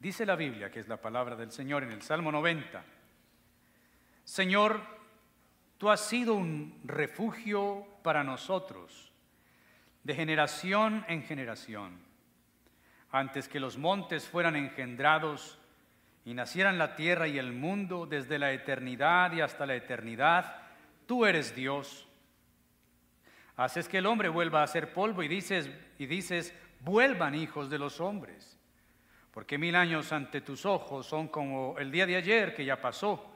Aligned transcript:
Dice 0.00 0.24
la 0.24 0.34
Biblia, 0.34 0.70
que 0.70 0.80
es 0.80 0.88
la 0.88 0.96
palabra 0.96 1.36
del 1.36 1.52
Señor 1.52 1.82
en 1.82 1.92
el 1.92 2.00
Salmo 2.00 2.32
90. 2.32 2.82
Señor, 4.24 4.80
tú 5.76 5.90
has 5.90 6.00
sido 6.00 6.32
un 6.34 6.80
refugio 6.84 7.86
para 8.02 8.24
nosotros, 8.24 9.12
de 10.02 10.14
generación 10.14 11.04
en 11.06 11.22
generación. 11.22 12.00
Antes 13.10 13.46
que 13.46 13.60
los 13.60 13.76
montes 13.76 14.26
fueran 14.26 14.56
engendrados 14.56 15.58
y 16.24 16.32
nacieran 16.32 16.78
la 16.78 16.96
tierra 16.96 17.28
y 17.28 17.38
el 17.38 17.52
mundo, 17.52 18.06
desde 18.06 18.38
la 18.38 18.52
eternidad 18.52 19.32
y 19.32 19.42
hasta 19.42 19.66
la 19.66 19.74
eternidad, 19.74 20.62
tú 21.04 21.26
eres 21.26 21.54
Dios. 21.54 22.08
Haces 23.54 23.86
que 23.86 23.98
el 23.98 24.06
hombre 24.06 24.30
vuelva 24.30 24.62
a 24.62 24.66
ser 24.66 24.94
polvo 24.94 25.22
y 25.22 25.28
dices, 25.28 25.68
y 25.98 26.06
dices, 26.06 26.54
vuelvan 26.80 27.34
hijos 27.34 27.68
de 27.68 27.78
los 27.78 28.00
hombres 28.00 28.59
porque 29.30 29.58
mil 29.58 29.76
años 29.76 30.12
ante 30.12 30.40
tus 30.40 30.66
ojos 30.66 31.06
son 31.06 31.28
como 31.28 31.78
el 31.78 31.90
día 31.90 32.06
de 32.06 32.16
ayer 32.16 32.54
que 32.54 32.64
ya 32.64 32.80
pasó, 32.80 33.30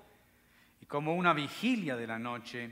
y 0.80 0.86
como 0.86 1.14
una 1.14 1.32
vigilia 1.32 1.96
de 1.96 2.06
la 2.06 2.18
noche. 2.18 2.70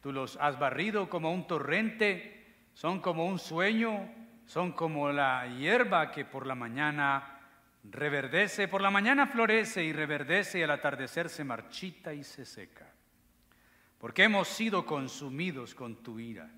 Tú 0.00 0.12
los 0.12 0.36
has 0.36 0.58
barrido 0.58 1.08
como 1.08 1.32
un 1.32 1.46
torrente, 1.46 2.46
son 2.72 3.00
como 3.00 3.26
un 3.26 3.38
sueño, 3.38 4.10
son 4.46 4.72
como 4.72 5.10
la 5.12 5.46
hierba 5.46 6.10
que 6.10 6.24
por 6.24 6.46
la 6.46 6.54
mañana 6.54 7.40
reverdece, 7.84 8.68
por 8.68 8.80
la 8.80 8.90
mañana 8.90 9.26
florece 9.26 9.84
y 9.84 9.92
reverdece 9.92 10.60
y 10.60 10.62
al 10.62 10.70
atardecer 10.70 11.28
se 11.28 11.44
marchita 11.44 12.14
y 12.14 12.24
se 12.24 12.44
seca. 12.44 12.88
Porque 13.98 14.24
hemos 14.24 14.48
sido 14.48 14.86
consumidos 14.86 15.74
con 15.74 16.02
tu 16.02 16.18
ira 16.18 16.48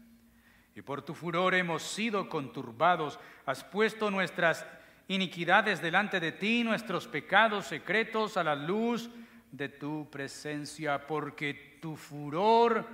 y 0.74 0.82
por 0.82 1.02
tu 1.02 1.14
furor 1.14 1.54
hemos 1.54 1.82
sido 1.82 2.28
conturbados, 2.28 3.18
has 3.46 3.64
puesto 3.64 4.10
nuestras 4.10 4.66
iniquidades 5.08 5.80
delante 5.82 6.20
de 6.20 6.32
ti, 6.32 6.64
nuestros 6.64 7.06
pecados 7.06 7.66
secretos 7.66 8.36
a 8.36 8.44
la 8.44 8.54
luz 8.54 9.10
de 9.50 9.68
tu 9.68 10.08
presencia, 10.10 11.06
porque 11.06 11.78
tu 11.80 11.96
furor 11.96 12.86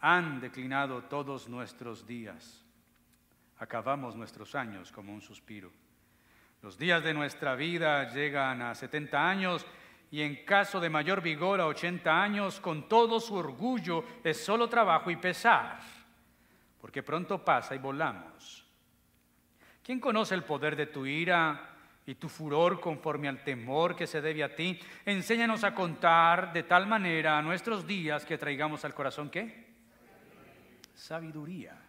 han 0.00 0.40
declinado 0.40 1.04
todos 1.04 1.48
nuestros 1.48 2.06
días. 2.06 2.64
Acabamos 3.58 4.16
nuestros 4.16 4.54
años 4.54 4.92
como 4.92 5.14
un 5.14 5.22
suspiro. 5.22 5.72
Los 6.62 6.76
días 6.76 7.02
de 7.02 7.14
nuestra 7.14 7.54
vida 7.54 8.12
llegan 8.12 8.60
a 8.60 8.74
70 8.74 9.28
años 9.28 9.66
y 10.10 10.22
en 10.22 10.44
caso 10.44 10.80
de 10.80 10.90
mayor 10.90 11.20
vigor 11.20 11.60
a 11.60 11.66
80 11.66 12.22
años, 12.22 12.60
con 12.60 12.88
todo 12.88 13.20
su 13.20 13.34
orgullo 13.34 14.04
es 14.22 14.44
solo 14.44 14.68
trabajo 14.68 15.10
y 15.10 15.16
pesar, 15.16 15.80
porque 16.80 17.02
pronto 17.02 17.44
pasa 17.44 17.74
y 17.74 17.78
volamos. 17.78 18.65
¿Quién 19.86 20.00
conoce 20.00 20.34
el 20.34 20.42
poder 20.42 20.74
de 20.74 20.86
tu 20.86 21.06
ira 21.06 21.60
y 22.04 22.16
tu 22.16 22.28
furor 22.28 22.80
conforme 22.80 23.28
al 23.28 23.44
temor 23.44 23.94
que 23.94 24.08
se 24.08 24.20
debe 24.20 24.42
a 24.42 24.52
ti? 24.52 24.80
Enséñanos 25.04 25.62
a 25.62 25.76
contar 25.76 26.52
de 26.52 26.64
tal 26.64 26.88
manera 26.88 27.40
nuestros 27.40 27.86
días 27.86 28.24
que 28.24 28.36
traigamos 28.36 28.84
al 28.84 28.94
corazón 28.94 29.30
qué? 29.30 29.64
Sabiduría. 30.92 31.80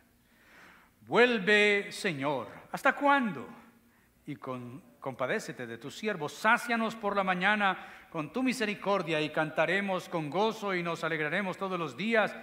Vuelve, 1.08 1.92
Señor. 1.92 2.50
¿Hasta 2.72 2.94
cuándo? 2.94 3.50
Y 4.28 4.36
con, 4.36 4.80
compadécete 5.00 5.66
de 5.66 5.80
tus 5.80 5.98
siervos. 5.98 6.34
Sácianos 6.34 6.96
por 6.96 7.16
la 7.16 7.24
mañana 7.24 8.08
con 8.12 8.32
tu 8.32 8.44
misericordia 8.44 9.20
y 9.22 9.32
cantaremos 9.32 10.08
con 10.08 10.30
gozo 10.30 10.76
y 10.76 10.84
nos 10.84 11.04
alegraremos 11.04 11.58
todos 11.58 11.80
los 11.80 11.98
días 11.98 12.36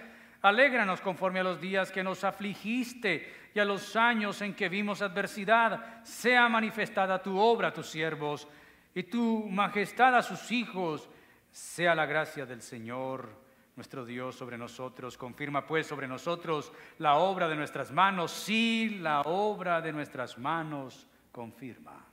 Alégranos 0.45 1.01
conforme 1.01 1.39
a 1.39 1.43
los 1.43 1.59
días 1.59 1.91
que 1.91 2.03
nos 2.03 2.23
afligiste 2.23 3.44
y 3.55 3.59
a 3.61 3.65
los 3.65 3.95
años 3.95 4.41
en 4.41 4.53
que 4.53 4.67
vimos 4.67 5.01
adversidad. 5.01 6.03
Sea 6.03 6.49
manifestada 6.49 7.23
tu 7.23 7.39
obra 7.39 7.69
a 7.69 7.73
tus 7.73 7.87
siervos 7.87 8.45
y 8.93 9.03
tu 9.03 9.47
majestad 9.49 10.13
a 10.13 10.21
sus 10.21 10.51
hijos. 10.51 11.09
Sea 11.49 11.95
la 11.95 12.05
gracia 12.05 12.45
del 12.45 12.61
Señor 12.61 13.29
nuestro 13.77 14.05
Dios 14.05 14.35
sobre 14.35 14.57
nosotros. 14.57 15.17
Confirma 15.17 15.65
pues 15.65 15.87
sobre 15.87 16.05
nosotros 16.05 16.73
la 16.97 17.15
obra 17.15 17.47
de 17.47 17.55
nuestras 17.55 17.93
manos. 17.93 18.33
Sí, 18.33 18.97
la 18.99 19.21
obra 19.21 19.81
de 19.81 19.93
nuestras 19.93 20.37
manos 20.37 21.07
confirma. 21.31 22.05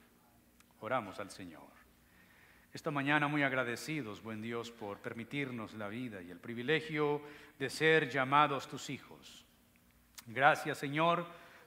Oramos 0.79 1.19
al 1.19 1.31
Señor. 1.31 1.73
Esta 2.73 2.93
mañana 2.93 3.27
muy 3.27 3.43
agradecidos, 3.43 4.23
buen 4.23 4.41
Dios, 4.41 4.71
por 4.71 4.99
permitirnos 4.99 5.75
la 5.75 5.89
vida 5.89 6.23
y 6.23 6.31
el 6.31 6.39
privilegio 6.39 7.21
de 7.59 7.69
ser 7.69 8.09
llamados 8.09 8.69
tus 8.69 8.91
hijos. 8.91 9.42
Gracias, 10.27 10.79
Señor, 10.79 11.27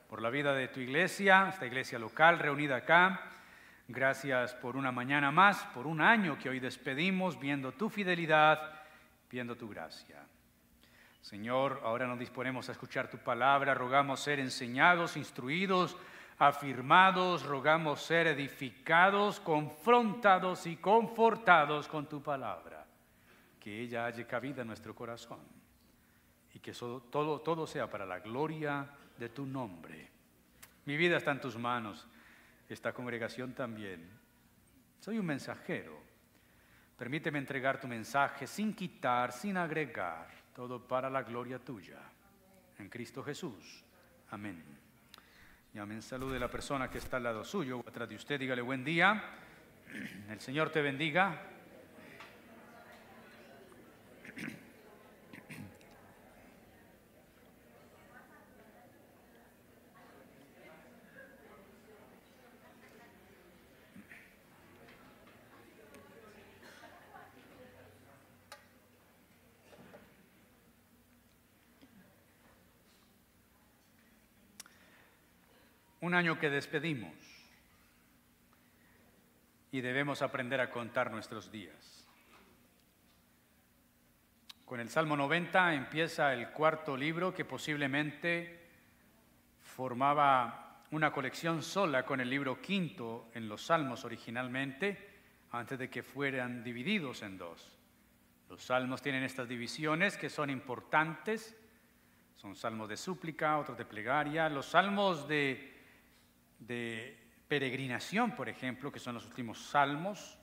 por 0.10 0.22
la 0.22 0.30
vida 0.30 0.54
de 0.54 0.70
tu 0.70 0.80
iglesia, 0.80 1.50
esta 1.50 1.66
iglesia 1.66 2.00
local 2.00 2.40
reunida 2.40 2.78
acá. 2.78 3.20
Gracias 3.88 4.56
por 4.56 4.78
una 4.78 4.92
mañana 4.92 5.30
más, 5.30 5.64
por 5.74 5.86
un 5.86 6.02
año 6.02 6.40
que 6.40 6.50
hoy 6.50 6.60
despedimos, 6.60 7.40
viendo 7.40 7.74
tu 7.74 7.90
fidelidad, 7.90 8.82
viendo 9.30 9.56
tu 9.56 9.70
gracia. 9.70 10.26
Señor, 11.22 11.82
ahora 11.84 12.08
nos 12.08 12.18
disponemos 12.18 12.70
a 12.70 12.72
escuchar 12.72 13.10
tu 13.10 13.18
palabra, 13.18 13.74
rogamos 13.74 14.22
ser 14.22 14.40
enseñados, 14.40 15.18
instruidos, 15.18 15.98
afirmados, 16.38 17.44
rogamos 17.44 18.02
ser 18.02 18.28
edificados, 18.28 19.40
confrontados 19.40 20.66
y 20.66 20.78
confortados 20.78 21.88
con 21.88 22.08
tu 22.08 22.24
palabra. 22.24 22.86
Que 23.60 23.82
ella 23.82 24.06
haya 24.06 24.26
cabida 24.26 24.62
en 24.62 24.68
nuestro 24.68 24.96
corazón 24.96 25.65
y 26.56 26.60
que 26.60 26.72
todo, 26.72 27.68
sea 27.68 27.90
para 27.90 28.06
la 28.06 28.20
gloria 28.20 28.90
de 29.18 29.28
tu 29.28 29.46
nombre. 29.46 30.10
Mi 30.86 30.96
vida 30.96 31.18
está 31.18 31.32
en 31.32 31.42
tus 31.42 31.58
manos, 31.58 32.08
esta 32.70 32.94
congregación 32.94 33.54
también. 33.54 34.10
Soy 35.02 35.20
un 35.20 35.26
mensajero. 35.26 36.00
Permíteme 36.98 37.40
entregar 37.40 37.82
tu 37.82 37.90
mensaje 37.90 38.48
sin 38.48 38.74
quitar, 38.74 39.34
sin 39.34 39.58
agregar, 39.58 40.30
todo 40.56 40.80
para 40.80 41.10
la 41.10 41.24
gloria 41.24 41.60
tuya. 41.60 42.00
En 42.80 42.88
Cristo 42.88 43.22
Jesús. 43.22 43.84
Amén. 44.32 44.64
Y 45.74 45.78
amén. 45.78 46.02
Salude 46.02 46.38
a 46.38 46.40
la 46.40 46.50
persona 46.50 46.90
que 46.90 47.00
está 47.00 47.18
al 47.18 47.24
lado 47.24 47.44
suyo 47.44 47.80
o 47.80 47.90
atrás 47.90 48.08
de 48.08 48.16
usted. 48.16 48.40
Dígale 48.40 48.62
buen 48.62 48.86
día. 48.86 49.22
El 50.30 50.40
Señor 50.40 50.70
te 50.70 50.82
bendiga. 50.82 51.55
Un 76.06 76.14
año 76.14 76.38
que 76.38 76.52
despedimos 76.52 77.14
y 79.72 79.82
debemos 79.82 80.22
aprender 80.22 80.62
a 80.62 80.70
contar 80.70 81.10
nuestros 81.10 81.52
días. 81.52 82.08
Con 84.64 84.80
el 84.80 84.90
Salmo 84.90 85.18
90 85.18 85.74
empieza 85.74 86.32
el 86.32 86.50
cuarto 86.50 86.96
libro 86.96 87.34
que 87.34 87.44
posiblemente 87.44 88.68
formaba 89.60 90.84
una 90.92 91.12
colección 91.12 91.64
sola 91.64 92.06
con 92.06 92.22
el 92.22 92.30
libro 92.30 92.62
quinto 92.62 93.30
en 93.34 93.50
los 93.50 93.66
Salmos 93.66 94.06
originalmente, 94.06 95.10
antes 95.52 95.80
de 95.80 95.90
que 95.90 96.04
fueran 96.04 96.64
divididos 96.64 97.24
en 97.24 97.40
dos. 97.40 97.76
Los 98.48 98.64
salmos 98.64 99.02
tienen 99.02 99.24
estas 99.24 99.48
divisiones 99.48 100.18
que 100.18 100.30
son 100.30 100.52
importantes, 100.52 101.58
son 102.36 102.56
salmos 102.56 102.90
de 102.90 102.98
súplica, 102.98 103.58
otros 103.58 103.78
de 103.78 103.86
plegaria, 103.86 104.50
los 104.50 104.68
salmos 104.68 105.28
de 105.28 105.75
de 106.60 107.18
peregrinación, 107.48 108.32
por 108.36 108.50
ejemplo, 108.50 108.92
que 108.92 109.00
son 109.00 109.16
los 109.16 109.26
últimos 109.26 109.60
salmos. 109.60 110.38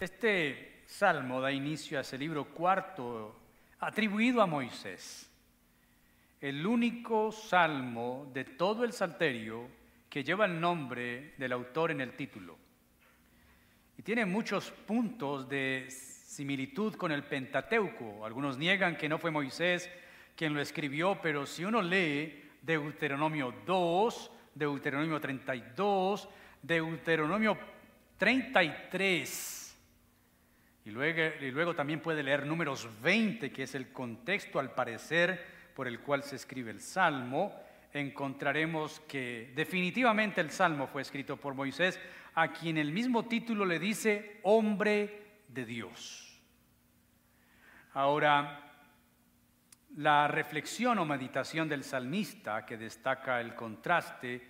Este 0.00 0.82
salmo 0.86 1.40
da 1.40 1.52
inicio 1.52 1.98
a 1.98 2.02
ese 2.02 2.18
libro 2.18 2.46
cuarto 2.46 3.40
atribuido 3.80 4.42
a 4.42 4.46
Moisés, 4.46 5.30
el 6.40 6.66
único 6.66 7.32
salmo 7.32 8.30
de 8.32 8.44
todo 8.44 8.84
el 8.84 8.92
salterio 8.92 9.68
que 10.08 10.24
lleva 10.24 10.44
el 10.44 10.60
nombre 10.60 11.34
del 11.38 11.52
autor 11.52 11.90
en 11.90 12.00
el 12.00 12.14
título. 12.14 12.58
Y 13.96 14.02
tiene 14.02 14.26
muchos 14.26 14.70
puntos 14.70 15.48
de 15.48 15.86
similitud 15.88 16.94
con 16.96 17.12
el 17.12 17.24
Pentateuco. 17.24 18.24
Algunos 18.24 18.58
niegan 18.58 18.96
que 18.96 19.08
no 19.08 19.18
fue 19.18 19.30
Moisés 19.30 19.90
quien 20.36 20.54
lo 20.54 20.60
escribió, 20.60 21.18
pero 21.22 21.46
si 21.46 21.64
uno 21.64 21.82
lee 21.82 22.50
Deuteronomio 22.62 23.54
2, 23.66 24.30
Deuteronomio 24.54 25.20
32, 25.20 26.28
Deuteronomio 26.62 27.58
33. 28.18 29.78
Y 30.84 30.90
luego, 30.90 31.22
y 31.40 31.50
luego 31.50 31.74
también 31.74 32.00
puede 32.00 32.22
leer 32.22 32.44
números 32.44 32.88
20, 33.02 33.52
que 33.52 33.62
es 33.64 33.74
el 33.74 33.92
contexto 33.92 34.58
al 34.58 34.74
parecer 34.74 35.44
por 35.74 35.88
el 35.88 36.00
cual 36.00 36.22
se 36.22 36.36
escribe 36.36 36.70
el 36.70 36.80
Salmo. 36.80 37.54
encontraremos 37.92 39.00
que 39.00 39.52
definitivamente 39.54 40.40
el 40.40 40.50
Salmo 40.50 40.86
fue 40.86 41.02
escrito 41.02 41.36
por 41.36 41.54
Moisés, 41.54 42.00
a 42.34 42.52
quien 42.52 42.78
el 42.78 42.90
mismo 42.90 43.26
título 43.26 43.66
le 43.66 43.78
dice 43.78 44.40
hombre 44.44 45.42
de 45.48 45.66
Dios. 45.66 46.40
Ahora, 47.92 48.71
la 49.96 50.26
reflexión 50.26 50.98
o 50.98 51.04
meditación 51.04 51.68
del 51.68 51.84
salmista 51.84 52.64
que 52.64 52.78
destaca 52.78 53.40
el 53.40 53.54
contraste 53.54 54.40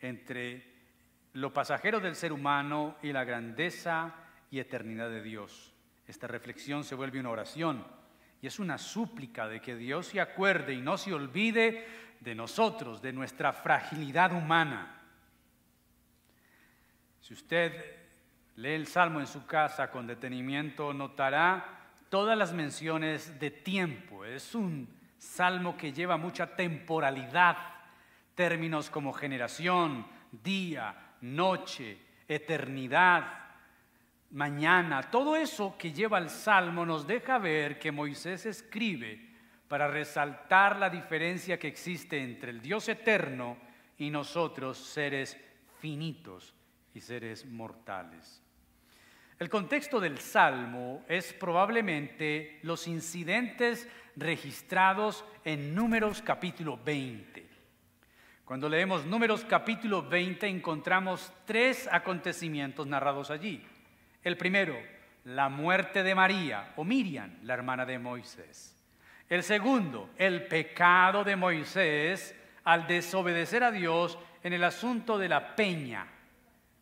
entre 0.00 0.64
lo 1.34 1.52
pasajero 1.52 2.00
del 2.00 2.16
ser 2.16 2.32
humano 2.32 2.96
y 3.02 3.12
la 3.12 3.24
grandeza 3.24 4.14
y 4.50 4.58
eternidad 4.58 5.10
de 5.10 5.22
Dios. 5.22 5.74
Esta 6.06 6.26
reflexión 6.26 6.84
se 6.84 6.94
vuelve 6.94 7.20
una 7.20 7.30
oración 7.30 7.86
y 8.40 8.46
es 8.46 8.58
una 8.58 8.78
súplica 8.78 9.46
de 9.46 9.60
que 9.60 9.76
Dios 9.76 10.06
se 10.06 10.20
acuerde 10.20 10.72
y 10.72 10.80
no 10.80 10.96
se 10.96 11.12
olvide 11.12 11.86
de 12.20 12.34
nosotros, 12.34 13.02
de 13.02 13.12
nuestra 13.12 13.52
fragilidad 13.52 14.32
humana. 14.32 15.02
Si 17.20 17.34
usted 17.34 17.72
lee 18.56 18.70
el 18.70 18.86
Salmo 18.86 19.20
en 19.20 19.26
su 19.26 19.44
casa 19.46 19.90
con 19.90 20.06
detenimiento, 20.06 20.94
notará 20.94 21.77
todas 22.08 22.36
las 22.36 22.52
menciones 22.52 23.38
de 23.38 23.50
tiempo. 23.50 24.24
Es 24.24 24.54
un 24.54 24.88
salmo 25.18 25.76
que 25.76 25.92
lleva 25.92 26.16
mucha 26.16 26.54
temporalidad, 26.56 27.56
términos 28.34 28.90
como 28.90 29.12
generación, 29.12 30.06
día, 30.30 31.14
noche, 31.20 31.98
eternidad, 32.26 33.48
mañana. 34.30 35.02
Todo 35.10 35.36
eso 35.36 35.76
que 35.78 35.92
lleva 35.92 36.18
el 36.18 36.30
salmo 36.30 36.84
nos 36.84 37.06
deja 37.06 37.38
ver 37.38 37.78
que 37.78 37.92
Moisés 37.92 38.46
escribe 38.46 39.28
para 39.66 39.88
resaltar 39.88 40.78
la 40.78 40.88
diferencia 40.88 41.58
que 41.58 41.68
existe 41.68 42.22
entre 42.22 42.50
el 42.50 42.60
Dios 42.60 42.88
eterno 42.88 43.56
y 43.98 44.10
nosotros, 44.10 44.78
seres 44.78 45.36
finitos 45.80 46.54
y 46.94 47.00
seres 47.00 47.44
mortales. 47.44 48.42
El 49.38 49.48
contexto 49.48 50.00
del 50.00 50.18
Salmo 50.18 51.04
es 51.06 51.32
probablemente 51.32 52.58
los 52.62 52.88
incidentes 52.88 53.88
registrados 54.16 55.24
en 55.44 55.76
Números 55.76 56.22
capítulo 56.22 56.76
20. 56.84 57.46
Cuando 58.44 58.68
leemos 58.68 59.06
Números 59.06 59.44
capítulo 59.44 60.02
20 60.02 60.48
encontramos 60.48 61.32
tres 61.44 61.88
acontecimientos 61.92 62.88
narrados 62.88 63.30
allí. 63.30 63.64
El 64.24 64.36
primero, 64.36 64.76
la 65.22 65.48
muerte 65.48 66.02
de 66.02 66.16
María 66.16 66.72
o 66.74 66.82
Miriam, 66.82 67.38
la 67.44 67.54
hermana 67.54 67.86
de 67.86 68.00
Moisés. 68.00 68.76
El 69.28 69.44
segundo, 69.44 70.10
el 70.16 70.48
pecado 70.48 71.22
de 71.22 71.36
Moisés 71.36 72.34
al 72.64 72.88
desobedecer 72.88 73.62
a 73.62 73.70
Dios 73.70 74.18
en 74.42 74.52
el 74.52 74.64
asunto 74.64 75.16
de 75.16 75.28
la 75.28 75.54
peña. 75.54 76.08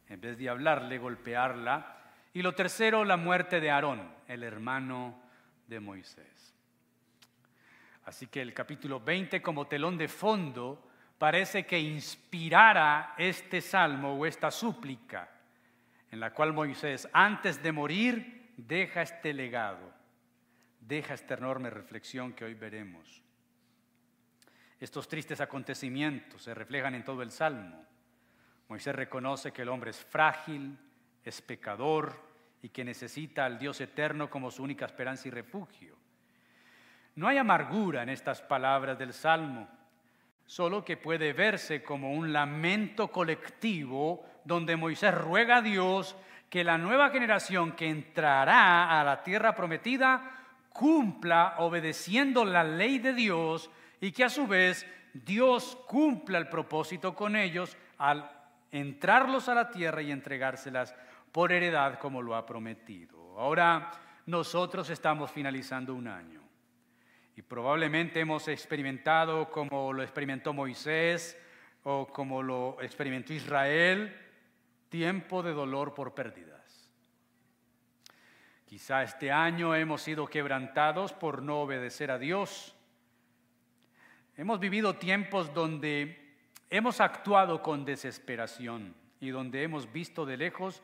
En 0.08 0.22
vez 0.22 0.38
de 0.38 0.48
hablarle, 0.48 0.96
golpearla 0.96 1.95
y 2.36 2.42
lo 2.42 2.54
tercero, 2.54 3.02
la 3.02 3.16
muerte 3.16 3.62
de 3.62 3.70
Aarón, 3.70 4.12
el 4.28 4.42
hermano 4.42 5.18
de 5.66 5.80
Moisés. 5.80 6.54
Así 8.04 8.26
que 8.26 8.42
el 8.42 8.52
capítulo 8.52 9.00
20 9.00 9.40
como 9.40 9.66
telón 9.66 9.96
de 9.96 10.06
fondo 10.06 10.86
parece 11.16 11.64
que 11.64 11.78
inspirara 11.78 13.14
este 13.16 13.62
salmo 13.62 14.18
o 14.18 14.26
esta 14.26 14.50
súplica 14.50 15.30
en 16.10 16.20
la 16.20 16.34
cual 16.34 16.52
Moisés 16.52 17.08
antes 17.10 17.62
de 17.62 17.72
morir 17.72 18.52
deja 18.58 19.00
este 19.00 19.32
legado, 19.32 19.90
deja 20.78 21.14
esta 21.14 21.36
enorme 21.36 21.70
reflexión 21.70 22.34
que 22.34 22.44
hoy 22.44 22.52
veremos. 22.52 23.22
Estos 24.78 25.08
tristes 25.08 25.40
acontecimientos 25.40 26.42
se 26.42 26.52
reflejan 26.52 26.94
en 26.96 27.02
todo 27.02 27.22
el 27.22 27.30
salmo. 27.30 27.82
Moisés 28.68 28.94
reconoce 28.94 29.52
que 29.52 29.62
el 29.62 29.70
hombre 29.70 29.92
es 29.92 30.04
frágil, 30.04 30.76
es 31.26 31.42
pecador, 31.42 32.26
y 32.62 32.70
que 32.70 32.84
necesita 32.84 33.44
al 33.44 33.58
Dios 33.58 33.80
eterno 33.80 34.28
como 34.28 34.50
su 34.50 34.62
única 34.62 34.86
esperanza 34.86 35.28
y 35.28 35.30
refugio. 35.30 35.94
No 37.14 37.28
hay 37.28 37.38
amargura 37.38 38.02
en 38.02 38.08
estas 38.08 38.42
palabras 38.42 38.98
del 38.98 39.12
Salmo, 39.12 39.68
solo 40.44 40.84
que 40.84 40.96
puede 40.96 41.32
verse 41.32 41.82
como 41.82 42.12
un 42.12 42.32
lamento 42.32 43.08
colectivo 43.08 44.24
donde 44.44 44.76
Moisés 44.76 45.14
ruega 45.14 45.58
a 45.58 45.62
Dios 45.62 46.16
que 46.50 46.64
la 46.64 46.76
nueva 46.76 47.10
generación 47.10 47.72
que 47.72 47.88
entrará 47.88 49.00
a 49.00 49.04
la 49.04 49.22
tierra 49.22 49.54
prometida 49.54 50.44
cumpla 50.70 51.54
obedeciendo 51.58 52.44
la 52.44 52.64
ley 52.64 52.98
de 52.98 53.12
Dios 53.12 53.70
y 54.00 54.12
que 54.12 54.24
a 54.24 54.28
su 54.28 54.46
vez 54.46 54.86
Dios 55.14 55.78
cumpla 55.86 56.38
el 56.38 56.48
propósito 56.48 57.14
con 57.14 57.34
ellos 57.34 57.76
al 57.98 58.30
entrarlos 58.72 59.48
a 59.48 59.54
la 59.54 59.70
tierra 59.70 60.02
y 60.02 60.12
entregárselas 60.12 60.94
por 61.36 61.52
heredad 61.52 61.98
como 61.98 62.22
lo 62.22 62.34
ha 62.34 62.46
prometido. 62.46 63.38
Ahora 63.38 63.90
nosotros 64.24 64.88
estamos 64.88 65.30
finalizando 65.30 65.94
un 65.94 66.08
año 66.08 66.40
y 67.36 67.42
probablemente 67.42 68.20
hemos 68.20 68.48
experimentado 68.48 69.50
como 69.50 69.92
lo 69.92 70.02
experimentó 70.02 70.54
Moisés 70.54 71.38
o 71.82 72.06
como 72.06 72.42
lo 72.42 72.78
experimentó 72.80 73.34
Israel, 73.34 74.16
tiempo 74.88 75.42
de 75.42 75.52
dolor 75.52 75.92
por 75.92 76.14
pérdidas. 76.14 76.90
Quizá 78.64 79.02
este 79.02 79.30
año 79.30 79.74
hemos 79.74 80.00
sido 80.00 80.26
quebrantados 80.28 81.12
por 81.12 81.42
no 81.42 81.60
obedecer 81.60 82.10
a 82.10 82.18
Dios. 82.18 82.74
Hemos 84.38 84.58
vivido 84.58 84.96
tiempos 84.96 85.52
donde 85.52 86.34
hemos 86.70 86.98
actuado 87.02 87.60
con 87.60 87.84
desesperación 87.84 88.94
y 89.20 89.28
donde 89.28 89.64
hemos 89.64 89.92
visto 89.92 90.24
de 90.24 90.38
lejos 90.38 90.82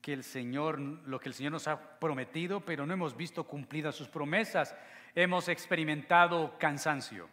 que 0.00 0.12
el 0.12 0.24
Señor, 0.24 0.80
lo 0.80 1.20
que 1.20 1.28
el 1.28 1.34
Señor 1.34 1.52
nos 1.52 1.68
ha 1.68 1.98
prometido, 1.98 2.60
pero 2.60 2.86
no 2.86 2.92
hemos 2.92 3.16
visto 3.16 3.44
cumplidas 3.44 3.94
sus 3.94 4.08
promesas. 4.08 4.74
Hemos 5.14 5.48
experimentado 5.48 6.56
cansancio, 6.58 7.28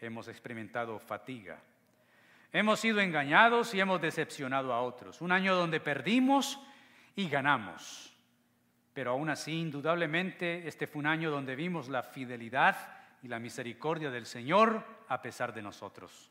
hemos 0.00 0.28
experimentado 0.28 0.98
fatiga. 0.98 1.60
Hemos 2.52 2.80
sido 2.80 3.00
engañados 3.00 3.74
y 3.74 3.80
hemos 3.80 4.00
decepcionado 4.00 4.72
a 4.72 4.80
otros. 4.80 5.20
Un 5.20 5.32
año 5.32 5.54
donde 5.54 5.80
perdimos 5.80 6.58
y 7.14 7.28
ganamos. 7.28 8.14
Pero 8.94 9.10
aún 9.10 9.28
así, 9.28 9.60
indudablemente, 9.60 10.66
este 10.66 10.86
fue 10.86 11.00
un 11.00 11.06
año 11.06 11.30
donde 11.30 11.56
vimos 11.56 11.88
la 11.88 12.02
fidelidad 12.02 12.76
y 13.22 13.28
la 13.28 13.38
misericordia 13.38 14.10
del 14.10 14.24
Señor 14.24 14.84
a 15.08 15.20
pesar 15.20 15.52
de 15.52 15.62
nosotros. 15.62 16.30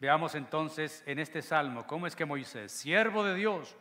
Veamos 0.00 0.34
entonces 0.34 1.02
en 1.06 1.18
este 1.18 1.42
salmo 1.42 1.86
cómo 1.86 2.06
es 2.06 2.14
que 2.14 2.24
Moisés, 2.24 2.70
siervo 2.70 3.24
de 3.24 3.34
Dios, 3.34 3.76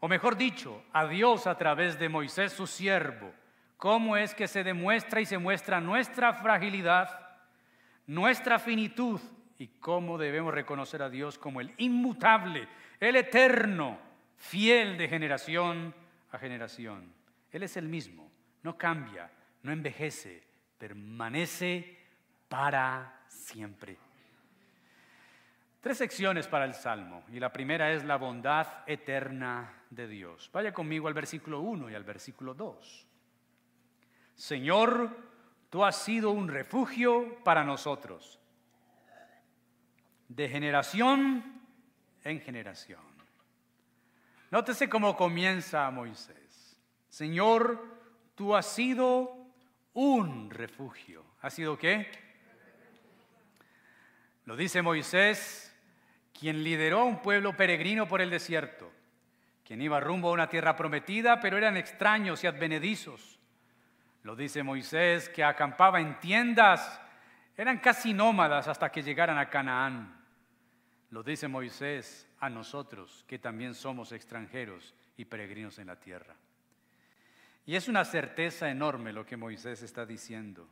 o 0.00 0.08
mejor 0.08 0.36
dicho, 0.36 0.82
a 0.92 1.06
Dios 1.06 1.46
a 1.46 1.56
través 1.56 1.98
de 1.98 2.08
Moisés 2.08 2.52
su 2.52 2.66
siervo, 2.66 3.32
cómo 3.78 4.16
es 4.16 4.34
que 4.34 4.48
se 4.48 4.62
demuestra 4.62 5.20
y 5.20 5.26
se 5.26 5.38
muestra 5.38 5.80
nuestra 5.80 6.34
fragilidad, 6.34 7.08
nuestra 8.06 8.58
finitud 8.58 9.20
y 9.58 9.68
cómo 9.68 10.18
debemos 10.18 10.52
reconocer 10.52 11.02
a 11.02 11.08
Dios 11.08 11.38
como 11.38 11.62
el 11.62 11.72
inmutable, 11.78 12.68
el 13.00 13.16
eterno, 13.16 13.98
fiel 14.36 14.98
de 14.98 15.08
generación 15.08 15.94
a 16.30 16.38
generación. 16.38 17.12
Él 17.50 17.62
es 17.62 17.78
el 17.78 17.88
mismo, 17.88 18.30
no 18.62 18.76
cambia, 18.76 19.30
no 19.62 19.72
envejece, 19.72 20.42
permanece 20.78 21.98
para 22.48 23.24
siempre. 23.28 24.05
Tres 25.86 25.98
secciones 25.98 26.48
para 26.48 26.64
el 26.64 26.74
Salmo 26.74 27.22
y 27.32 27.38
la 27.38 27.52
primera 27.52 27.92
es 27.92 28.02
la 28.02 28.16
bondad 28.16 28.66
eterna 28.88 29.84
de 29.88 30.08
Dios. 30.08 30.50
Vaya 30.52 30.74
conmigo 30.74 31.06
al 31.06 31.14
versículo 31.14 31.60
1 31.60 31.88
y 31.90 31.94
al 31.94 32.02
versículo 32.02 32.54
2. 32.54 33.06
Señor, 34.34 35.16
tú 35.70 35.84
has 35.84 35.96
sido 35.96 36.32
un 36.32 36.48
refugio 36.48 37.38
para 37.44 37.62
nosotros, 37.62 38.40
de 40.26 40.48
generación 40.48 41.62
en 42.24 42.40
generación. 42.40 43.04
Nótese 44.50 44.88
cómo 44.88 45.16
comienza 45.16 45.88
Moisés. 45.92 46.80
Señor, 47.08 47.80
tú 48.34 48.56
has 48.56 48.66
sido 48.66 49.36
un 49.94 50.50
refugio. 50.50 51.24
¿Ha 51.42 51.50
sido 51.50 51.78
qué? 51.78 52.10
Lo 54.46 54.56
dice 54.56 54.82
Moisés 54.82 55.65
quien 56.38 56.62
lideró 56.62 57.04
un 57.04 57.22
pueblo 57.22 57.56
peregrino 57.56 58.06
por 58.06 58.20
el 58.20 58.30
desierto, 58.30 58.90
quien 59.64 59.80
iba 59.80 60.00
rumbo 60.00 60.28
a 60.28 60.32
una 60.32 60.48
tierra 60.48 60.76
prometida, 60.76 61.40
pero 61.40 61.56
eran 61.56 61.76
extraños 61.76 62.44
y 62.44 62.46
advenedizos. 62.46 63.38
Lo 64.22 64.36
dice 64.36 64.62
Moisés, 64.62 65.28
que 65.28 65.42
acampaba 65.42 66.00
en 66.00 66.18
tiendas, 66.20 67.00
eran 67.56 67.78
casi 67.78 68.12
nómadas 68.12 68.68
hasta 68.68 68.90
que 68.90 69.02
llegaran 69.02 69.38
a 69.38 69.48
Canaán. 69.48 70.24
Lo 71.10 71.22
dice 71.22 71.48
Moisés 71.48 72.28
a 72.40 72.50
nosotros, 72.50 73.24
que 73.26 73.38
también 73.38 73.74
somos 73.74 74.12
extranjeros 74.12 74.94
y 75.16 75.24
peregrinos 75.24 75.78
en 75.78 75.86
la 75.86 75.98
tierra. 75.98 76.34
Y 77.64 77.74
es 77.74 77.88
una 77.88 78.04
certeza 78.04 78.70
enorme 78.70 79.12
lo 79.12 79.24
que 79.24 79.36
Moisés 79.36 79.82
está 79.82 80.04
diciendo. 80.04 80.68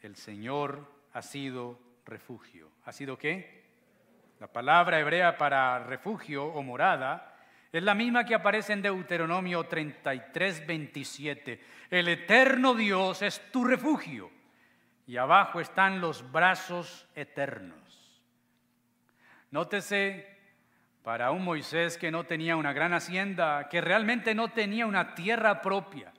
El 0.00 0.16
Señor 0.16 0.92
ha 1.12 1.22
sido 1.22 1.80
refugio. 2.04 2.70
¿Ha 2.84 2.92
sido 2.92 3.18
qué? 3.18 3.67
La 4.40 4.46
palabra 4.46 5.00
hebrea 5.00 5.36
para 5.36 5.80
refugio 5.80 6.44
o 6.44 6.62
morada 6.62 7.34
es 7.72 7.82
la 7.82 7.94
misma 7.94 8.24
que 8.24 8.36
aparece 8.36 8.72
en 8.72 8.82
Deuteronomio 8.82 9.64
33, 9.64 10.64
27. 10.64 11.60
El 11.90 12.06
eterno 12.06 12.74
Dios 12.74 13.20
es 13.22 13.50
tu 13.50 13.64
refugio 13.64 14.30
y 15.08 15.16
abajo 15.16 15.60
están 15.60 16.00
los 16.00 16.30
brazos 16.30 17.08
eternos. 17.16 18.22
Nótese, 19.50 20.38
para 21.02 21.32
un 21.32 21.42
Moisés 21.42 21.98
que 21.98 22.12
no 22.12 22.24
tenía 22.24 22.54
una 22.54 22.72
gran 22.72 22.92
hacienda, 22.92 23.68
que 23.68 23.80
realmente 23.80 24.36
no 24.36 24.52
tenía 24.52 24.86
una 24.86 25.16
tierra 25.16 25.60
propia, 25.60 26.12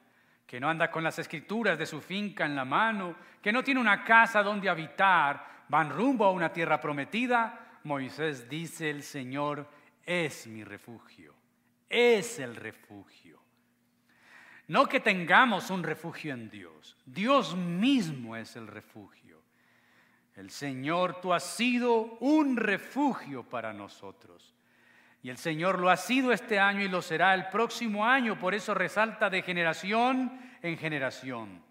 que 0.45 0.59
no 0.59 0.67
anda 0.69 0.91
con 0.91 1.05
las 1.05 1.19
escrituras 1.19 1.79
de 1.79 1.85
su 1.85 2.01
finca 2.01 2.45
en 2.45 2.55
la 2.55 2.65
mano, 2.65 3.15
que 3.41 3.53
no 3.53 3.63
tiene 3.63 3.79
una 3.79 4.03
casa 4.03 4.43
donde 4.43 4.67
habitar, 4.67 5.45
van 5.69 5.89
rumbo 5.89 6.25
a 6.25 6.31
una 6.31 6.51
tierra 6.51 6.81
prometida, 6.81 7.67
Moisés 7.83 8.50
dice, 8.50 8.89
el 8.89 9.03
Señor 9.03 9.67
es 10.05 10.48
mi 10.48 10.63
refugio 10.63 11.39
es 11.89 12.39
el 12.39 12.55
refugio. 12.55 13.39
No 14.67 14.86
que 14.86 15.00
tengamos 15.00 15.71
un 15.71 15.81
refugio 15.81 16.33
en 16.33 16.50
Dios, 16.50 16.95
Dios 17.05 17.55
mismo 17.55 18.36
es 18.36 18.55
el 18.55 18.67
refugio. 18.67 19.41
El 20.36 20.51
Señor, 20.51 21.19
tú 21.19 21.33
has 21.33 21.43
sido 21.43 22.17
un 22.19 22.55
refugio 22.55 23.43
para 23.43 23.74
nosotros. 23.74 24.53
Y 25.21 25.29
el 25.29 25.38
Señor 25.38 25.79
lo 25.79 25.89
ha 25.89 25.98
sido 25.98 26.31
este 26.31 26.59
año 26.59 26.81
y 26.81 26.88
lo 26.88 27.01
será 27.01 27.33
el 27.33 27.50
próximo 27.50 28.05
año, 28.05 28.39
por 28.39 28.53
eso 28.53 28.74
resalta 28.74 29.29
de 29.29 29.41
generación 29.41 30.39
en 30.62 30.77
generación. 30.77 31.62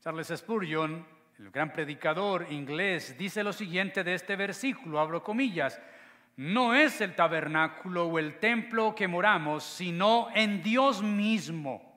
Charles 0.00 0.32
Spurgeon, 0.34 1.04
el 1.38 1.50
gran 1.50 1.72
predicador 1.72 2.46
inglés, 2.50 3.16
dice 3.18 3.42
lo 3.42 3.52
siguiente 3.52 4.04
de 4.04 4.14
este 4.14 4.36
versículo, 4.36 5.00
abro 5.00 5.22
comillas, 5.22 5.80
no 6.36 6.74
es 6.74 7.00
el 7.00 7.14
tabernáculo 7.14 8.06
o 8.06 8.18
el 8.18 8.38
templo 8.38 8.94
que 8.94 9.08
moramos, 9.08 9.64
sino 9.64 10.28
en 10.34 10.62
Dios 10.62 11.02
mismo. 11.02 11.94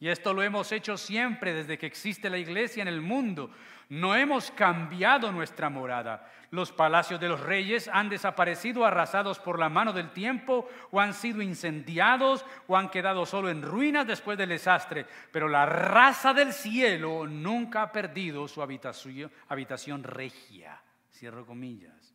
Y 0.00 0.08
esto 0.08 0.32
lo 0.32 0.42
hemos 0.42 0.72
hecho 0.72 0.96
siempre 0.96 1.52
desde 1.52 1.78
que 1.78 1.86
existe 1.86 2.28
la 2.28 2.38
iglesia 2.38 2.82
en 2.82 2.88
el 2.88 3.00
mundo. 3.00 3.50
No 3.92 4.16
hemos 4.16 4.50
cambiado 4.52 5.30
nuestra 5.32 5.68
morada. 5.68 6.26
Los 6.50 6.72
palacios 6.72 7.20
de 7.20 7.28
los 7.28 7.38
reyes 7.38 7.88
han 7.92 8.08
desaparecido 8.08 8.86
arrasados 8.86 9.38
por 9.38 9.58
la 9.58 9.68
mano 9.68 9.92
del 9.92 10.14
tiempo 10.14 10.66
o 10.90 10.98
han 10.98 11.12
sido 11.12 11.42
incendiados 11.42 12.46
o 12.68 12.78
han 12.78 12.88
quedado 12.88 13.26
solo 13.26 13.50
en 13.50 13.60
ruinas 13.60 14.06
después 14.06 14.38
del 14.38 14.48
desastre. 14.48 15.04
Pero 15.30 15.46
la 15.46 15.66
raza 15.66 16.32
del 16.32 16.54
cielo 16.54 17.26
nunca 17.26 17.82
ha 17.82 17.92
perdido 17.92 18.48
su 18.48 18.62
habitación, 18.62 20.02
regia. 20.04 20.80
Cierro 21.12 21.44
comillas. 21.44 22.14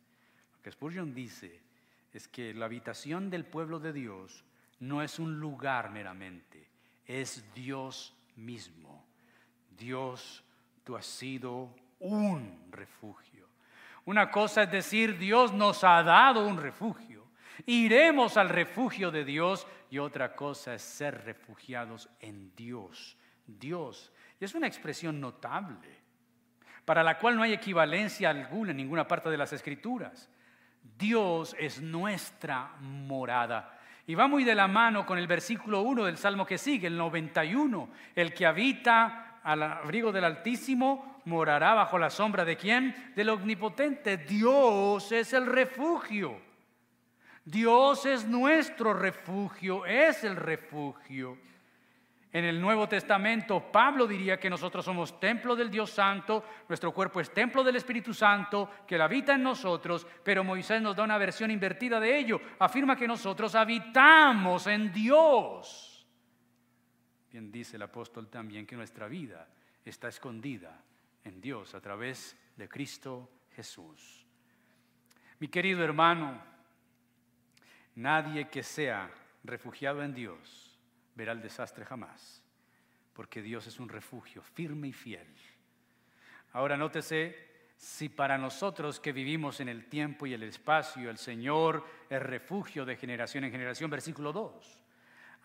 Spurgeon 0.68 1.14
dice 1.14 1.60
es 2.12 2.26
que 2.26 2.54
la 2.54 2.66
habitación 2.66 3.30
del 3.30 3.44
pueblo 3.44 3.78
de 3.78 3.92
Dios 3.92 4.44
no 4.80 5.00
es 5.00 5.20
un 5.20 5.38
lugar 5.38 5.90
meramente, 5.90 6.66
es 7.06 7.54
Dios 7.54 8.16
mismo. 8.34 9.06
Dios, 9.78 10.42
tú 10.88 10.96
has 10.96 11.04
sido 11.04 11.68
un 11.98 12.66
refugio. 12.70 13.46
Una 14.06 14.30
cosa 14.30 14.62
es 14.62 14.70
decir, 14.70 15.18
Dios 15.18 15.52
nos 15.52 15.84
ha 15.84 16.02
dado 16.02 16.46
un 16.46 16.56
refugio. 16.56 17.26
Iremos 17.66 18.38
al 18.38 18.48
refugio 18.48 19.10
de 19.10 19.22
Dios 19.22 19.66
y 19.90 19.98
otra 19.98 20.34
cosa 20.34 20.72
es 20.72 20.80
ser 20.80 21.26
refugiados 21.26 22.08
en 22.20 22.56
Dios. 22.56 23.18
Dios. 23.46 24.10
Y 24.40 24.46
es 24.46 24.54
una 24.54 24.66
expresión 24.66 25.20
notable, 25.20 25.94
para 26.86 27.04
la 27.04 27.18
cual 27.18 27.36
no 27.36 27.42
hay 27.42 27.52
equivalencia 27.52 28.30
alguna 28.30 28.70
en 28.70 28.78
ninguna 28.78 29.06
parte 29.06 29.28
de 29.28 29.36
las 29.36 29.52
escrituras. 29.52 30.30
Dios 30.96 31.54
es 31.58 31.82
nuestra 31.82 32.76
morada. 32.80 33.78
Y 34.06 34.14
va 34.14 34.26
muy 34.26 34.42
de 34.42 34.54
la 34.54 34.68
mano 34.68 35.04
con 35.04 35.18
el 35.18 35.26
versículo 35.26 35.82
1 35.82 36.04
del 36.06 36.16
Salmo 36.16 36.46
que 36.46 36.56
sigue, 36.56 36.86
el 36.86 36.96
91. 36.96 37.90
El 38.14 38.32
que 38.32 38.46
habita 38.46 39.27
al 39.48 39.62
abrigo 39.62 40.12
del 40.12 40.24
Altísimo 40.24 41.22
morará 41.24 41.72
bajo 41.72 41.98
la 41.98 42.10
sombra 42.10 42.44
de 42.44 42.58
quién? 42.58 43.12
Del 43.16 43.30
Omnipotente. 43.30 44.18
Dios 44.18 45.10
es 45.10 45.32
el 45.32 45.46
refugio. 45.46 46.38
Dios 47.46 48.04
es 48.04 48.26
nuestro 48.26 48.92
refugio, 48.92 49.86
es 49.86 50.22
el 50.22 50.36
refugio. 50.36 51.38
En 52.30 52.44
el 52.44 52.60
Nuevo 52.60 52.86
Testamento, 52.90 53.72
Pablo 53.72 54.06
diría 54.06 54.38
que 54.38 54.50
nosotros 54.50 54.84
somos 54.84 55.18
templo 55.18 55.56
del 55.56 55.70
Dios 55.70 55.88
Santo, 55.92 56.44
nuestro 56.68 56.92
cuerpo 56.92 57.18
es 57.18 57.32
templo 57.32 57.64
del 57.64 57.76
Espíritu 57.76 58.12
Santo, 58.12 58.68
que 58.86 59.00
habita 59.00 59.34
en 59.34 59.42
nosotros, 59.42 60.06
pero 60.22 60.44
Moisés 60.44 60.82
nos 60.82 60.94
da 60.94 61.04
una 61.04 61.16
versión 61.16 61.50
invertida 61.50 61.98
de 61.98 62.18
ello. 62.18 62.38
Afirma 62.58 62.96
que 62.96 63.08
nosotros 63.08 63.54
habitamos 63.54 64.66
en 64.66 64.92
Dios. 64.92 65.97
Bien 67.30 67.52
dice 67.52 67.76
el 67.76 67.82
apóstol 67.82 68.28
también 68.28 68.66
que 68.66 68.76
nuestra 68.76 69.06
vida 69.08 69.48
está 69.84 70.08
escondida 70.08 70.82
en 71.24 71.40
Dios 71.40 71.74
a 71.74 71.80
través 71.80 72.36
de 72.56 72.68
Cristo 72.68 73.30
Jesús. 73.54 74.26
Mi 75.38 75.48
querido 75.48 75.84
hermano, 75.84 76.42
nadie 77.96 78.48
que 78.48 78.62
sea 78.62 79.10
refugiado 79.44 80.02
en 80.02 80.14
Dios, 80.14 80.78
verá 81.14 81.32
el 81.32 81.42
desastre 81.42 81.84
jamás, 81.84 82.42
porque 83.12 83.42
Dios 83.42 83.66
es 83.66 83.78
un 83.78 83.88
refugio 83.88 84.42
firme 84.42 84.88
y 84.88 84.92
fiel. 84.92 85.28
Ahora 86.52 86.76
nótese, 86.76 87.48
si 87.76 88.08
para 88.08 88.38
nosotros 88.38 88.98
que 88.98 89.12
vivimos 89.12 89.60
en 89.60 89.68
el 89.68 89.86
tiempo 89.86 90.26
y 90.26 90.34
el 90.34 90.42
espacio, 90.42 91.10
el 91.10 91.18
Señor 91.18 91.84
es 92.10 92.20
refugio 92.20 92.84
de 92.84 92.96
generación 92.96 93.44
en 93.44 93.52
generación, 93.52 93.90
versículo 93.90 94.32
2. 94.32 94.77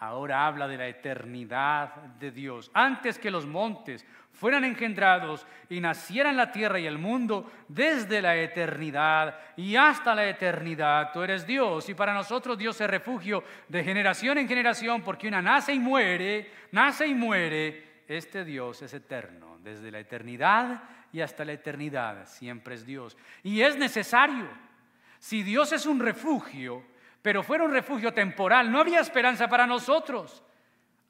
Ahora 0.03 0.45
habla 0.45 0.67
de 0.67 0.75
la 0.75 0.88
eternidad 0.89 1.95
de 2.19 2.29
Dios. 2.29 2.69
Antes 2.74 3.17
que 3.17 3.31
los 3.31 3.45
montes 3.45 4.05
fueran 4.33 4.65
engendrados 4.65 5.48
y 5.69 5.79
nacieran 5.79 6.36
la 6.36 6.51
tierra 6.51 6.77
y 6.77 6.86
el 6.86 6.98
mundo, 6.98 7.50
desde 7.69 8.22
la 8.22 8.36
eternidad 8.36 9.39
y 9.55 9.77
hasta 9.77 10.13
la 10.13 10.27
eternidad, 10.27 11.13
tú 11.13 11.22
eres 11.22 11.48
Dios. 11.48 11.88
Y 11.88 11.93
para 11.93 12.13
nosotros 12.13 12.57
Dios 12.57 12.81
es 12.81 12.89
refugio 12.89 13.45
de 13.69 13.81
generación 13.81 14.38
en 14.39 14.48
generación, 14.50 15.01
porque 15.03 15.29
una 15.29 15.41
nace 15.41 15.74
y 15.74 15.79
muere, 15.79 16.51
nace 16.74 17.07
y 17.07 17.13
muere. 17.13 18.03
Este 18.05 18.43
Dios 18.43 18.81
es 18.81 18.93
eterno, 18.93 19.57
desde 19.63 19.89
la 19.89 20.00
eternidad 20.00 20.83
y 21.13 21.22
hasta 21.22 21.45
la 21.45 21.53
eternidad. 21.53 22.27
Siempre 22.27 22.75
es 22.75 22.86
Dios. 22.86 23.15
Y 23.41 23.62
es 23.62 23.77
necesario. 23.77 24.50
Si 25.19 25.43
Dios 25.43 25.72
es 25.72 25.86
un 25.86 26.01
refugio, 26.01 26.83
pero 27.24 27.42
fuera 27.42 27.63
un 27.63 27.72
refugio 27.72 28.13
temporal, 28.13 28.70
no 28.70 28.80
había 28.80 29.00
esperanza 29.00 29.48
para 29.48 29.65
nosotros. 29.65 30.44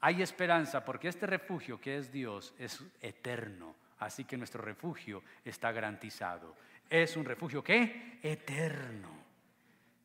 Hay 0.00 0.22
esperanza 0.22 0.84
porque 0.84 1.08
este 1.08 1.26
refugio 1.26 1.80
que 1.80 1.96
es 1.98 2.12
Dios 2.12 2.54
es 2.56 2.82
eterno, 3.02 3.74
así 3.98 4.24
que 4.24 4.36
nuestro 4.36 4.62
refugio 4.62 5.24
está 5.44 5.72
garantizado. 5.72 6.54
Es 6.88 7.16
un 7.16 7.24
refugio 7.24 7.64
que 7.64 8.20
eterno. 8.22 9.08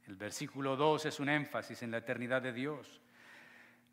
El 0.08 0.16
versículo 0.16 0.76
2 0.76 1.06
es 1.06 1.20
un 1.20 1.30
énfasis 1.30 1.84
en 1.84 1.92
la 1.92 1.98
eternidad 1.98 2.42
de 2.42 2.54
Dios. 2.54 3.00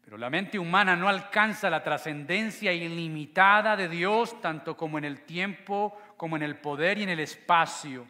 Pero 0.02 0.16
la 0.16 0.30
mente 0.30 0.58
humana 0.58 0.96
no 0.96 1.08
alcanza 1.08 1.68
la 1.68 1.82
trascendencia 1.82 2.73
ilimitada 2.73 3.76
de 3.76 3.88
Dios, 3.88 4.40
tanto 4.40 4.75
como 4.75 4.96
en 4.96 5.04
el 5.04 5.20
tiempo, 5.23 6.00
como 6.16 6.37
en 6.37 6.44
el 6.44 6.56
poder 6.56 6.96
y 6.96 7.02
en 7.02 7.11
el 7.11 7.20
espacio. 7.20 8.06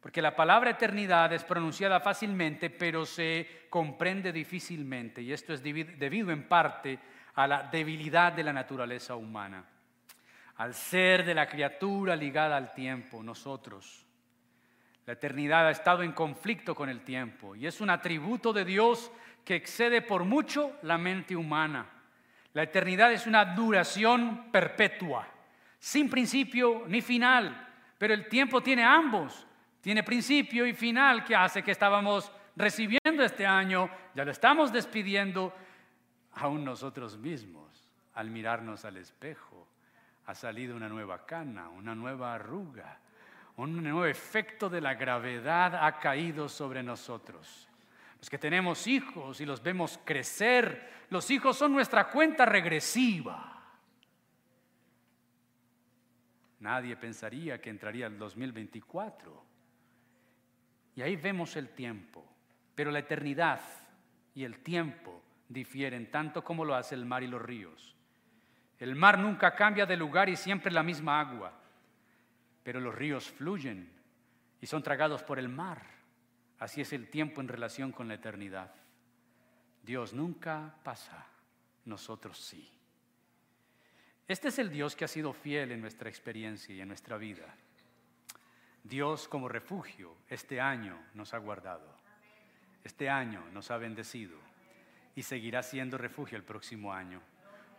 Porque 0.00 0.22
la 0.22 0.36
palabra 0.36 0.70
eternidad 0.70 1.32
es 1.32 1.44
pronunciada 1.44 2.00
fácilmente, 2.00 2.70
pero 2.70 3.04
se 3.04 3.66
comprende 3.68 4.32
difícilmente. 4.32 5.22
Y 5.22 5.32
esto 5.32 5.52
es 5.52 5.62
debido 5.62 6.30
en 6.30 6.48
parte 6.48 6.98
a 7.34 7.46
la 7.46 7.62
debilidad 7.64 8.32
de 8.32 8.44
la 8.44 8.52
naturaleza 8.52 9.14
humana, 9.14 9.64
al 10.56 10.74
ser 10.74 11.24
de 11.24 11.34
la 11.34 11.48
criatura 11.48 12.16
ligada 12.16 12.56
al 12.56 12.72
tiempo, 12.72 13.22
nosotros. 13.22 14.06
La 15.06 15.12
eternidad 15.12 15.68
ha 15.68 15.70
estado 15.70 16.02
en 16.02 16.12
conflicto 16.12 16.74
con 16.74 16.88
el 16.88 17.02
tiempo 17.02 17.54
y 17.54 17.66
es 17.66 17.80
un 17.80 17.90
atributo 17.90 18.52
de 18.52 18.64
Dios 18.64 19.12
que 19.44 19.54
excede 19.54 20.02
por 20.02 20.24
mucho 20.24 20.76
la 20.82 20.98
mente 20.98 21.36
humana. 21.36 21.86
La 22.54 22.64
eternidad 22.64 23.12
es 23.12 23.26
una 23.26 23.44
duración 23.44 24.50
perpetua, 24.50 25.28
sin 25.78 26.10
principio 26.10 26.84
ni 26.88 27.02
final, 27.02 27.68
pero 27.98 28.14
el 28.14 28.28
tiempo 28.28 28.62
tiene 28.62 28.82
ambos 28.82 29.45
tiene 29.86 30.02
principio 30.02 30.66
y 30.66 30.72
final 30.72 31.22
que 31.22 31.36
hace 31.36 31.62
que 31.62 31.70
estábamos 31.70 32.32
recibiendo 32.56 33.22
este 33.22 33.46
año, 33.46 33.88
ya 34.16 34.24
lo 34.24 34.32
estamos 34.32 34.72
despidiendo, 34.72 35.54
aún 36.32 36.64
nosotros 36.64 37.16
mismos, 37.16 37.88
al 38.14 38.28
mirarnos 38.28 38.84
al 38.84 38.96
espejo, 38.96 39.68
ha 40.24 40.34
salido 40.34 40.74
una 40.74 40.88
nueva 40.88 41.24
cana, 41.24 41.68
una 41.68 41.94
nueva 41.94 42.34
arruga, 42.34 42.98
un 43.58 43.80
nuevo 43.80 44.04
efecto 44.06 44.68
de 44.68 44.80
la 44.80 44.94
gravedad 44.94 45.76
ha 45.76 46.00
caído 46.00 46.48
sobre 46.48 46.82
nosotros. 46.82 47.68
Los 48.18 48.28
que 48.28 48.38
tenemos 48.38 48.88
hijos 48.88 49.40
y 49.40 49.46
los 49.46 49.62
vemos 49.62 50.00
crecer, 50.04 51.06
los 51.10 51.30
hijos 51.30 51.56
son 51.56 51.72
nuestra 51.72 52.10
cuenta 52.10 52.44
regresiva 52.44 53.56
Nadie 56.66 56.96
pensaría 56.96 57.60
que 57.60 57.70
entraría 57.70 58.06
el 58.06 58.18
2024. 58.18 59.45
Y 60.96 61.02
ahí 61.02 61.14
vemos 61.14 61.54
el 61.56 61.68
tiempo. 61.68 62.26
Pero 62.74 62.90
la 62.90 62.98
eternidad 62.98 63.60
y 64.34 64.44
el 64.44 64.58
tiempo 64.58 65.22
difieren 65.48 66.10
tanto 66.10 66.42
como 66.42 66.64
lo 66.64 66.74
hace 66.74 66.94
el 66.94 67.04
mar 67.04 67.22
y 67.22 67.26
los 67.26 67.40
ríos. 67.40 67.94
El 68.78 68.94
mar 68.96 69.18
nunca 69.18 69.54
cambia 69.54 69.86
de 69.86 69.96
lugar 69.96 70.28
y 70.28 70.36
siempre 70.36 70.70
la 70.70 70.82
misma 70.82 71.20
agua, 71.20 71.52
pero 72.62 72.80
los 72.80 72.94
ríos 72.94 73.30
fluyen 73.30 73.90
y 74.60 74.66
son 74.66 74.82
tragados 74.82 75.22
por 75.22 75.38
el 75.38 75.48
mar. 75.48 75.82
Así 76.58 76.80
es 76.80 76.92
el 76.92 77.08
tiempo 77.08 77.40
en 77.40 77.48
relación 77.48 77.92
con 77.92 78.08
la 78.08 78.14
eternidad. 78.14 78.74
Dios 79.82 80.12
nunca 80.12 80.74
pasa, 80.82 81.26
nosotros 81.84 82.38
sí. 82.38 82.70
Este 84.28 84.48
es 84.48 84.58
el 84.58 84.70
Dios 84.70 84.96
que 84.96 85.04
ha 85.04 85.08
sido 85.08 85.32
fiel 85.32 85.72
en 85.72 85.80
nuestra 85.80 86.08
experiencia 86.08 86.74
y 86.74 86.80
en 86.80 86.88
nuestra 86.88 87.16
vida. 87.16 87.54
Dios 88.88 89.26
como 89.26 89.48
refugio 89.48 90.14
este 90.30 90.60
año 90.60 90.96
nos 91.14 91.34
ha 91.34 91.38
guardado. 91.38 91.96
Este 92.84 93.08
año 93.08 93.44
nos 93.52 93.70
ha 93.72 93.78
bendecido 93.78 94.38
y 95.16 95.22
seguirá 95.22 95.62
siendo 95.62 95.98
refugio 95.98 96.36
el 96.36 96.44
próximo 96.44 96.92
año, 96.92 97.20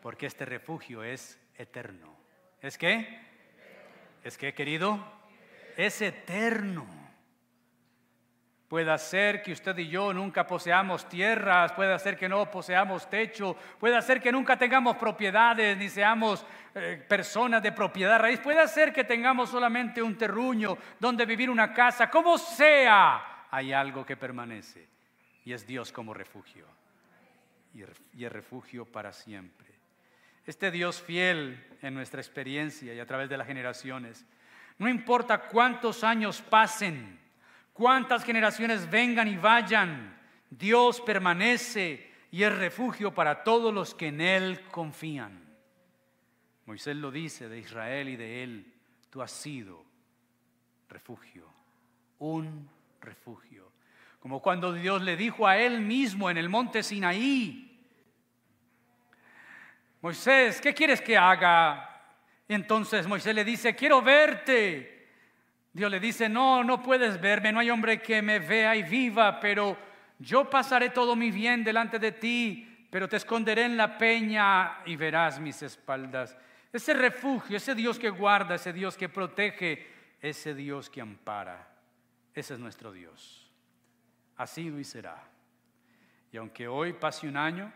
porque 0.01 0.25
este 0.25 0.43
refugio 0.43 1.03
es 1.03 1.39
eterno. 1.57 2.13
¿Es 2.61 2.77
qué? 2.77 3.21
¿Es 4.23 4.37
qué, 4.37 4.53
querido? 4.53 4.99
Es 5.77 6.01
eterno. 6.01 6.85
Puede 8.67 8.97
ser 8.97 9.41
que 9.41 9.53
usted 9.53 9.77
y 9.77 9.87
yo 9.87 10.13
nunca 10.13 10.45
poseamos 10.45 11.07
tierras, 11.07 11.71
puede 11.71 11.97
ser 11.99 12.17
que 12.17 12.27
no 12.27 12.51
poseamos 12.51 13.09
techo, 13.09 13.55
puede 13.79 14.01
ser 14.01 14.21
que 14.21 14.31
nunca 14.31 14.57
tengamos 14.57 14.97
propiedades 14.97 15.77
ni 15.77 15.87
seamos 15.87 16.45
eh, 16.75 17.01
personas 17.07 17.63
de 17.63 17.71
propiedad 17.71 18.19
raíz, 18.19 18.41
puede 18.41 18.67
ser 18.67 18.91
que 18.91 19.05
tengamos 19.05 19.49
solamente 19.49 20.01
un 20.01 20.17
terruño 20.17 20.77
donde 20.99 21.25
vivir 21.25 21.49
una 21.49 21.73
casa, 21.73 22.09
como 22.09 22.37
sea, 22.37 23.45
hay 23.49 23.71
algo 23.71 24.05
que 24.05 24.17
permanece 24.17 24.85
y 25.45 25.53
es 25.53 25.65
Dios 25.65 25.93
como 25.93 26.13
refugio 26.13 26.65
y 28.13 28.25
es 28.25 28.31
refugio 28.31 28.85
para 28.85 29.13
siempre. 29.13 29.67
Este 30.45 30.71
Dios 30.71 31.01
fiel 31.01 31.77
en 31.81 31.93
nuestra 31.93 32.19
experiencia 32.19 32.93
y 32.93 32.99
a 32.99 33.05
través 33.05 33.29
de 33.29 33.37
las 33.37 33.47
generaciones, 33.47 34.25
no 34.77 34.89
importa 34.89 35.47
cuántos 35.47 36.03
años 36.03 36.41
pasen, 36.41 37.19
cuántas 37.77 38.23
generaciones 38.23 38.89
vengan 38.89 39.27
y 39.27 39.37
vayan, 39.37 40.19
Dios 40.49 40.99
permanece 40.99 42.11
y 42.31 42.41
es 42.41 42.57
refugio 42.57 43.13
para 43.13 43.43
todos 43.43 43.71
los 43.71 43.93
que 43.93 44.07
en 44.07 44.19
Él 44.19 44.61
confían. 44.71 45.45
Moisés 46.65 46.97
lo 46.97 47.11
dice 47.11 47.47
de 47.47 47.59
Israel 47.59 48.09
y 48.09 48.15
de 48.15 48.43
Él, 48.43 48.73
tú 49.11 49.21
has 49.21 49.31
sido 49.31 49.85
refugio, 50.89 51.47
un 52.19 52.67
refugio. 52.99 53.71
Como 54.19 54.41
cuando 54.41 54.73
Dios 54.73 55.03
le 55.03 55.15
dijo 55.15 55.47
a 55.47 55.57
Él 55.57 55.79
mismo 55.79 56.29
en 56.31 56.37
el 56.37 56.49
monte 56.49 56.81
Sinaí, 56.81 57.63
Moisés, 60.01 60.59
¿qué 60.59 60.73
quieres 60.73 60.99
que 60.99 61.15
haga? 61.15 62.01
Entonces 62.47 63.07
Moisés 63.07 63.35
le 63.35 63.45
dice, 63.45 63.75
quiero 63.75 64.01
verte. 64.01 64.96
Dios 65.77 65.91
le 65.91 65.99
dice, 65.99 66.27
no, 66.27 66.63
no 66.63 66.81
puedes 66.81 67.21
verme, 67.21 67.51
no 67.51 67.59
hay 67.59 67.69
hombre 67.69 68.01
que 68.01 68.19
me 68.23 68.39
vea 68.39 68.75
y 68.75 68.81
viva, 68.81 69.39
pero 69.39 69.77
yo 70.17 70.49
pasaré 70.49 70.89
todo 70.89 71.15
mi 71.15 71.29
bien 71.29 71.63
delante 71.63 71.99
de 71.99 72.13
ti, 72.13 72.87
pero 72.89 73.07
te 73.07 73.17
esconderé 73.17 73.65
en 73.65 73.77
la 73.77 73.95
peña 73.95 74.79
y 74.87 74.95
verás 74.95 75.39
mis 75.39 75.61
espaldas. 75.61 76.35
Ese 76.73 76.95
refugio, 76.95 77.57
ese 77.57 77.75
Dios 77.75 77.99
que 77.99 78.09
guarda, 78.09 78.55
ese 78.55 78.73
Dios 78.73 78.97
que 78.97 79.07
protege, 79.07 79.87
ese 80.19 80.55
Dios 80.55 80.89
que 80.89 80.99
ampara, 80.99 81.67
ese 82.33 82.55
es 82.55 82.59
nuestro 82.59 82.91
Dios. 82.91 83.47
Sido 84.47 84.79
y 84.79 84.83
será. 84.83 85.29
Y 86.31 86.37
aunque 86.37 86.67
hoy 86.67 86.93
pase 86.93 87.27
un 87.27 87.37
año, 87.37 87.71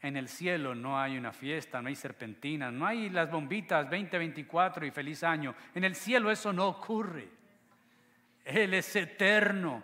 en 0.00 0.16
el 0.16 0.28
cielo 0.28 0.76
no 0.76 1.00
hay 1.00 1.18
una 1.18 1.32
fiesta, 1.32 1.82
no 1.82 1.88
hay 1.88 1.96
serpentinas, 1.96 2.72
no 2.72 2.86
hay 2.86 3.10
las 3.10 3.28
bombitas 3.28 3.90
2024 3.90 4.86
y 4.86 4.92
feliz 4.92 5.24
año. 5.24 5.52
En 5.74 5.82
el 5.82 5.96
cielo 5.96 6.30
eso 6.30 6.52
no 6.52 6.68
ocurre. 6.68 7.39
Él 8.44 8.74
es 8.74 8.94
eterno. 8.96 9.82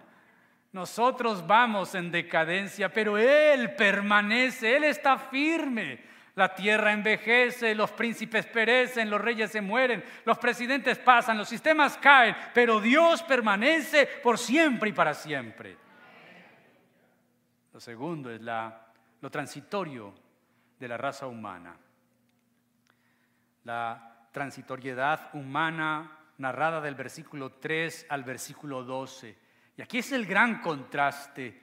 Nosotros 0.72 1.46
vamos 1.46 1.94
en 1.94 2.10
decadencia, 2.10 2.92
pero 2.92 3.16
Él 3.16 3.74
permanece, 3.74 4.76
Él 4.76 4.84
está 4.84 5.16
firme. 5.16 6.04
La 6.34 6.54
tierra 6.54 6.92
envejece, 6.92 7.74
los 7.74 7.90
príncipes 7.92 8.44
perecen, 8.44 9.08
los 9.08 9.20
reyes 9.20 9.50
se 9.50 9.62
mueren, 9.62 10.04
los 10.26 10.36
presidentes 10.36 10.98
pasan, 10.98 11.38
los 11.38 11.48
sistemas 11.48 11.96
caen, 11.96 12.36
pero 12.52 12.78
Dios 12.78 13.22
permanece 13.22 14.06
por 14.22 14.36
siempre 14.36 14.90
y 14.90 14.92
para 14.92 15.14
siempre. 15.14 15.78
Lo 17.72 17.80
segundo 17.80 18.30
es 18.30 18.42
la, 18.42 18.86
lo 19.22 19.30
transitorio 19.30 20.12
de 20.78 20.88
la 20.88 20.98
raza 20.98 21.26
humana. 21.26 21.74
La 23.64 24.28
transitoriedad 24.30 25.30
humana 25.32 26.18
narrada 26.38 26.80
del 26.80 26.94
versículo 26.94 27.52
3 27.52 28.06
al 28.08 28.24
versículo 28.24 28.84
12. 28.84 29.36
Y 29.76 29.82
aquí 29.82 29.98
es 29.98 30.12
el 30.12 30.26
gran 30.26 30.60
contraste. 30.60 31.62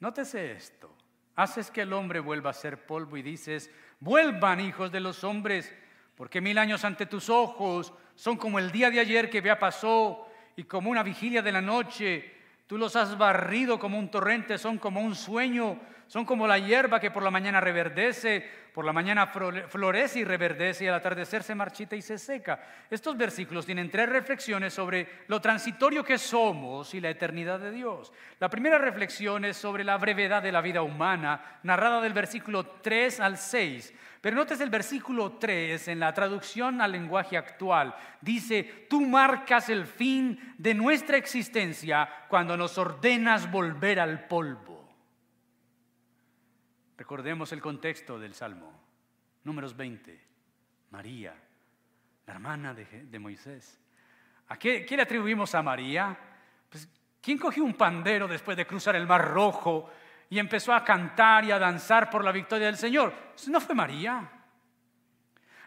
Nótese 0.00 0.52
esto. 0.52 0.94
Haces 1.36 1.70
que 1.70 1.82
el 1.82 1.92
hombre 1.92 2.20
vuelva 2.20 2.50
a 2.50 2.54
ser 2.54 2.86
polvo 2.86 3.16
y 3.16 3.22
dices, 3.22 3.70
vuelvan 4.00 4.60
hijos 4.60 4.92
de 4.92 5.00
los 5.00 5.24
hombres, 5.24 5.74
porque 6.14 6.40
mil 6.40 6.58
años 6.58 6.84
ante 6.84 7.06
tus 7.06 7.30
ojos 7.30 7.94
son 8.14 8.36
como 8.36 8.58
el 8.58 8.70
día 8.70 8.90
de 8.90 9.00
ayer 9.00 9.30
que 9.30 9.40
ya 9.40 9.58
pasó 9.58 10.28
y 10.56 10.64
como 10.64 10.90
una 10.90 11.02
vigilia 11.02 11.40
de 11.40 11.52
la 11.52 11.62
noche. 11.62 12.34
Tú 12.66 12.76
los 12.76 12.96
has 12.96 13.16
barrido 13.16 13.78
como 13.78 13.98
un 13.98 14.10
torrente, 14.10 14.58
son 14.58 14.78
como 14.78 15.00
un 15.00 15.14
sueño, 15.14 15.80
son 16.12 16.26
como 16.26 16.46
la 16.46 16.58
hierba 16.58 17.00
que 17.00 17.10
por 17.10 17.22
la 17.22 17.30
mañana 17.30 17.58
reverdece, 17.58 18.46
por 18.74 18.84
la 18.84 18.92
mañana 18.92 19.28
florece 19.28 20.18
y 20.18 20.24
reverdece 20.24 20.84
y 20.84 20.88
al 20.88 20.96
atardecer 20.96 21.42
se 21.42 21.54
marchita 21.54 21.96
y 21.96 22.02
se 22.02 22.18
seca. 22.18 22.60
Estos 22.90 23.16
versículos 23.16 23.64
tienen 23.64 23.90
tres 23.90 24.10
reflexiones 24.10 24.74
sobre 24.74 25.08
lo 25.28 25.40
transitorio 25.40 26.04
que 26.04 26.18
somos 26.18 26.92
y 26.92 27.00
la 27.00 27.08
eternidad 27.08 27.60
de 27.60 27.70
Dios. 27.70 28.12
La 28.40 28.50
primera 28.50 28.76
reflexión 28.76 29.46
es 29.46 29.56
sobre 29.56 29.84
la 29.84 29.96
brevedad 29.96 30.42
de 30.42 30.52
la 30.52 30.60
vida 30.60 30.82
humana, 30.82 31.60
narrada 31.62 32.02
del 32.02 32.12
versículo 32.12 32.66
3 32.66 33.18
al 33.18 33.38
6. 33.38 33.94
Pero 34.20 34.36
notes 34.36 34.60
el 34.60 34.68
versículo 34.68 35.38
3 35.38 35.88
en 35.88 35.98
la 35.98 36.12
traducción 36.12 36.82
al 36.82 36.92
lenguaje 36.92 37.38
actual. 37.38 37.94
Dice, 38.20 38.86
tú 38.90 39.00
marcas 39.00 39.70
el 39.70 39.86
fin 39.86 40.54
de 40.58 40.74
nuestra 40.74 41.16
existencia 41.16 42.06
cuando 42.28 42.54
nos 42.54 42.76
ordenas 42.76 43.50
volver 43.50 43.98
al 43.98 44.26
polvo. 44.26 44.81
Recordemos 46.96 47.52
el 47.52 47.60
contexto 47.60 48.18
del 48.18 48.34
Salmo, 48.34 48.72
números 49.44 49.76
20. 49.76 50.32
María, 50.92 51.34
la 52.26 52.34
hermana 52.34 52.74
de, 52.74 53.18
Moisés. 53.18 53.80
¿A 54.48 54.58
qué, 54.58 54.86
le 54.88 55.02
atribuimos 55.02 55.54
a 55.54 55.62
María? 55.62 56.16
Pues, 56.68 56.86
¿Quién 57.20 57.38
cogió 57.38 57.64
un 57.64 57.74
pandero 57.74 58.28
después 58.28 58.56
de 58.56 58.66
cruzar 58.66 58.94
el 58.96 59.06
Mar 59.06 59.26
Rojo 59.30 59.90
y 60.28 60.38
empezó 60.38 60.74
a 60.74 60.84
cantar 60.84 61.44
y 61.46 61.50
a 61.50 61.58
danzar 61.58 62.10
por 62.10 62.22
la 62.22 62.30
victoria 62.30 62.66
del 62.66 62.76
Señor? 62.76 63.14
Pues, 63.32 63.48
no 63.48 63.58
fue 63.60 63.74
María. 63.74 64.30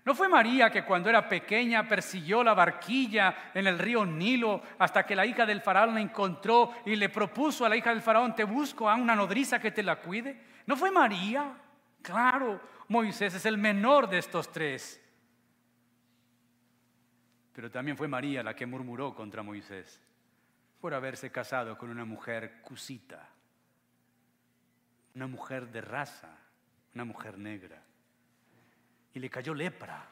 ¿No 0.05 0.13
fue 0.13 0.29
María 0.29 0.69
que 0.69 0.85
cuando 0.85 1.09
era 1.09 1.27
pequeña 1.27 1.87
persiguió 1.87 2.43
la 2.43 2.53
barquilla 2.53 3.49
en 3.55 3.65
el 3.65 3.79
río 3.79 4.05
Nilo 4.05 4.61
hasta 4.77 5.03
que 5.03 5.15
la 5.15 5.25
hija 5.25 5.47
del 5.47 5.61
faraón 5.61 5.95
la 5.95 6.01
encontró 6.01 6.71
y 6.85 6.95
le 6.95 7.09
propuso 7.09 7.65
a 7.65 7.69
la 7.69 7.75
hija 7.75 7.89
del 7.89 8.03
faraón, 8.03 8.35
te 8.35 8.43
busco 8.43 8.87
a 8.87 8.93
una 8.93 9.15
nodriza 9.15 9.57
que 9.57 9.71
te 9.71 9.81
la 9.81 9.95
cuide? 9.95 10.39
¿No 10.65 10.75
fue 10.75 10.91
María? 10.91 11.55
Claro, 12.01 12.61
Moisés 12.87 13.33
es 13.35 13.45
el 13.45 13.57
menor 13.57 14.09
de 14.09 14.19
estos 14.19 14.51
tres. 14.51 15.01
Pero 17.53 17.71
también 17.71 17.97
fue 17.97 18.07
María 18.07 18.43
la 18.43 18.55
que 18.55 18.65
murmuró 18.65 19.15
contra 19.15 19.43
Moisés 19.43 20.01
por 20.79 20.93
haberse 20.93 21.31
casado 21.31 21.77
con 21.77 21.89
una 21.89 22.05
mujer 22.05 22.61
cusita, 22.61 23.27
una 25.15 25.25
mujer 25.25 25.71
de 25.71 25.81
raza, 25.81 26.37
una 26.93 27.05
mujer 27.05 27.37
negra. 27.37 27.81
Y 29.13 29.19
le 29.19 29.29
cayó 29.29 29.53
lepra. 29.53 30.05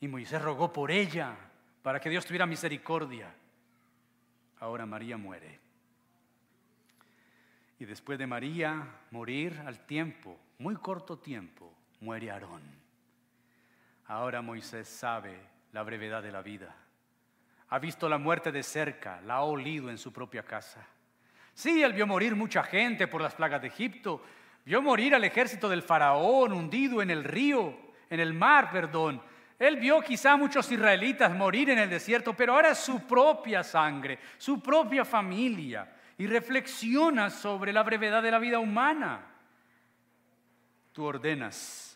Y 0.00 0.08
Moisés 0.08 0.40
rogó 0.40 0.72
por 0.72 0.90
ella 0.90 1.36
para 1.82 2.00
que 2.00 2.10
Dios 2.10 2.24
tuviera 2.24 2.46
misericordia. 2.46 3.32
Ahora 4.60 4.86
María 4.86 5.16
muere. 5.16 5.63
Y 7.78 7.84
después 7.84 8.18
de 8.18 8.26
María 8.26 8.86
morir 9.10 9.60
al 9.66 9.84
tiempo, 9.86 10.38
muy 10.58 10.76
corto 10.76 11.18
tiempo, 11.18 11.72
muere 12.00 12.30
Aarón. 12.30 12.62
Ahora 14.06 14.42
Moisés 14.42 14.88
sabe 14.88 15.38
la 15.72 15.82
brevedad 15.82 16.22
de 16.22 16.32
la 16.32 16.42
vida. 16.42 16.74
Ha 17.68 17.78
visto 17.78 18.08
la 18.08 18.18
muerte 18.18 18.52
de 18.52 18.62
cerca, 18.62 19.20
la 19.22 19.34
ha 19.34 19.42
olido 19.42 19.90
en 19.90 19.98
su 19.98 20.12
propia 20.12 20.42
casa. 20.42 20.86
Sí, 21.52 21.82
él 21.82 21.92
vio 21.92 22.06
morir 22.06 22.36
mucha 22.36 22.62
gente 22.62 23.08
por 23.08 23.20
las 23.20 23.34
plagas 23.34 23.62
de 23.62 23.68
Egipto, 23.68 24.22
vio 24.64 24.82
morir 24.82 25.14
al 25.14 25.24
ejército 25.24 25.68
del 25.68 25.82
faraón 25.82 26.52
hundido 26.52 27.02
en 27.02 27.10
el 27.10 27.24
río, 27.24 27.76
en 28.10 28.20
el 28.20 28.34
mar, 28.34 28.70
perdón, 28.70 29.22
Él 29.58 29.76
vio 29.76 30.00
quizá 30.00 30.36
muchos 30.36 30.70
israelitas 30.70 31.34
morir 31.34 31.70
en 31.70 31.78
el 31.78 31.90
desierto, 31.90 32.34
pero 32.34 32.54
ahora 32.54 32.70
es 32.70 32.78
su 32.78 33.06
propia 33.06 33.62
sangre, 33.62 34.18
su 34.36 34.60
propia 34.60 35.04
familia, 35.04 35.88
y 36.18 36.26
reflexiona 36.26 37.30
sobre 37.30 37.72
la 37.72 37.82
brevedad 37.82 38.22
de 38.22 38.30
la 38.30 38.38
vida 38.38 38.58
humana. 38.58 39.26
Tú 40.92 41.04
ordenas 41.04 41.93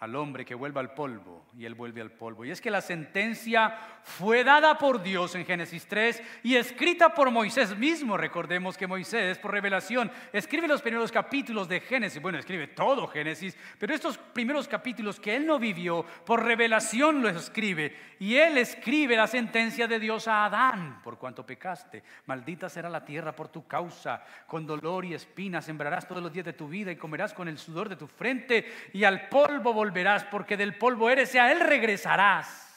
al 0.00 0.16
hombre 0.16 0.46
que 0.46 0.54
vuelva 0.54 0.80
al 0.80 0.94
polvo 0.94 1.44
y 1.56 1.66
él 1.66 1.74
vuelve 1.74 2.00
al 2.00 2.10
polvo. 2.10 2.46
Y 2.46 2.50
es 2.50 2.60
que 2.62 2.70
la 2.70 2.80
sentencia 2.80 3.76
fue 4.02 4.42
dada 4.44 4.78
por 4.78 5.02
Dios 5.02 5.34
en 5.34 5.44
Génesis 5.44 5.86
3 5.86 6.22
y 6.42 6.56
escrita 6.56 7.14
por 7.14 7.30
Moisés 7.30 7.76
mismo. 7.76 8.16
Recordemos 8.16 8.78
que 8.78 8.86
Moisés, 8.86 9.38
por 9.38 9.52
revelación, 9.52 10.10
escribe 10.32 10.66
los 10.66 10.80
primeros 10.80 11.12
capítulos 11.12 11.68
de 11.68 11.80
Génesis. 11.80 12.20
Bueno, 12.20 12.38
escribe 12.38 12.68
todo 12.68 13.06
Génesis, 13.08 13.56
pero 13.78 13.94
estos 13.94 14.16
primeros 14.16 14.66
capítulos 14.66 15.20
que 15.20 15.36
él 15.36 15.46
no 15.46 15.58
vivió, 15.58 16.02
por 16.24 16.44
revelación 16.44 17.20
los 17.20 17.36
escribe. 17.36 17.94
Y 18.20 18.36
él 18.36 18.56
escribe 18.56 19.16
la 19.16 19.26
sentencia 19.26 19.86
de 19.86 19.98
Dios 19.98 20.28
a 20.28 20.46
Adán, 20.46 21.00
por 21.02 21.18
cuanto 21.18 21.44
pecaste. 21.44 22.02
Maldita 22.26 22.70
será 22.70 22.88
la 22.88 23.04
tierra 23.04 23.36
por 23.36 23.48
tu 23.48 23.66
causa. 23.66 24.24
Con 24.46 24.66
dolor 24.66 25.04
y 25.04 25.12
espinas 25.12 25.66
sembrarás 25.66 26.08
todos 26.08 26.22
los 26.22 26.32
días 26.32 26.46
de 26.46 26.52
tu 26.54 26.68
vida 26.68 26.90
y 26.90 26.96
comerás 26.96 27.34
con 27.34 27.48
el 27.48 27.58
sudor 27.58 27.88
de 27.90 27.96
tu 27.96 28.06
frente 28.06 28.90
y 28.94 29.04
al 29.04 29.28
polvo 29.28 29.72
volverás 29.74 29.89
volverás, 29.90 30.22
porque 30.24 30.56
del 30.56 30.78
polvo 30.78 31.10
eres 31.10 31.34
y 31.34 31.38
a 31.38 31.50
él 31.50 31.58
regresarás. 31.58 32.68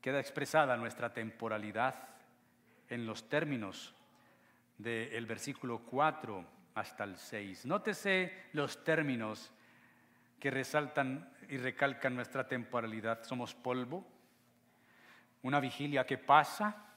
Queda 0.00 0.18
expresada 0.18 0.76
nuestra 0.76 1.12
temporalidad 1.12 1.94
en 2.88 3.06
los 3.06 3.28
términos 3.28 3.94
del 4.76 5.24
versículo 5.26 5.78
4 5.78 6.44
hasta 6.74 7.04
el 7.04 7.16
6. 7.16 7.66
Nótese 7.66 8.32
los 8.54 8.82
términos 8.82 9.52
que 10.40 10.50
resaltan 10.50 11.32
y 11.48 11.58
recalcan 11.58 12.16
nuestra 12.16 12.48
temporalidad. 12.48 13.22
Somos 13.22 13.54
polvo, 13.54 14.04
una 15.42 15.60
vigilia 15.60 16.04
que 16.04 16.18
pasa, 16.18 16.88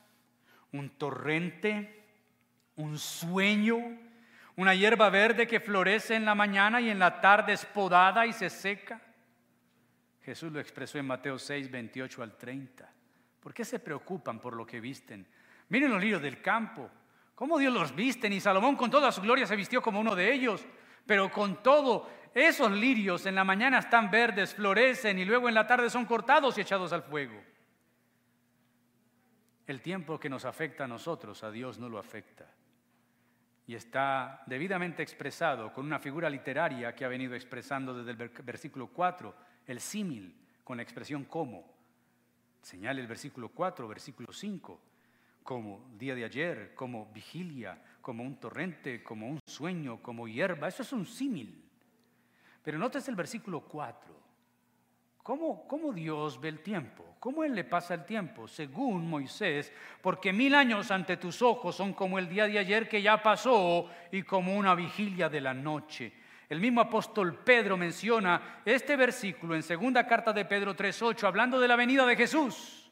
un 0.71 0.89
torrente, 0.97 2.03
un 2.77 2.97
sueño, 2.97 3.77
una 4.57 4.75
hierba 4.75 5.09
verde 5.09 5.47
que 5.47 5.59
florece 5.59 6.15
en 6.15 6.25
la 6.25 6.35
mañana 6.35 6.81
y 6.81 6.89
en 6.89 6.99
la 6.99 7.21
tarde 7.21 7.53
es 7.53 7.65
podada 7.65 8.25
y 8.25 8.33
se 8.33 8.49
seca. 8.49 9.01
Jesús 10.21 10.51
lo 10.51 10.59
expresó 10.59 10.97
en 10.99 11.07
Mateo 11.07 11.39
6, 11.39 11.71
28 11.71 12.23
al 12.23 12.37
30. 12.37 12.93
¿Por 13.39 13.53
qué 13.53 13.65
se 13.65 13.79
preocupan 13.79 14.39
por 14.39 14.55
lo 14.55 14.65
que 14.65 14.79
visten? 14.79 15.25
Miren 15.69 15.91
los 15.91 16.01
lirios 16.01 16.21
del 16.21 16.41
campo, 16.41 16.89
cómo 17.33 17.57
Dios 17.57 17.73
los 17.73 17.95
visten 17.95 18.33
y 18.33 18.39
Salomón 18.39 18.75
con 18.75 18.91
toda 18.91 19.11
su 19.11 19.21
gloria 19.21 19.47
se 19.47 19.55
vistió 19.55 19.81
como 19.81 19.99
uno 19.99 20.15
de 20.15 20.31
ellos. 20.31 20.65
Pero 21.05 21.31
con 21.31 21.63
todo, 21.63 22.09
esos 22.35 22.71
lirios 22.71 23.25
en 23.25 23.35
la 23.35 23.43
mañana 23.43 23.79
están 23.79 24.11
verdes, 24.11 24.53
florecen 24.53 25.17
y 25.17 25.25
luego 25.25 25.49
en 25.49 25.55
la 25.55 25.65
tarde 25.65 25.89
son 25.89 26.05
cortados 26.05 26.57
y 26.57 26.61
echados 26.61 26.93
al 26.93 27.03
fuego. 27.03 27.41
El 29.65 29.81
tiempo 29.81 30.19
que 30.19 30.29
nos 30.29 30.45
afecta 30.45 30.83
a 30.83 30.87
nosotros, 30.87 31.43
a 31.43 31.51
Dios 31.51 31.79
no 31.79 31.89
lo 31.89 31.97
afecta 31.97 32.45
y 33.71 33.75
está 33.75 34.43
debidamente 34.47 35.01
expresado 35.01 35.71
con 35.71 35.85
una 35.85 35.97
figura 35.97 36.29
literaria 36.29 36.93
que 36.93 37.05
ha 37.05 37.07
venido 37.07 37.35
expresando 37.35 37.93
desde 37.93 38.21
el 38.21 38.29
versículo 38.43 38.87
4, 38.87 39.33
el 39.65 39.79
símil, 39.79 40.35
con 40.61 40.75
la 40.75 40.83
expresión 40.83 41.23
como. 41.23 41.73
Señala 42.61 42.99
el 42.99 43.07
versículo 43.07 43.47
4, 43.47 43.87
versículo 43.87 44.33
5, 44.33 44.81
como 45.41 45.89
día 45.97 46.15
de 46.15 46.25
ayer, 46.25 46.75
como 46.75 47.05
vigilia, 47.13 47.81
como 48.01 48.23
un 48.23 48.41
torrente, 48.41 49.01
como 49.01 49.29
un 49.29 49.39
sueño, 49.45 50.03
como 50.03 50.27
hierba. 50.27 50.67
Eso 50.67 50.83
es 50.83 50.91
un 50.91 51.05
símil. 51.05 51.63
Pero 52.61 52.77
notes 52.77 53.07
el 53.07 53.15
versículo 53.15 53.61
4. 53.61 54.20
¿Cómo, 55.23 55.67
¿Cómo, 55.67 55.93
Dios 55.93 56.41
ve 56.41 56.49
el 56.49 56.61
tiempo? 56.61 57.15
¿Cómo 57.19 57.43
Él 57.43 57.53
le 57.53 57.63
pasa 57.63 57.93
el 57.93 58.05
tiempo? 58.05 58.47
Según 58.47 59.07
Moisés, 59.07 59.71
porque 60.01 60.33
mil 60.33 60.55
años 60.55 60.89
ante 60.89 61.17
tus 61.17 61.43
ojos 61.43 61.75
son 61.75 61.93
como 61.93 62.17
el 62.17 62.27
día 62.27 62.47
de 62.47 62.57
ayer 62.57 62.89
que 62.89 63.03
ya 63.03 63.21
pasó 63.21 63.87
y 64.11 64.23
como 64.23 64.55
una 64.55 64.73
vigilia 64.73 65.29
de 65.29 65.41
la 65.41 65.53
noche. 65.53 66.11
El 66.49 66.59
mismo 66.59 66.81
apóstol 66.81 67.35
Pedro 67.43 67.77
menciona 67.77 68.61
este 68.65 68.95
versículo 68.95 69.55
en 69.55 69.61
segunda 69.61 70.07
carta 70.07 70.33
de 70.33 70.43
Pedro 70.45 70.75
3.8, 70.75 71.23
hablando 71.25 71.59
de 71.59 71.67
la 71.67 71.75
venida 71.75 72.05
de 72.05 72.15
Jesús. 72.15 72.91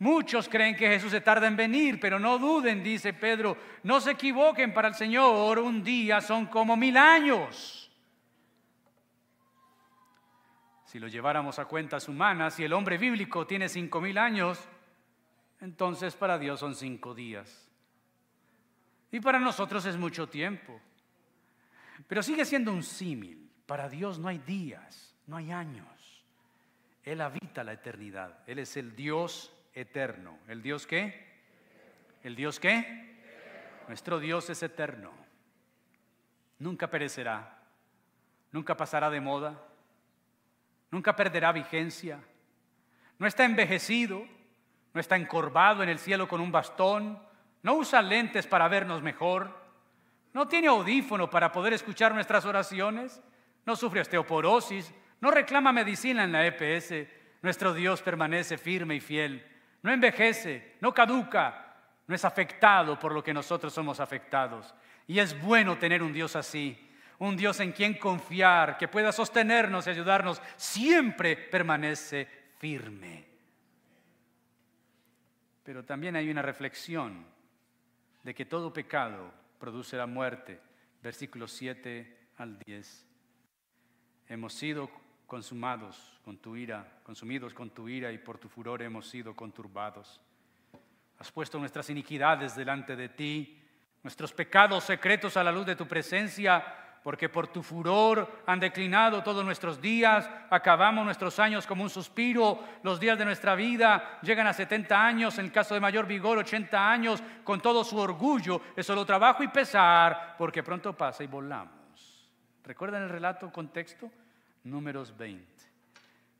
Muchos 0.00 0.48
creen 0.48 0.74
que 0.74 0.88
Jesús 0.88 1.12
se 1.12 1.20
tarda 1.20 1.46
en 1.46 1.54
venir, 1.54 2.00
pero 2.00 2.18
no 2.18 2.36
duden, 2.36 2.82
dice 2.82 3.12
Pedro, 3.12 3.56
no 3.84 4.00
se 4.00 4.10
equivoquen 4.10 4.74
para 4.74 4.88
el 4.88 4.94
Señor, 4.94 5.60
un 5.60 5.84
día 5.84 6.20
son 6.20 6.46
como 6.46 6.76
mil 6.76 6.96
años 6.96 7.81
Si 10.92 10.98
lo 10.98 11.08
lleváramos 11.08 11.58
a 11.58 11.64
cuentas 11.64 12.06
humanas, 12.06 12.52
si 12.52 12.64
el 12.64 12.74
hombre 12.74 12.98
bíblico 12.98 13.46
tiene 13.46 13.70
cinco 13.70 13.98
mil 13.98 14.18
años, 14.18 14.60
entonces 15.62 16.14
para 16.14 16.38
Dios 16.38 16.60
son 16.60 16.74
cinco 16.74 17.14
días. 17.14 17.66
Y 19.10 19.18
para 19.20 19.38
nosotros 19.38 19.86
es 19.86 19.96
mucho 19.96 20.28
tiempo. 20.28 20.78
Pero 22.06 22.22
sigue 22.22 22.44
siendo 22.44 22.74
un 22.74 22.82
símil. 22.82 23.50
Para 23.64 23.88
Dios 23.88 24.18
no 24.18 24.28
hay 24.28 24.36
días, 24.36 25.16
no 25.26 25.38
hay 25.38 25.50
años. 25.50 26.26
Él 27.04 27.22
habita 27.22 27.64
la 27.64 27.72
eternidad. 27.72 28.40
Él 28.46 28.58
es 28.58 28.76
el 28.76 28.94
Dios 28.94 29.50
eterno. 29.72 30.40
¿El 30.46 30.60
Dios 30.60 30.86
qué? 30.86 31.40
¿El 32.22 32.36
Dios 32.36 32.60
qué? 32.60 33.16
Nuestro 33.88 34.20
Dios 34.20 34.50
es 34.50 34.62
eterno. 34.62 35.10
Nunca 36.58 36.90
perecerá. 36.90 37.62
Nunca 38.50 38.76
pasará 38.76 39.08
de 39.08 39.22
moda 39.22 39.71
nunca 40.92 41.16
perderá 41.16 41.50
vigencia. 41.50 42.20
No 43.18 43.26
está 43.26 43.44
envejecido, 43.44 44.24
no 44.94 45.00
está 45.00 45.16
encorvado 45.16 45.82
en 45.82 45.88
el 45.88 45.98
cielo 45.98 46.28
con 46.28 46.40
un 46.40 46.52
bastón, 46.52 47.18
no 47.62 47.74
usa 47.74 48.00
lentes 48.00 48.46
para 48.46 48.68
vernos 48.68 49.02
mejor, 49.02 49.58
no 50.32 50.46
tiene 50.46 50.68
audífono 50.68 51.28
para 51.28 51.50
poder 51.50 51.72
escuchar 51.72 52.14
nuestras 52.14 52.44
oraciones, 52.44 53.20
no 53.64 53.74
sufre 53.74 54.00
osteoporosis, 54.00 54.92
no 55.20 55.30
reclama 55.30 55.72
medicina 55.72 56.24
en 56.24 56.32
la 56.32 56.46
EPS. 56.46 57.08
Nuestro 57.42 57.74
Dios 57.74 58.02
permanece 58.02 58.58
firme 58.58 58.94
y 58.94 59.00
fiel, 59.00 59.44
no 59.82 59.92
envejece, 59.92 60.76
no 60.80 60.92
caduca, 60.92 61.74
no 62.06 62.14
es 62.14 62.24
afectado 62.24 62.98
por 62.98 63.12
lo 63.12 63.22
que 63.22 63.34
nosotros 63.34 63.72
somos 63.72 63.98
afectados. 63.98 64.74
Y 65.06 65.18
es 65.18 65.40
bueno 65.40 65.78
tener 65.78 66.02
un 66.02 66.12
Dios 66.12 66.36
así 66.36 66.91
un 67.22 67.36
Dios 67.36 67.60
en 67.60 67.70
quien 67.70 67.94
confiar, 67.94 68.76
que 68.76 68.88
pueda 68.88 69.12
sostenernos 69.12 69.86
y 69.86 69.90
ayudarnos, 69.90 70.42
siempre 70.56 71.36
permanece 71.36 72.26
firme. 72.58 73.24
Pero 75.62 75.84
también 75.84 76.16
hay 76.16 76.28
una 76.28 76.42
reflexión 76.42 77.24
de 78.24 78.34
que 78.34 78.44
todo 78.44 78.72
pecado 78.72 79.32
produce 79.60 79.96
la 79.96 80.06
muerte. 80.06 80.60
Versículos 81.00 81.52
7 81.52 82.30
al 82.38 82.58
10. 82.58 83.06
Hemos 84.28 84.52
sido 84.54 84.90
consumados 85.28 86.18
con 86.24 86.38
tu 86.38 86.56
ira, 86.56 87.02
consumidos 87.04 87.54
con 87.54 87.70
tu 87.70 87.88
ira 87.88 88.10
y 88.10 88.18
por 88.18 88.38
tu 88.38 88.48
furor 88.48 88.82
hemos 88.82 89.08
sido 89.08 89.36
conturbados. 89.36 90.20
Has 91.20 91.30
puesto 91.30 91.60
nuestras 91.60 91.88
iniquidades 91.88 92.56
delante 92.56 92.96
de 92.96 93.10
ti, 93.10 93.62
nuestros 94.02 94.32
pecados 94.32 94.82
secretos 94.82 95.36
a 95.36 95.44
la 95.44 95.52
luz 95.52 95.66
de 95.66 95.76
tu 95.76 95.86
presencia 95.86 96.82
porque 97.02 97.28
por 97.28 97.48
tu 97.48 97.62
furor 97.62 98.42
han 98.46 98.60
declinado 98.60 99.22
todos 99.22 99.44
nuestros 99.44 99.80
días, 99.80 100.28
acabamos 100.50 101.04
nuestros 101.04 101.38
años 101.38 101.66
como 101.66 101.82
un 101.82 101.90
suspiro, 101.90 102.60
los 102.82 103.00
días 103.00 103.18
de 103.18 103.24
nuestra 103.24 103.54
vida 103.54 104.18
llegan 104.22 104.46
a 104.46 104.52
70 104.52 105.04
años, 105.04 105.38
en 105.38 105.46
el 105.46 105.52
caso 105.52 105.74
de 105.74 105.80
mayor 105.80 106.06
vigor 106.06 106.38
80 106.38 106.90
años, 106.90 107.22
con 107.42 107.60
todo 107.60 107.82
su 107.84 107.98
orgullo, 107.98 108.60
es 108.76 108.86
solo 108.86 109.04
trabajo 109.04 109.42
y 109.42 109.48
pesar, 109.48 110.36
porque 110.38 110.62
pronto 110.62 110.96
pasa 110.96 111.24
y 111.24 111.26
volamos. 111.26 112.30
¿Recuerdan 112.64 113.02
el 113.02 113.08
relato, 113.08 113.50
contexto? 113.50 114.10
Números 114.64 115.16
20. 115.16 115.44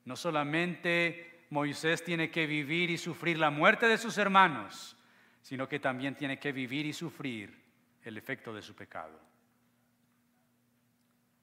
No 0.05 0.15
solamente 0.15 1.47
Moisés 1.51 2.05
tiene 2.05 2.31
que 2.31 2.47
vivir 2.47 2.91
y 2.91 2.99
sufrir 2.99 3.39
la 3.39 3.51
muerte 3.51 3.87
de 3.87 3.99
sus 3.99 4.17
hermanos, 4.19 4.97
sino 5.43 5.69
que 5.69 5.81
también 5.81 6.15
tiene 6.15 6.39
que 6.39 6.53
vivir 6.53 6.87
y 6.87 6.93
sufrir 6.93 7.61
el 8.05 8.17
efecto 8.17 8.55
de 8.55 8.63
su 8.63 8.75
pecado. 8.75 9.32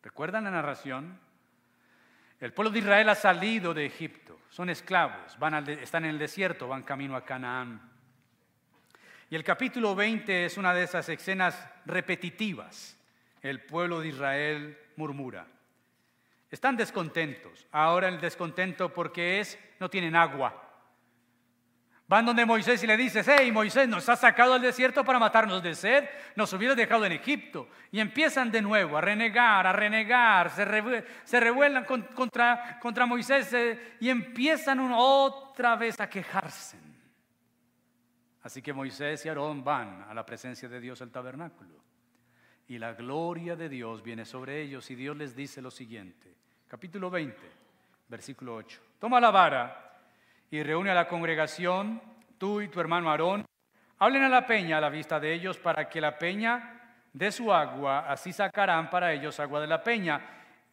¿Recuerdan 0.04 0.46
la 0.46 0.52
narración? 0.52 1.20
El 2.40 2.54
pueblo 2.54 2.72
de 2.72 2.80
Israel 2.80 3.10
ha 3.10 3.16
salido 3.16 3.74
de 3.74 3.86
Egipto, 3.86 4.40
son 4.50 4.70
esclavos, 4.70 5.38
están 5.82 6.06
en 6.06 6.12
el 6.12 6.20
desierto, 6.20 6.70
van 6.70 6.84
camino 6.84 7.16
a 7.18 7.26
Canaán. 7.26 7.82
Y 9.30 9.36
el 9.36 9.44
capítulo 9.44 9.94
20 9.94 10.46
es 10.46 10.58
una 10.58 10.74
de 10.74 10.84
esas 10.84 11.08
escenas 11.10 11.68
repetitivas. 11.86 12.98
El 13.42 13.62
pueblo 13.62 14.00
de 14.00 14.08
Israel 14.08 14.78
murmura. 14.96 15.46
Están 16.50 16.78
descontentos. 16.78 17.68
Ahora 17.72 18.08
el 18.08 18.20
descontento 18.20 18.92
porque 18.92 19.40
es 19.40 19.60
no 19.80 19.90
tienen 19.90 20.16
agua. 20.16 20.69
Van 22.10 22.26
donde 22.26 22.44
Moisés 22.44 22.82
y 22.82 22.88
le 22.88 22.98
dices, 22.98 23.28
hey 23.30 23.52
Moisés, 23.52 23.88
nos 23.88 24.10
has 24.10 24.20
sacado 24.20 24.56
al 24.56 24.62
desierto 24.64 25.04
para 25.04 25.20
matarnos 25.20 25.62
de 25.62 25.76
sed, 25.76 26.10
nos 26.36 26.52
hubieras 26.54 26.76
dejado 26.76 27.06
en 27.06 27.12
Egipto. 27.12 27.68
Y 27.92 28.00
empiezan 28.00 28.50
de 28.50 28.64
nuevo 28.64 28.98
a 28.98 29.02
renegar, 29.02 29.68
a 29.68 29.72
renegar, 29.72 30.50
se, 30.50 31.40
revuelan 31.40 31.86
contra, 31.86 33.06
Moisés 33.06 33.56
y 34.00 34.10
empiezan 34.10 34.80
otra 34.92 35.76
vez 35.76 36.00
a 36.00 36.10
quejarse. 36.10 36.80
Así 38.42 38.64
que 38.64 38.74
Moisés 38.74 39.24
y 39.26 39.30
Aarón 39.30 39.64
van 39.64 40.08
a 40.10 40.14
la 40.16 40.26
presencia 40.26 40.68
de 40.68 40.80
Dios 40.80 41.04
al 41.04 41.12
tabernáculo. 41.12 41.76
Y 42.70 42.80
la 42.80 42.94
gloria 42.94 43.56
de 43.56 43.70
Dios 43.70 44.02
viene 44.02 44.26
sobre 44.26 44.60
ellos 44.64 44.90
y 44.90 44.96
Dios 44.96 45.16
les 45.16 45.36
dice 45.36 45.62
lo 45.62 45.70
siguiente. 45.70 46.34
Capítulo 46.68 47.12
20, 47.12 47.38
versículo 48.08 48.56
8. 48.56 48.82
Toma 48.98 49.20
la 49.20 49.30
vara 49.30 49.89
y 50.52 50.64
reúne 50.64 50.92
a 50.92 50.96
la 50.96 51.08
congregación, 51.08 52.02
tú 52.38 52.62
y 52.62 52.68
tu 52.68 52.80
hermano 52.80 53.10
Aarón, 53.10 53.46
hablen 54.00 54.24
a 54.24 54.30
la 54.30 54.46
peña 54.46 54.78
a 54.78 54.82
la 54.82 54.90
vista 54.90 55.20
de 55.20 55.34
ellos 55.34 55.58
para 55.58 55.88
que 55.88 56.02
la 56.02 56.18
peña 56.18 56.96
dé 57.14 57.32
su 57.32 57.54
agua, 57.54 58.10
así 58.10 58.34
sacarán 58.34 58.90
para 58.90 59.14
ellos 59.14 59.40
agua 59.40 59.62
de 59.62 59.68
la 59.68 59.84
peña 59.84 60.22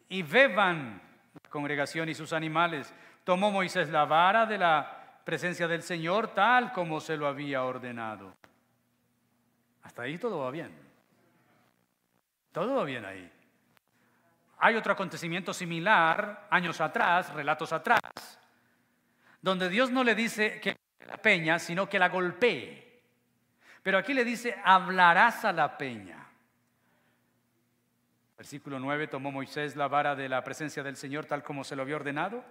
y 0.09 0.23
beban 0.23 1.01
la 1.43 1.49
congregación 1.49 2.09
y 2.09 2.13
sus 2.13 2.33
animales. 2.33 2.93
Tomó 3.23 3.51
Moisés 3.51 3.89
la 3.89 4.05
vara 4.05 4.45
de 4.45 4.57
la 4.57 5.21
presencia 5.23 5.67
del 5.67 5.83
Señor 5.83 6.29
tal 6.29 6.71
como 6.71 6.99
se 6.99 7.17
lo 7.17 7.27
había 7.27 7.63
ordenado. 7.63 8.33
Hasta 9.83 10.03
ahí 10.03 10.17
todo 10.17 10.39
va 10.39 10.51
bien. 10.51 10.71
Todo 12.51 12.75
va 12.75 12.83
bien 12.83 13.05
ahí. 13.05 13.31
Hay 14.59 14.75
otro 14.75 14.93
acontecimiento 14.93 15.53
similar 15.53 16.47
años 16.49 16.81
atrás, 16.81 17.31
relatos 17.33 17.71
atrás, 17.71 17.99
donde 19.47 19.69
Dios 19.69 19.91
no 19.91 20.03
le 20.03 20.13
dice 20.13 20.59
que 20.59 20.75
la 21.07 21.15
peña, 21.15 21.57
sino 21.57 21.87
que 21.87 21.97
la 21.97 22.09
golpee. 22.09 23.01
Pero 23.81 23.97
aquí 23.97 24.13
le 24.13 24.25
dice, 24.25 24.53
hablarás 24.61 25.45
a 25.45 25.53
la 25.53 25.77
peña. 25.77 26.27
Versículo 28.35 28.77
9, 28.77 29.07
tomó 29.07 29.31
Moisés 29.31 29.77
la 29.77 29.87
vara 29.87 30.17
de 30.17 30.27
la 30.27 30.43
presencia 30.43 30.83
del 30.83 30.97
Señor 30.97 31.27
tal 31.27 31.43
como 31.43 31.63
se 31.63 31.77
lo 31.77 31.83
había 31.83 31.95
ordenado, 31.95 32.43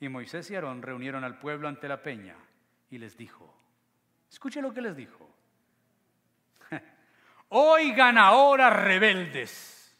y 0.00 0.08
Moisés 0.08 0.50
y 0.50 0.56
Aarón 0.56 0.82
reunieron 0.82 1.22
al 1.22 1.38
pueblo 1.38 1.68
ante 1.68 1.86
la 1.86 2.02
peña 2.02 2.34
y 2.90 2.98
les 2.98 3.16
dijo, 3.16 3.54
escuche 4.28 4.60
lo 4.60 4.74
que 4.74 4.82
les 4.82 4.96
dijo, 4.96 5.30
oigan 7.50 8.18
ahora 8.18 8.70
rebeldes. 8.70 9.96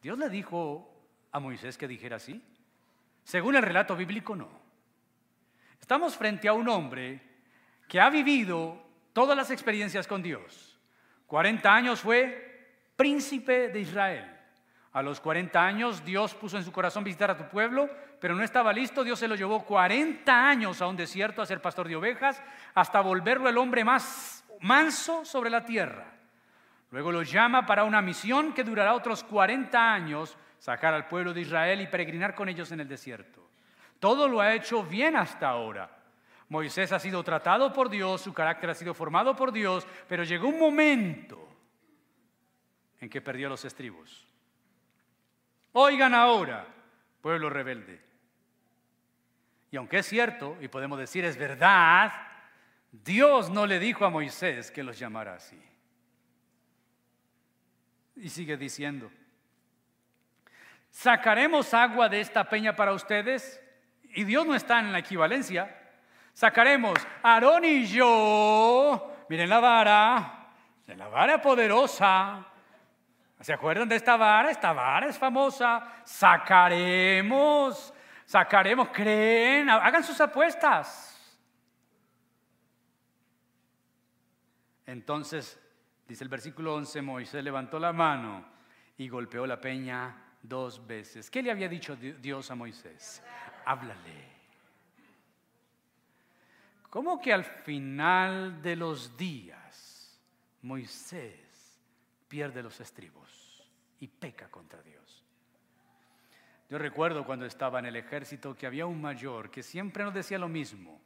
Dios 0.00 0.16
le 0.16 0.28
dijo 0.28 0.94
a 1.32 1.40
Moisés 1.40 1.76
que 1.76 1.88
dijera 1.88 2.16
así. 2.16 2.53
Según 3.24 3.56
el 3.56 3.62
relato 3.62 3.96
bíblico, 3.96 4.36
no. 4.36 4.48
Estamos 5.80 6.16
frente 6.16 6.48
a 6.48 6.52
un 6.52 6.68
hombre 6.68 7.20
que 7.88 8.00
ha 8.00 8.08
vivido 8.10 8.82
todas 9.12 9.36
las 9.36 9.50
experiencias 9.50 10.06
con 10.06 10.22
Dios. 10.22 10.78
40 11.26 11.74
años 11.74 12.00
fue 12.00 12.68
príncipe 12.96 13.68
de 13.68 13.80
Israel. 13.80 14.30
A 14.92 15.02
los 15.02 15.20
40 15.20 15.60
años 15.60 16.04
Dios 16.04 16.34
puso 16.34 16.56
en 16.56 16.64
su 16.64 16.70
corazón 16.70 17.02
visitar 17.02 17.30
a 17.30 17.36
tu 17.36 17.48
pueblo, 17.48 17.90
pero 18.20 18.34
no 18.34 18.44
estaba 18.44 18.72
listo. 18.72 19.02
Dios 19.02 19.18
se 19.18 19.26
lo 19.26 19.34
llevó 19.34 19.64
40 19.64 20.48
años 20.48 20.80
a 20.80 20.86
un 20.86 20.96
desierto 20.96 21.42
a 21.42 21.46
ser 21.46 21.60
pastor 21.60 21.88
de 21.88 21.96
ovejas, 21.96 22.40
hasta 22.74 23.00
volverlo 23.00 23.48
el 23.48 23.58
hombre 23.58 23.84
más 23.84 24.44
manso 24.60 25.24
sobre 25.24 25.50
la 25.50 25.64
tierra. 25.64 26.12
Luego 26.90 27.10
lo 27.10 27.22
llama 27.22 27.66
para 27.66 27.82
una 27.82 28.00
misión 28.00 28.52
que 28.52 28.62
durará 28.62 28.94
otros 28.94 29.24
40 29.24 29.92
años 29.92 30.36
sacar 30.64 30.94
al 30.94 31.08
pueblo 31.08 31.34
de 31.34 31.42
Israel 31.42 31.82
y 31.82 31.86
peregrinar 31.86 32.34
con 32.34 32.48
ellos 32.48 32.72
en 32.72 32.80
el 32.80 32.88
desierto. 32.88 33.46
Todo 34.00 34.26
lo 34.26 34.40
ha 34.40 34.54
hecho 34.54 34.82
bien 34.82 35.14
hasta 35.14 35.46
ahora. 35.46 35.94
Moisés 36.48 36.90
ha 36.90 36.98
sido 36.98 37.22
tratado 37.22 37.70
por 37.70 37.90
Dios, 37.90 38.22
su 38.22 38.32
carácter 38.32 38.70
ha 38.70 38.74
sido 38.74 38.94
formado 38.94 39.36
por 39.36 39.52
Dios, 39.52 39.86
pero 40.08 40.24
llegó 40.24 40.48
un 40.48 40.58
momento 40.58 41.46
en 42.98 43.10
que 43.10 43.20
perdió 43.20 43.50
los 43.50 43.62
estribos. 43.66 44.26
Oigan 45.72 46.14
ahora, 46.14 46.66
pueblo 47.20 47.50
rebelde. 47.50 48.00
Y 49.70 49.76
aunque 49.76 49.98
es 49.98 50.06
cierto, 50.06 50.56
y 50.62 50.68
podemos 50.68 50.98
decir 50.98 51.26
es 51.26 51.36
verdad, 51.36 52.10
Dios 52.90 53.50
no 53.50 53.66
le 53.66 53.78
dijo 53.78 54.06
a 54.06 54.10
Moisés 54.10 54.70
que 54.70 54.82
los 54.82 54.98
llamara 54.98 55.34
así. 55.34 55.62
Y 58.16 58.30
sigue 58.30 58.56
diciendo, 58.56 59.10
sacaremos 60.94 61.74
agua 61.74 62.08
de 62.08 62.20
esta 62.20 62.48
peña 62.48 62.74
para 62.74 62.92
ustedes. 62.92 63.60
Y 64.14 64.22
Dios 64.24 64.46
no 64.46 64.54
está 64.54 64.78
en 64.78 64.92
la 64.92 65.00
equivalencia. 65.00 65.76
Sacaremos 66.32 66.94
Aarón 67.22 67.64
y 67.64 67.84
yo, 67.84 69.12
miren 69.28 69.48
la 69.50 69.60
vara, 69.60 70.48
la 70.86 71.08
vara 71.08 71.42
poderosa. 71.42 72.46
¿Se 73.40 73.52
acuerdan 73.52 73.88
de 73.88 73.96
esta 73.96 74.16
vara? 74.16 74.50
Esta 74.50 74.72
vara 74.72 75.08
es 75.08 75.18
famosa. 75.18 76.02
Sacaremos, 76.04 77.92
sacaremos, 78.24 78.88
creen, 78.90 79.68
hagan 79.68 80.04
sus 80.04 80.20
apuestas. 80.20 81.10
Entonces, 84.86 85.60
dice 86.06 86.22
el 86.24 86.30
versículo 86.30 86.74
11, 86.76 87.02
Moisés 87.02 87.42
levantó 87.42 87.78
la 87.78 87.92
mano 87.92 88.44
y 88.96 89.08
golpeó 89.08 89.46
la 89.46 89.60
peña 89.60 90.23
dos 90.44 90.86
veces. 90.86 91.30
¿Qué 91.30 91.42
le 91.42 91.50
había 91.50 91.68
dicho 91.68 91.96
Dios 91.96 92.50
a 92.50 92.54
Moisés? 92.54 93.22
Háblale. 93.64 94.34
¿Cómo 96.90 97.20
que 97.20 97.32
al 97.32 97.44
final 97.44 98.62
de 98.62 98.76
los 98.76 99.16
días 99.16 100.20
Moisés 100.62 101.80
pierde 102.28 102.62
los 102.62 102.78
estribos 102.80 103.66
y 103.98 104.06
peca 104.06 104.48
contra 104.48 104.80
Dios? 104.82 105.24
Yo 106.70 106.78
recuerdo 106.78 107.24
cuando 107.24 107.46
estaba 107.46 107.78
en 107.78 107.86
el 107.86 107.96
ejército 107.96 108.54
que 108.54 108.66
había 108.66 108.86
un 108.86 109.00
mayor 109.00 109.50
que 109.50 109.62
siempre 109.62 110.04
nos 110.04 110.14
decía 110.14 110.38
lo 110.38 110.48
mismo. 110.48 111.00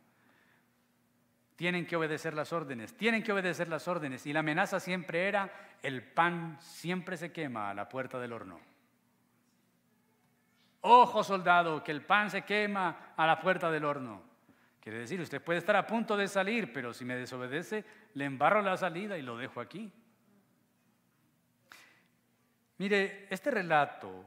Tienen 1.57 1.87
que 1.87 1.97
obedecer 1.97 2.35
las 2.35 2.53
órdenes, 2.53 2.97
tienen 2.97 3.23
que 3.23 3.33
obedecer 3.33 3.69
las 3.69 3.89
órdenes. 3.89 4.27
Y 4.27 4.33
la 4.33 4.41
amenaza 4.41 4.79
siempre 4.79 5.27
era, 5.27 5.77
el 5.83 6.03
pan 6.03 6.59
siempre 6.61 7.17
se 7.17 7.33
quema 7.33 7.71
a 7.71 7.75
la 7.75 7.89
puerta 7.89 8.21
del 8.21 8.33
horno. 8.33 8.61
Ojo 10.91 11.23
soldado, 11.23 11.85
que 11.85 11.93
el 11.93 12.01
pan 12.01 12.31
se 12.31 12.47
quema 12.47 13.13
a 13.15 13.27
la 13.27 13.39
puerta 13.39 13.71
del 13.71 13.85
horno. 13.85 14.23
Quiere 14.81 15.01
decir, 15.01 15.21
usted 15.21 15.43
puede 15.43 15.59
estar 15.59 15.77
a 15.77 15.87
punto 15.87 16.17
de 16.17 16.27
salir, 16.27 16.73
pero 16.73 16.95
si 16.95 17.05
me 17.05 17.15
desobedece, 17.15 17.85
le 18.15 18.25
embarro 18.25 18.63
la 18.63 18.75
salida 18.75 19.19
y 19.19 19.21
lo 19.21 19.37
dejo 19.37 19.61
aquí. 19.61 19.93
Mire, 22.79 23.27
este 23.29 23.51
relato 23.51 24.25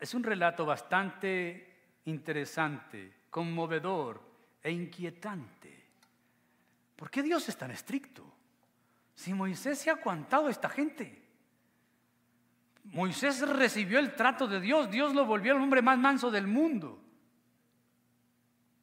es 0.00 0.14
un 0.14 0.24
relato 0.24 0.66
bastante 0.66 1.92
interesante, 2.06 3.26
conmovedor 3.30 4.20
e 4.60 4.72
inquietante. 4.72 5.84
¿Por 6.96 7.08
qué 7.08 7.22
Dios 7.22 7.48
es 7.48 7.56
tan 7.56 7.70
estricto? 7.70 8.24
Si 9.14 9.32
Moisés 9.32 9.78
se 9.78 9.90
ha 9.90 9.92
aguantado 9.92 10.48
a 10.48 10.50
esta 10.50 10.68
gente. 10.68 11.23
Moisés 12.84 13.40
recibió 13.48 13.98
el 13.98 14.14
trato 14.14 14.46
de 14.46 14.60
Dios, 14.60 14.90
Dios 14.90 15.14
lo 15.14 15.24
volvió 15.24 15.52
el 15.52 15.62
hombre 15.62 15.82
más 15.82 15.98
manso 15.98 16.30
del 16.30 16.46
mundo. 16.46 17.02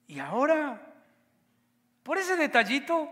Y 0.08 0.20
ahora, 0.20 0.94
por 2.04 2.18
ese 2.18 2.36
detallito, 2.36 3.10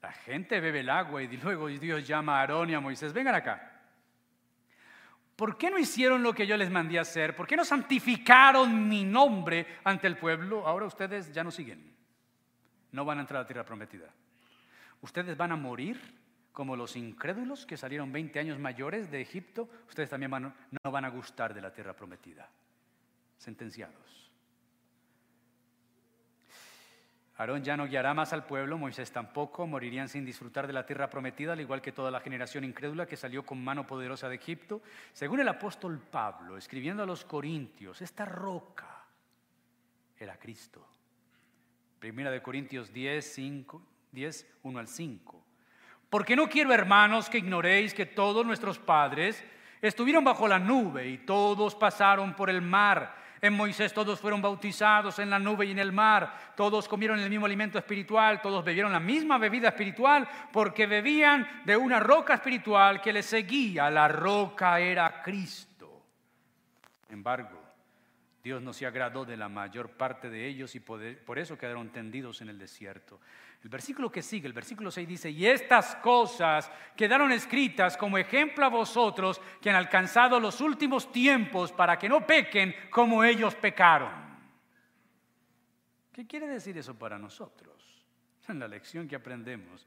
la 0.00 0.12
gente 0.12 0.60
bebe 0.60 0.80
el 0.80 0.90
agua 0.90 1.22
y 1.22 1.36
luego 1.36 1.68
Dios 1.68 2.06
llama 2.06 2.36
a 2.36 2.40
Aarón 2.40 2.70
y 2.70 2.74
a 2.74 2.80
Moisés, 2.80 3.12
vengan 3.12 3.34
acá. 3.34 3.68
¿Por 5.36 5.58
qué 5.58 5.70
no 5.70 5.78
hicieron 5.78 6.22
lo 6.22 6.32
que 6.32 6.46
yo 6.46 6.56
les 6.56 6.70
mandé 6.70 6.98
hacer? 6.98 7.34
¿Por 7.34 7.46
qué 7.46 7.56
no 7.56 7.64
santificaron 7.64 8.88
mi 8.88 9.04
nombre 9.04 9.66
ante 9.84 10.06
el 10.06 10.16
pueblo? 10.16 10.66
Ahora 10.66 10.86
ustedes 10.86 11.32
ya 11.32 11.42
no 11.42 11.50
siguen. 11.50 11.94
No 12.92 13.04
van 13.04 13.18
a 13.18 13.20
entrar 13.22 13.38
a 13.38 13.42
la 13.42 13.46
tierra 13.46 13.64
prometida. 13.64 14.08
Ustedes 15.00 15.36
van 15.36 15.52
a 15.52 15.56
morir 15.56 16.00
como 16.52 16.76
los 16.76 16.96
incrédulos 16.96 17.66
que 17.66 17.76
salieron 17.76 18.12
20 18.12 18.38
años 18.38 18.58
mayores 18.58 19.10
de 19.10 19.20
Egipto, 19.20 19.68
ustedes 19.88 20.10
también 20.10 20.30
no 20.30 20.90
van 20.90 21.04
a 21.04 21.10
gustar 21.10 21.54
de 21.54 21.62
la 21.62 21.72
tierra 21.72 21.94
prometida. 21.94 22.48
Sentenciados. 23.38 24.22
Aarón 27.38 27.64
ya 27.64 27.76
no 27.76 27.86
guiará 27.86 28.12
más 28.12 28.32
al 28.32 28.44
pueblo, 28.44 28.76
Moisés 28.76 29.10
tampoco, 29.10 29.66
morirían 29.66 30.08
sin 30.08 30.24
disfrutar 30.24 30.66
de 30.66 30.74
la 30.74 30.84
tierra 30.84 31.08
prometida, 31.08 31.54
al 31.54 31.60
igual 31.60 31.80
que 31.80 31.90
toda 31.90 32.10
la 32.10 32.20
generación 32.20 32.62
incrédula 32.62 33.06
que 33.06 33.16
salió 33.16 33.44
con 33.44 33.64
mano 33.64 33.86
poderosa 33.86 34.28
de 34.28 34.36
Egipto. 34.36 34.82
Según 35.12 35.40
el 35.40 35.48
apóstol 35.48 35.98
Pablo, 35.98 36.56
escribiendo 36.56 37.02
a 37.02 37.06
los 37.06 37.24
Corintios, 37.24 38.02
esta 38.02 38.26
roca 38.26 39.04
era 40.18 40.38
Cristo. 40.38 40.86
Primera 41.98 42.30
de 42.30 42.42
Corintios 42.42 42.92
10, 42.92 43.32
5, 43.32 43.82
10, 44.12 44.46
1 44.62 44.78
al 44.78 44.88
5. 44.88 45.44
Porque 46.12 46.36
no 46.36 46.46
quiero, 46.46 46.74
hermanos, 46.74 47.30
que 47.30 47.38
ignoréis 47.38 47.94
que 47.94 48.04
todos 48.04 48.44
nuestros 48.44 48.78
padres 48.78 49.42
estuvieron 49.80 50.22
bajo 50.22 50.46
la 50.46 50.58
nube 50.58 51.08
y 51.08 51.16
todos 51.16 51.74
pasaron 51.74 52.34
por 52.34 52.50
el 52.50 52.60
mar 52.60 53.16
En 53.40 53.54
Moisés 53.54 53.94
todos 53.94 54.20
fueron 54.20 54.42
bautizados 54.42 55.18
en 55.18 55.30
la 55.30 55.38
nube 55.38 55.64
y 55.64 55.70
en 55.70 55.78
el 55.78 55.90
mar, 55.90 56.52
todos 56.54 56.86
comieron 56.86 57.18
el 57.18 57.30
mismo 57.30 57.46
alimento 57.46 57.78
espiritual, 57.78 58.42
todos 58.42 58.62
bebieron 58.62 58.92
la 58.92 59.00
misma 59.00 59.38
bebida 59.38 59.68
espiritual, 59.70 60.28
porque 60.52 60.86
bebían 60.86 61.62
de 61.64 61.76
una 61.76 61.98
roca 61.98 62.34
espiritual 62.34 63.00
que 63.00 63.12
les 63.12 63.26
seguía. 63.26 63.90
La 63.90 64.06
roca 64.06 64.78
era 64.78 65.22
Cristo. 65.22 66.04
Sin 67.06 67.14
embargo, 67.14 67.58
Dios 68.44 68.60
no 68.60 68.72
se 68.72 68.86
agradó 68.86 69.24
de 69.24 69.36
la 69.36 69.48
mayor 69.48 69.90
parte 69.90 70.28
de 70.28 70.46
ellos 70.46 70.74
y 70.74 70.80
por 70.80 71.38
eso 71.38 71.58
quedaron 71.58 71.90
tendidos 71.90 72.42
en 72.42 72.48
el 72.48 72.58
desierto. 72.58 73.18
El 73.62 73.68
versículo 73.68 74.10
que 74.10 74.22
sigue, 74.22 74.46
el 74.46 74.52
versículo 74.52 74.90
6 74.90 75.06
dice, 75.06 75.30
y 75.30 75.46
estas 75.46 75.94
cosas 75.96 76.70
quedaron 76.96 77.30
escritas 77.30 77.96
como 77.96 78.18
ejemplo 78.18 78.64
a 78.64 78.68
vosotros 78.68 79.40
que 79.60 79.70
han 79.70 79.76
alcanzado 79.76 80.40
los 80.40 80.60
últimos 80.60 81.12
tiempos 81.12 81.70
para 81.70 81.96
que 81.96 82.08
no 82.08 82.26
pequen 82.26 82.74
como 82.90 83.22
ellos 83.22 83.54
pecaron. 83.54 84.10
¿Qué 86.12 86.26
quiere 86.26 86.48
decir 86.48 86.76
eso 86.76 86.98
para 86.98 87.18
nosotros? 87.18 88.04
En 88.48 88.58
la 88.58 88.66
lección 88.66 89.06
que 89.06 89.16
aprendemos 89.16 89.86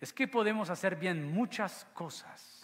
es 0.00 0.12
que 0.12 0.26
podemos 0.26 0.68
hacer 0.68 0.96
bien 0.96 1.32
muchas 1.32 1.86
cosas 1.94 2.62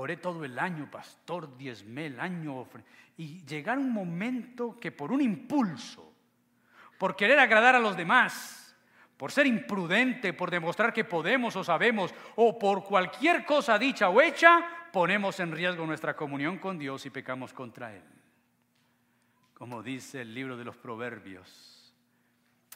Oré 0.00 0.16
todo 0.16 0.44
el 0.44 0.56
año, 0.60 0.88
pastor, 0.88 1.56
diezmé 1.56 2.06
el 2.06 2.20
año. 2.20 2.68
Y 3.16 3.44
llegar 3.44 3.78
un 3.78 3.92
momento 3.92 4.78
que 4.78 4.92
por 4.92 5.10
un 5.10 5.20
impulso, 5.20 6.14
por 6.98 7.16
querer 7.16 7.40
agradar 7.40 7.74
a 7.74 7.80
los 7.80 7.96
demás, 7.96 8.67
por 9.18 9.32
ser 9.32 9.46
imprudente, 9.46 10.32
por 10.32 10.50
demostrar 10.50 10.92
que 10.92 11.04
podemos 11.04 11.56
o 11.56 11.64
sabemos, 11.64 12.14
o 12.36 12.56
por 12.56 12.84
cualquier 12.84 13.44
cosa 13.44 13.76
dicha 13.76 14.08
o 14.08 14.22
hecha, 14.22 14.64
ponemos 14.92 15.40
en 15.40 15.50
riesgo 15.52 15.84
nuestra 15.84 16.14
comunión 16.14 16.58
con 16.58 16.78
Dios 16.78 17.04
y 17.04 17.10
pecamos 17.10 17.52
contra 17.52 17.92
Él. 17.92 18.04
Como 19.54 19.82
dice 19.82 20.20
el 20.22 20.32
libro 20.32 20.56
de 20.56 20.64
los 20.64 20.76
Proverbios. 20.76 21.92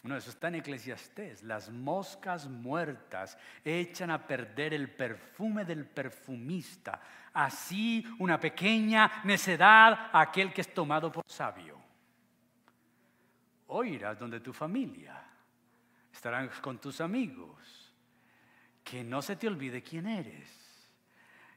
No, 0.03 0.17
eso 0.17 0.31
está 0.31 0.49
en 0.49 0.57
Eclesiastés. 0.57 1.45
Las 1.45 1.71
moscas 1.71 2.49
muertas 2.49 3.39
echan 3.65 4.11
a 4.11 4.27
perder 4.27 4.75
el 4.75 4.91
perfume 4.91 5.65
del 5.65 5.87
perfumista. 5.87 7.01
Así 7.33 8.05
una 8.19 8.41
pequeña 8.41 9.23
necedad 9.23 10.11
a 10.13 10.21
aquel 10.21 10.53
que 10.53 10.63
es 10.63 10.75
tomado 10.75 11.13
por 11.13 11.23
sabio. 11.25 11.81
Hoy 13.69 13.95
irás 13.95 14.19
donde 14.19 14.41
tu 14.41 14.53
familia, 14.53 15.23
estarán 16.13 16.51
con 16.61 16.81
tus 16.81 17.01
amigos. 17.01 17.95
Que 18.85 19.03
no 19.05 19.23
se 19.23 19.37
te 19.37 19.47
olvide 19.47 19.83
quién 19.83 20.07
eres. 20.07 20.51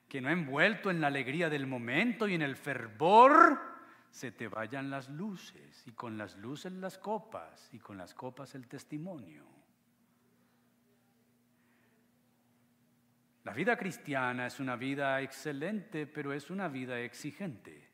Que 0.08 0.22
no 0.22 0.30
envuelto 0.30 0.89
en 0.89 1.02
la 1.02 1.08
alegría 1.08 1.50
del 1.50 1.68
momento 1.68 2.28
y 2.28 2.36
en 2.36 2.41
el 2.41 2.56
fervor 2.56 3.60
se 4.10 4.32
te 4.32 4.48
vayan 4.48 4.89
las 4.89 5.10
luces 5.10 5.84
y 5.86 5.91
con 5.91 6.18
las 6.18 6.38
luces 6.38 6.72
las 6.72 6.98
copas 6.98 7.70
y 7.74 7.80
con 7.80 7.98
las 7.98 8.13
copas 8.13 8.56
el 8.56 8.68
testimonio. 8.68 9.44
La 13.44 13.54
vida 13.54 13.78
cristiana 13.78 14.48
es 14.48 14.60
una 14.60 14.76
vida 14.76 15.22
excelente, 15.22 16.08
pero 16.08 16.34
es 16.34 16.50
una 16.50 16.68
vida 16.68 17.00
exigente. 17.00 17.89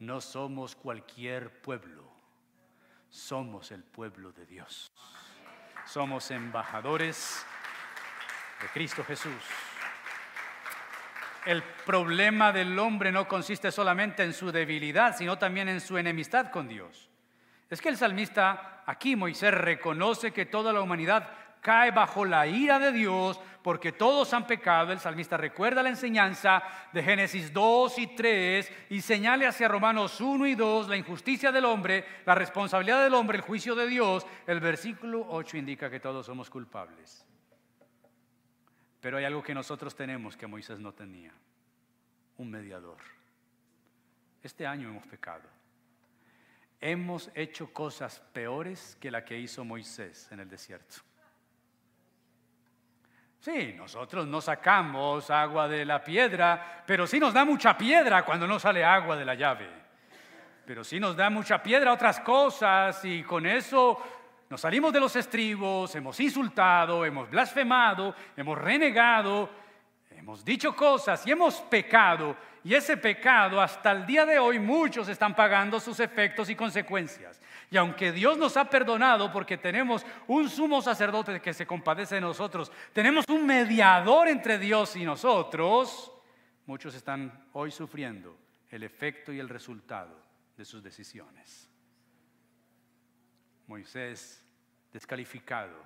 No 0.00 0.20
somos 0.20 0.76
cualquier 0.76 1.62
pueblo, 1.62 2.12
somos 3.10 3.70
el 3.72 3.82
pueblo 3.82 4.32
de 4.32 4.46
Dios. 4.46 4.92
Somos 5.86 6.30
embajadores 6.30 7.44
de 8.60 8.68
Cristo 8.68 9.04
Jesús. 9.04 9.42
El 11.44 11.62
problema 11.62 12.52
del 12.52 12.76
hombre 12.78 13.12
no 13.12 13.28
consiste 13.28 13.70
solamente 13.70 14.24
en 14.24 14.32
su 14.32 14.50
debilidad, 14.50 15.16
sino 15.16 15.38
también 15.38 15.68
en 15.68 15.80
su 15.80 15.96
enemistad 15.96 16.50
con 16.50 16.66
Dios. 16.66 17.08
Es 17.70 17.80
que 17.80 17.88
el 17.88 17.96
salmista, 17.96 18.82
aquí 18.84 19.14
Moisés 19.14 19.54
reconoce 19.54 20.32
que 20.32 20.46
toda 20.46 20.72
la 20.72 20.80
humanidad 20.80 21.30
cae 21.60 21.90
bajo 21.90 22.24
la 22.24 22.46
ira 22.46 22.78
de 22.78 22.92
Dios 22.92 23.40
porque 23.66 23.90
todos 23.90 24.32
han 24.32 24.46
pecado. 24.46 24.92
El 24.92 25.00
salmista 25.00 25.36
recuerda 25.36 25.82
la 25.82 25.88
enseñanza 25.88 26.62
de 26.92 27.02
Génesis 27.02 27.52
2 27.52 27.98
y 27.98 28.06
3 28.14 28.72
y 28.90 29.00
señale 29.00 29.44
hacia 29.44 29.66
Romanos 29.66 30.20
1 30.20 30.46
y 30.46 30.54
2 30.54 30.88
la 30.88 30.96
injusticia 30.96 31.50
del 31.50 31.64
hombre, 31.64 32.04
la 32.24 32.36
responsabilidad 32.36 33.02
del 33.02 33.14
hombre, 33.14 33.38
el 33.38 33.42
juicio 33.42 33.74
de 33.74 33.88
Dios. 33.88 34.24
El 34.46 34.60
versículo 34.60 35.26
8 35.30 35.56
indica 35.56 35.90
que 35.90 35.98
todos 35.98 36.26
somos 36.26 36.48
culpables. 36.48 37.26
Pero 39.00 39.16
hay 39.18 39.24
algo 39.24 39.42
que 39.42 39.52
nosotros 39.52 39.96
tenemos 39.96 40.36
que 40.36 40.46
Moisés 40.46 40.78
no 40.78 40.94
tenía, 40.94 41.32
un 42.36 42.48
mediador. 42.48 42.98
Este 44.44 44.64
año 44.64 44.90
hemos 44.90 45.08
pecado. 45.08 45.48
Hemos 46.80 47.32
hecho 47.34 47.72
cosas 47.72 48.20
peores 48.32 48.96
que 49.00 49.10
la 49.10 49.24
que 49.24 49.36
hizo 49.36 49.64
Moisés 49.64 50.30
en 50.30 50.38
el 50.38 50.48
desierto. 50.48 50.98
Sí, 53.46 53.74
nosotros 53.78 54.26
no 54.26 54.40
sacamos 54.40 55.30
agua 55.30 55.68
de 55.68 55.84
la 55.84 56.02
piedra, 56.02 56.82
pero 56.84 57.06
sí 57.06 57.20
nos 57.20 57.32
da 57.32 57.44
mucha 57.44 57.78
piedra 57.78 58.24
cuando 58.24 58.44
no 58.44 58.58
sale 58.58 58.84
agua 58.84 59.14
de 59.14 59.24
la 59.24 59.36
llave. 59.36 59.68
Pero 60.64 60.82
sí 60.82 60.98
nos 60.98 61.16
da 61.16 61.30
mucha 61.30 61.62
piedra 61.62 61.92
otras 61.92 62.18
cosas 62.18 63.04
y 63.04 63.22
con 63.22 63.46
eso 63.46 64.02
nos 64.50 64.60
salimos 64.60 64.92
de 64.92 64.98
los 64.98 65.14
estribos, 65.14 65.94
hemos 65.94 66.18
insultado, 66.18 67.04
hemos 67.04 67.30
blasfemado, 67.30 68.16
hemos 68.36 68.58
renegado, 68.58 69.48
hemos 70.10 70.44
dicho 70.44 70.74
cosas 70.74 71.24
y 71.24 71.30
hemos 71.30 71.60
pecado. 71.60 72.36
Y 72.66 72.74
ese 72.74 72.96
pecado 72.96 73.60
hasta 73.60 73.92
el 73.92 74.04
día 74.04 74.26
de 74.26 74.40
hoy 74.40 74.58
muchos 74.58 75.08
están 75.08 75.36
pagando 75.36 75.78
sus 75.78 76.00
efectos 76.00 76.50
y 76.50 76.56
consecuencias. 76.56 77.40
Y 77.70 77.76
aunque 77.76 78.10
Dios 78.10 78.36
nos 78.38 78.56
ha 78.56 78.68
perdonado 78.68 79.30
porque 79.30 79.56
tenemos 79.56 80.04
un 80.26 80.50
sumo 80.50 80.82
sacerdote 80.82 81.40
que 81.40 81.54
se 81.54 81.64
compadece 81.64 82.16
de 82.16 82.22
nosotros, 82.22 82.72
tenemos 82.92 83.24
un 83.28 83.46
mediador 83.46 84.26
entre 84.26 84.58
Dios 84.58 84.96
y 84.96 85.04
nosotros, 85.04 86.10
muchos 86.66 86.92
están 86.96 87.46
hoy 87.52 87.70
sufriendo 87.70 88.36
el 88.68 88.82
efecto 88.82 89.32
y 89.32 89.38
el 89.38 89.48
resultado 89.48 90.20
de 90.56 90.64
sus 90.64 90.82
decisiones. 90.82 91.70
Moisés 93.68 94.44
descalificado. 94.92 95.84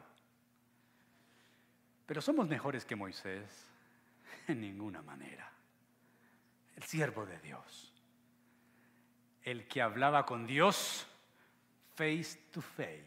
Pero 2.07 2.23
somos 2.23 2.49
mejores 2.49 2.87
que 2.87 2.97
Moisés 2.97 3.69
en 4.49 4.63
ninguna 4.63 5.03
manera. 5.03 5.50
El 6.81 6.87
siervo 6.87 7.27
de 7.27 7.39
Dios, 7.41 7.93
el 9.43 9.69
que 9.69 9.83
hablaba 9.83 10.25
con 10.25 10.47
Dios 10.47 11.07
face 11.95 12.39
to 12.51 12.63
face, 12.63 13.05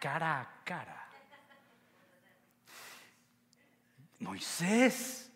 cara 0.00 0.40
a 0.40 0.64
cara. 0.64 1.08
Moisés, 4.18 5.30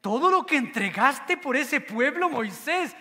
todo 0.00 0.32
lo 0.32 0.44
que 0.44 0.56
entregaste 0.56 1.36
por 1.36 1.56
ese 1.56 1.80
pueblo, 1.80 2.28
Moisés, 2.28 2.96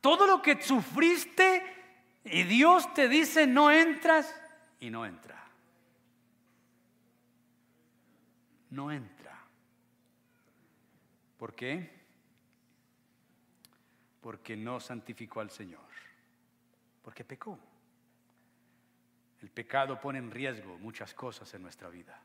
todo 0.00 0.26
lo 0.26 0.42
que 0.42 0.60
sufriste, 0.60 1.62
y 2.24 2.42
Dios 2.42 2.92
te 2.94 3.08
dice, 3.08 3.46
no 3.46 3.70
entras 3.70 4.34
y 4.80 4.90
no 4.90 5.06
entra. 5.06 5.40
No 8.70 8.90
entra. 8.90 9.38
¿Por 11.38 11.54
qué? 11.54 11.93
Porque 14.24 14.56
no 14.56 14.80
santificó 14.80 15.42
al 15.42 15.50
Señor. 15.50 15.84
Porque 17.02 17.24
pecó. 17.24 17.58
El 19.42 19.50
pecado 19.50 20.00
pone 20.00 20.18
en 20.18 20.30
riesgo 20.30 20.78
muchas 20.78 21.12
cosas 21.12 21.52
en 21.52 21.60
nuestra 21.60 21.90
vida. 21.90 22.18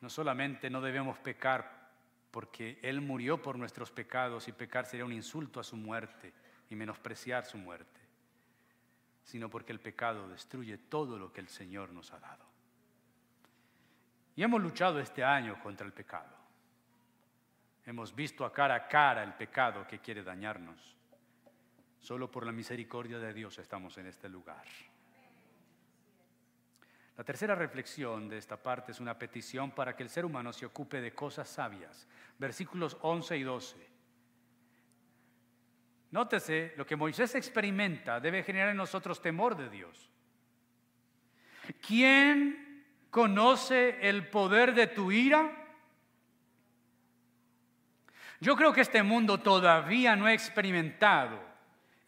No 0.00 0.10
solamente 0.10 0.68
no 0.68 0.80
debemos 0.80 1.20
pecar 1.20 1.92
porque 2.32 2.80
Él 2.82 3.00
murió 3.00 3.40
por 3.40 3.56
nuestros 3.56 3.92
pecados 3.92 4.48
y 4.48 4.52
pecar 4.52 4.86
sería 4.86 5.04
un 5.04 5.12
insulto 5.12 5.60
a 5.60 5.64
su 5.64 5.76
muerte 5.76 6.32
y 6.68 6.74
menospreciar 6.74 7.44
su 7.44 7.58
muerte, 7.58 8.00
sino 9.22 9.48
porque 9.48 9.70
el 9.70 9.78
pecado 9.78 10.28
destruye 10.28 10.78
todo 10.78 11.16
lo 11.16 11.32
que 11.32 11.42
el 11.42 11.48
Señor 11.48 11.92
nos 11.92 12.12
ha 12.12 12.18
dado. 12.18 12.44
Y 14.34 14.42
hemos 14.42 14.60
luchado 14.60 14.98
este 14.98 15.22
año 15.22 15.62
contra 15.62 15.86
el 15.86 15.92
pecado. 15.92 16.41
Hemos 17.84 18.14
visto 18.14 18.44
a 18.44 18.52
cara 18.52 18.74
a 18.74 18.88
cara 18.88 19.22
el 19.22 19.34
pecado 19.34 19.86
que 19.86 19.98
quiere 19.98 20.22
dañarnos. 20.22 20.96
Solo 21.98 22.30
por 22.30 22.46
la 22.46 22.52
misericordia 22.52 23.18
de 23.18 23.32
Dios 23.32 23.58
estamos 23.58 23.96
en 23.98 24.06
este 24.06 24.28
lugar. 24.28 24.64
La 27.16 27.24
tercera 27.24 27.54
reflexión 27.54 28.28
de 28.28 28.38
esta 28.38 28.56
parte 28.56 28.92
es 28.92 29.00
una 29.00 29.18
petición 29.18 29.72
para 29.72 29.94
que 29.94 30.02
el 30.02 30.08
ser 30.08 30.24
humano 30.24 30.52
se 30.52 30.66
ocupe 30.66 31.00
de 31.00 31.14
cosas 31.14 31.48
sabias. 31.48 32.08
Versículos 32.38 32.96
11 33.02 33.36
y 33.36 33.42
12. 33.42 33.92
Nótese, 36.12 36.74
lo 36.76 36.86
que 36.86 36.96
Moisés 36.96 37.34
experimenta 37.34 38.20
debe 38.20 38.42
generar 38.42 38.70
en 38.70 38.76
nosotros 38.76 39.20
temor 39.20 39.56
de 39.56 39.68
Dios. 39.70 40.10
¿Quién 41.86 42.84
conoce 43.10 44.08
el 44.08 44.28
poder 44.28 44.74
de 44.74 44.88
tu 44.88 45.12
ira? 45.12 45.61
Yo 48.42 48.56
creo 48.56 48.72
que 48.72 48.80
este 48.80 49.04
mundo 49.04 49.38
todavía 49.38 50.16
no 50.16 50.26
ha 50.26 50.32
experimentado 50.32 51.38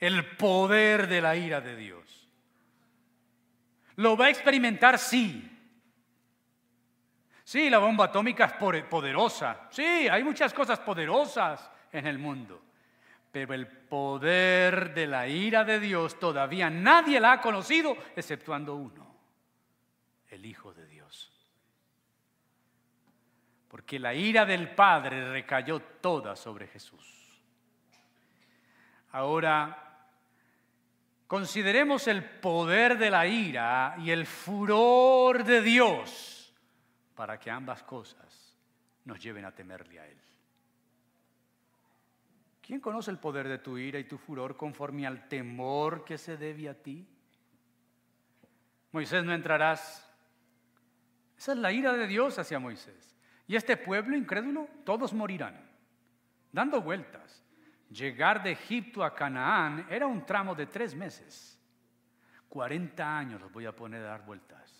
el 0.00 0.34
poder 0.36 1.06
de 1.06 1.20
la 1.20 1.36
ira 1.36 1.60
de 1.60 1.76
Dios. 1.76 2.28
Lo 3.94 4.16
va 4.16 4.26
a 4.26 4.30
experimentar 4.30 4.98
sí. 4.98 5.48
Sí, 7.44 7.70
la 7.70 7.78
bomba 7.78 8.06
atómica 8.06 8.46
es 8.46 8.82
poderosa. 8.82 9.68
Sí, 9.70 9.84
hay 9.84 10.24
muchas 10.24 10.52
cosas 10.52 10.80
poderosas 10.80 11.70
en 11.92 12.04
el 12.04 12.18
mundo. 12.18 12.60
Pero 13.30 13.54
el 13.54 13.68
poder 13.68 14.92
de 14.92 15.06
la 15.06 15.28
ira 15.28 15.62
de 15.62 15.78
Dios 15.78 16.18
todavía 16.18 16.68
nadie 16.68 17.20
la 17.20 17.34
ha 17.34 17.40
conocido 17.40 17.96
exceptuando 18.16 18.74
uno, 18.74 19.06
el 20.30 20.44
Hijo 20.44 20.74
de 20.74 20.84
Dios 20.88 21.34
porque 23.84 23.98
la 23.98 24.14
ira 24.14 24.46
del 24.46 24.74
Padre 24.74 25.30
recayó 25.30 25.78
toda 25.78 26.36
sobre 26.36 26.66
Jesús. 26.66 27.38
Ahora, 29.12 30.06
consideremos 31.26 32.08
el 32.08 32.24
poder 32.24 32.96
de 32.96 33.10
la 33.10 33.26
ira 33.26 33.94
y 33.98 34.10
el 34.10 34.24
furor 34.24 35.44
de 35.44 35.60
Dios 35.60 36.54
para 37.14 37.38
que 37.38 37.50
ambas 37.50 37.82
cosas 37.82 38.56
nos 39.04 39.22
lleven 39.22 39.44
a 39.44 39.52
temerle 39.52 40.00
a 40.00 40.06
Él. 40.06 40.18
¿Quién 42.62 42.80
conoce 42.80 43.10
el 43.10 43.18
poder 43.18 43.48
de 43.48 43.58
tu 43.58 43.76
ira 43.76 43.98
y 43.98 44.04
tu 44.04 44.16
furor 44.16 44.56
conforme 44.56 45.06
al 45.06 45.28
temor 45.28 46.06
que 46.06 46.16
se 46.16 46.38
debe 46.38 46.70
a 46.70 46.74
ti? 46.74 47.06
Moisés 48.92 49.22
no 49.24 49.34
entrarás. 49.34 50.10
Esa 51.36 51.52
es 51.52 51.58
la 51.58 51.70
ira 51.70 51.92
de 51.92 52.06
Dios 52.06 52.38
hacia 52.38 52.58
Moisés. 52.58 53.13
Y 53.46 53.56
este 53.56 53.76
pueblo 53.76 54.16
incrédulo, 54.16 54.68
todos 54.84 55.12
morirán. 55.12 55.60
Dando 56.52 56.80
vueltas, 56.80 57.42
llegar 57.90 58.42
de 58.42 58.52
Egipto 58.52 59.04
a 59.04 59.14
Canaán 59.14 59.86
era 59.90 60.06
un 60.06 60.24
tramo 60.24 60.54
de 60.54 60.66
tres 60.66 60.94
meses. 60.94 61.60
40 62.48 63.18
años 63.18 63.40
los 63.40 63.52
voy 63.52 63.66
a 63.66 63.74
poner 63.74 64.02
a 64.02 64.10
dar 64.10 64.24
vueltas. 64.24 64.72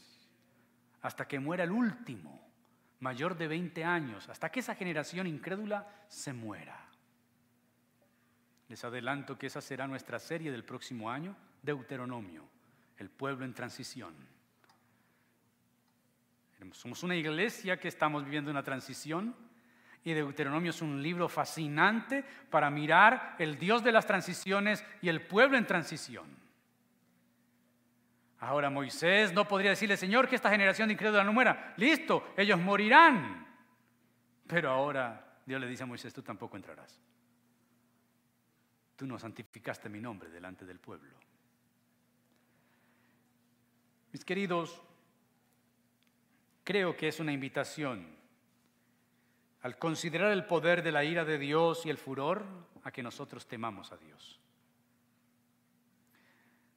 Hasta 1.02 1.26
que 1.26 1.40
muera 1.40 1.64
el 1.64 1.72
último, 1.72 2.48
mayor 3.00 3.36
de 3.36 3.48
20 3.48 3.84
años, 3.84 4.28
hasta 4.28 4.50
que 4.50 4.60
esa 4.60 4.74
generación 4.74 5.26
incrédula 5.26 5.86
se 6.08 6.32
muera. 6.32 6.88
Les 8.68 8.82
adelanto 8.82 9.36
que 9.36 9.48
esa 9.48 9.60
será 9.60 9.86
nuestra 9.86 10.18
serie 10.18 10.50
del 10.50 10.64
próximo 10.64 11.10
año, 11.10 11.36
Deuteronomio, 11.62 12.48
el 12.96 13.10
pueblo 13.10 13.44
en 13.44 13.52
transición. 13.52 14.14
Somos 16.72 17.02
una 17.02 17.14
iglesia 17.14 17.78
que 17.78 17.88
estamos 17.88 18.24
viviendo 18.24 18.50
una 18.50 18.62
transición 18.62 19.34
y 20.04 20.12
Deuteronomio 20.12 20.70
es 20.70 20.82
un 20.82 21.02
libro 21.02 21.28
fascinante 21.28 22.24
para 22.50 22.70
mirar 22.70 23.36
el 23.38 23.58
Dios 23.58 23.82
de 23.82 23.92
las 23.92 24.06
transiciones 24.06 24.84
y 25.00 25.08
el 25.08 25.22
pueblo 25.22 25.56
en 25.56 25.66
transición. 25.66 26.26
Ahora 28.38 28.68
Moisés 28.68 29.32
no 29.32 29.48
podría 29.48 29.70
decirle, 29.70 29.96
Señor, 29.96 30.28
que 30.28 30.36
esta 30.36 30.50
generación 30.50 30.88
de 30.88 30.94
incrédula 30.94 31.24
no 31.24 31.32
muera. 31.32 31.72
Listo, 31.78 32.34
ellos 32.36 32.60
morirán. 32.60 33.46
Pero 34.46 34.70
ahora 34.70 35.38
Dios 35.46 35.58
le 35.58 35.66
dice 35.66 35.84
a 35.84 35.86
Moisés, 35.86 36.12
tú 36.12 36.22
tampoco 36.22 36.56
entrarás. 36.56 37.00
Tú 38.96 39.06
no 39.06 39.18
santificaste 39.18 39.88
mi 39.88 40.00
nombre 40.00 40.28
delante 40.28 40.66
del 40.66 40.78
pueblo. 40.78 41.14
Mis 44.12 44.24
queridos, 44.24 44.82
creo 46.64 46.96
que 46.96 47.08
es 47.08 47.20
una 47.20 47.32
invitación 47.32 48.06
al 49.60 49.78
considerar 49.78 50.32
el 50.32 50.44
poder 50.44 50.82
de 50.82 50.92
la 50.92 51.04
ira 51.04 51.24
de 51.24 51.38
Dios 51.38 51.86
y 51.86 51.90
el 51.90 51.96
furor 51.96 52.44
a 52.82 52.90
que 52.90 53.02
nosotros 53.02 53.46
temamos 53.46 53.92
a 53.92 53.96
Dios. 53.96 54.40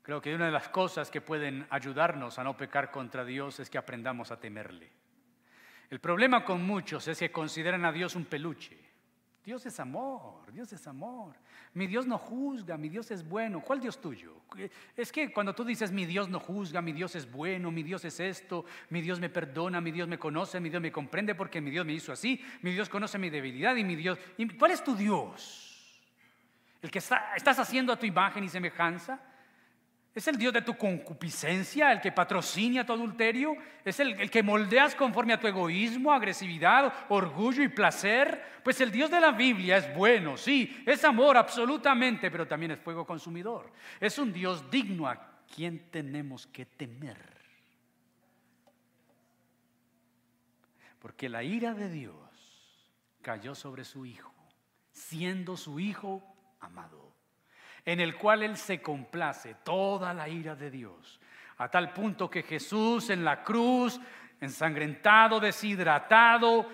Creo 0.01 0.21
que 0.21 0.33
una 0.33 0.45
de 0.45 0.53
las 0.53 0.69
cosas 0.69 1.11
que 1.11 1.19
pueden 1.19 1.67
ayudarnos 1.69 2.39
a 2.39 2.43
no 2.45 2.55
pecar 2.55 2.91
contra 2.91 3.25
Dios 3.25 3.59
es 3.59 3.69
que 3.69 3.77
aprendamos 3.77 4.31
a 4.31 4.39
temerle. 4.39 4.89
El 5.89 5.99
problema 5.99 6.45
con 6.45 6.63
muchos 6.63 7.07
es 7.09 7.19
que 7.19 7.29
consideran 7.29 7.83
a 7.83 7.91
Dios 7.91 8.15
un 8.15 8.23
peluche. 8.23 8.77
Dios 9.47 9.65
es 9.65 9.79
amor, 9.79 10.51
Dios 10.51 10.73
es 10.73 10.85
amor. 10.87 11.33
Mi 11.73 11.87
Dios 11.87 12.05
no 12.05 12.17
juzga, 12.17 12.75
mi 12.75 12.89
Dios 12.89 13.11
es 13.11 13.25
bueno. 13.25 13.61
¿Cuál 13.61 13.79
Dios 13.79 14.01
tuyo? 14.01 14.33
Es 14.93 15.09
que 15.09 15.31
cuando 15.31 15.55
tú 15.55 15.63
dices 15.63 15.89
mi 15.89 16.05
Dios 16.05 16.27
no 16.27 16.41
juzga, 16.41 16.81
mi 16.81 16.91
Dios 16.91 17.15
es 17.15 17.31
bueno, 17.31 17.71
mi 17.71 17.81
Dios 17.81 18.03
es 18.03 18.19
esto, 18.19 18.65
mi 18.89 18.99
Dios 18.99 19.21
me 19.21 19.29
perdona, 19.29 19.79
mi 19.79 19.93
Dios 19.93 20.05
me 20.05 20.19
conoce, 20.19 20.59
mi 20.59 20.69
Dios 20.69 20.81
me 20.81 20.91
comprende 20.91 21.33
porque 21.33 21.61
mi 21.61 21.71
Dios 21.71 21.85
me 21.85 21.93
hizo 21.93 22.11
así, 22.11 22.43
mi 22.61 22.73
Dios 22.73 22.89
conoce 22.89 23.17
mi 23.17 23.29
debilidad 23.29 23.73
y 23.77 23.85
mi 23.85 23.95
Dios... 23.95 24.19
¿Cuál 24.59 24.71
es 24.71 24.83
tu 24.83 24.97
Dios? 24.97 25.97
¿El 26.81 26.91
que 26.91 26.99
estás 26.99 27.57
haciendo 27.57 27.93
a 27.93 27.97
tu 27.97 28.05
imagen 28.05 28.43
y 28.43 28.49
semejanza? 28.49 29.17
¿Es 30.17 30.27
el 30.27 30.35
Dios 30.35 30.51
de 30.51 30.63
tu 30.63 30.75
concupiscencia, 30.75 31.91
el 31.91 32.01
que 32.01 32.11
patrocina 32.11 32.83
tu 32.83 32.91
adulterio? 32.91 33.55
¿Es 33.85 33.99
el, 33.99 34.31
que 34.31 34.41
moldeas 34.41 34.95
conforme 34.95 35.33
a 35.33 35.39
tu 35.39 35.45
egoísmo, 35.45 36.11
agresividad, 36.11 36.91
orgullo 37.09 37.61
y 37.61 37.67
placer? 37.67 38.43
Pues 38.63 38.81
el 38.81 38.91
Dios 38.91 39.11
de 39.11 39.19
la 39.19 39.31
Biblia 39.31 39.77
es 39.77 39.95
bueno, 39.95 40.35
sí, 40.35 40.83
es 40.87 41.03
amor 41.03 41.37
absolutamente, 41.37 42.31
pero 42.31 42.47
también 42.47 42.71
es 42.71 42.79
fuego 42.79 43.05
consumidor. 43.05 43.71
Es 43.99 44.17
un 44.17 44.33
Dios 44.33 44.71
digno 44.71 45.07
a 45.07 45.43
quien 45.55 45.91
tenemos 45.91 46.47
que 46.47 46.65
temer. 46.65 47.37
Porque 50.97 51.29
la 51.29 51.43
ira 51.43 51.75
de 51.75 51.91
Dios 51.91 52.15
cayó 53.21 53.53
sobre 53.53 53.83
su 53.83 54.03
Hijo, 54.03 54.33
siendo 54.91 55.55
su 55.55 55.79
Hijo 55.79 56.23
amado 56.59 57.06
en 57.87 58.01
el 58.01 58.17
cual 58.17 58.43
Él 58.43 58.57
se 58.57 58.81
complace 58.81 59.55
toda 59.63 60.13
la 60.13 60.27
ira 60.27 60.57
de 60.57 60.69
Dios, 60.69 61.21
a 61.57 61.69
tal 61.69 61.93
punto 61.93 62.29
que 62.29 62.43
Jesús 62.43 63.09
en 63.09 63.23
la 63.23 63.41
cruz, 63.45 63.97
ensangrentado, 64.41 65.39
deshidratado, 65.39 66.67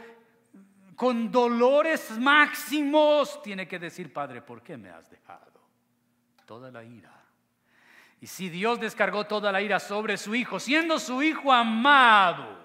con 0.96 1.32
dolores 1.32 2.18
máximos, 2.18 3.44
tiene 3.44 3.68
que 3.68 3.78
decir, 3.78 4.12
Padre, 4.12 4.42
¿por 4.42 4.64
qué 4.64 4.76
me 4.76 4.90
has 4.90 5.08
dejado? 5.08 5.62
Toda 6.48 6.72
la 6.72 6.84
ira. 6.84 7.14
Y 8.20 8.26
si 8.26 8.50
Dios 8.50 8.80
descargó 8.80 9.28
toda 9.28 9.52
la 9.52 9.62
ira 9.62 9.80
sobre 9.80 10.18
su 10.18 10.34
Hijo, 10.34 10.60
siendo 10.60 10.98
su 10.98 11.22
Hijo 11.22 11.54
amado, 11.54 12.58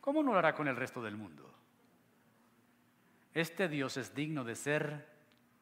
¿cómo 0.00 0.22
no 0.22 0.34
lo 0.34 0.38
hará 0.38 0.54
con 0.54 0.68
el 0.68 0.76
resto 0.76 1.02
del 1.02 1.16
mundo? 1.16 1.52
Este 3.34 3.68
Dios 3.68 3.96
es 3.96 4.14
digno 4.14 4.44
de 4.44 4.54
ser 4.54 5.08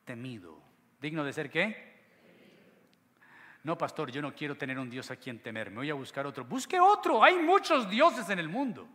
temido. 0.04 0.65
¿Digno 1.00 1.24
de 1.24 1.32
ser 1.32 1.50
qué? 1.50 1.96
No, 3.62 3.76
pastor, 3.76 4.10
yo 4.12 4.22
no 4.22 4.32
quiero 4.32 4.56
tener 4.56 4.78
un 4.78 4.88
Dios 4.88 5.10
a 5.10 5.16
quien 5.16 5.40
temer, 5.40 5.70
me 5.70 5.78
voy 5.78 5.90
a 5.90 5.94
buscar 5.94 6.24
otro. 6.26 6.44
Busque 6.44 6.78
otro, 6.78 7.22
hay 7.22 7.34
muchos 7.36 7.90
dioses 7.90 8.28
en 8.30 8.38
el 8.38 8.48
mundo. 8.48 8.88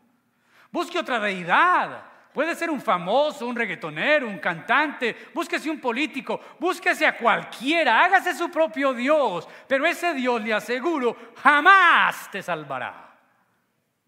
Busque 0.71 0.97
otra 0.97 1.19
deidad. 1.19 2.05
Puede 2.33 2.55
ser 2.55 2.69
un 2.69 2.79
famoso, 2.79 3.45
un 3.45 3.55
reggaetonero, 3.55 4.27
un 4.27 4.39
cantante, 4.39 5.29
búsquese 5.33 5.69
un 5.69 5.81
político, 5.81 6.39
búsquese 6.57 7.05
a 7.05 7.17
cualquiera, 7.17 8.05
hágase 8.05 8.33
su 8.33 8.49
propio 8.49 8.93
Dios, 8.93 9.45
pero 9.67 9.85
ese 9.85 10.13
Dios, 10.13 10.41
le 10.41 10.53
aseguro, 10.53 11.33
jamás 11.35 12.31
te 12.31 12.41
salvará. 12.41 13.19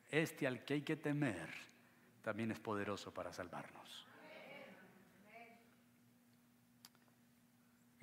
Este 0.10 0.48
al 0.48 0.64
que 0.64 0.76
hay 0.76 0.82
que 0.82 0.96
temer 0.96 1.50
también 2.22 2.52
es 2.52 2.60
poderoso 2.60 3.14
para 3.14 3.34
salvarnos. 3.34 4.03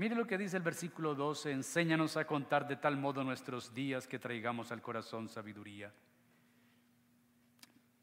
Mire 0.00 0.14
lo 0.14 0.26
que 0.26 0.38
dice 0.38 0.56
el 0.56 0.62
versículo 0.62 1.14
12, 1.14 1.52
enséñanos 1.52 2.16
a 2.16 2.26
contar 2.26 2.66
de 2.66 2.76
tal 2.76 2.96
modo 2.96 3.22
nuestros 3.22 3.74
días 3.74 4.08
que 4.08 4.18
traigamos 4.18 4.72
al 4.72 4.80
corazón 4.80 5.28
sabiduría. 5.28 5.92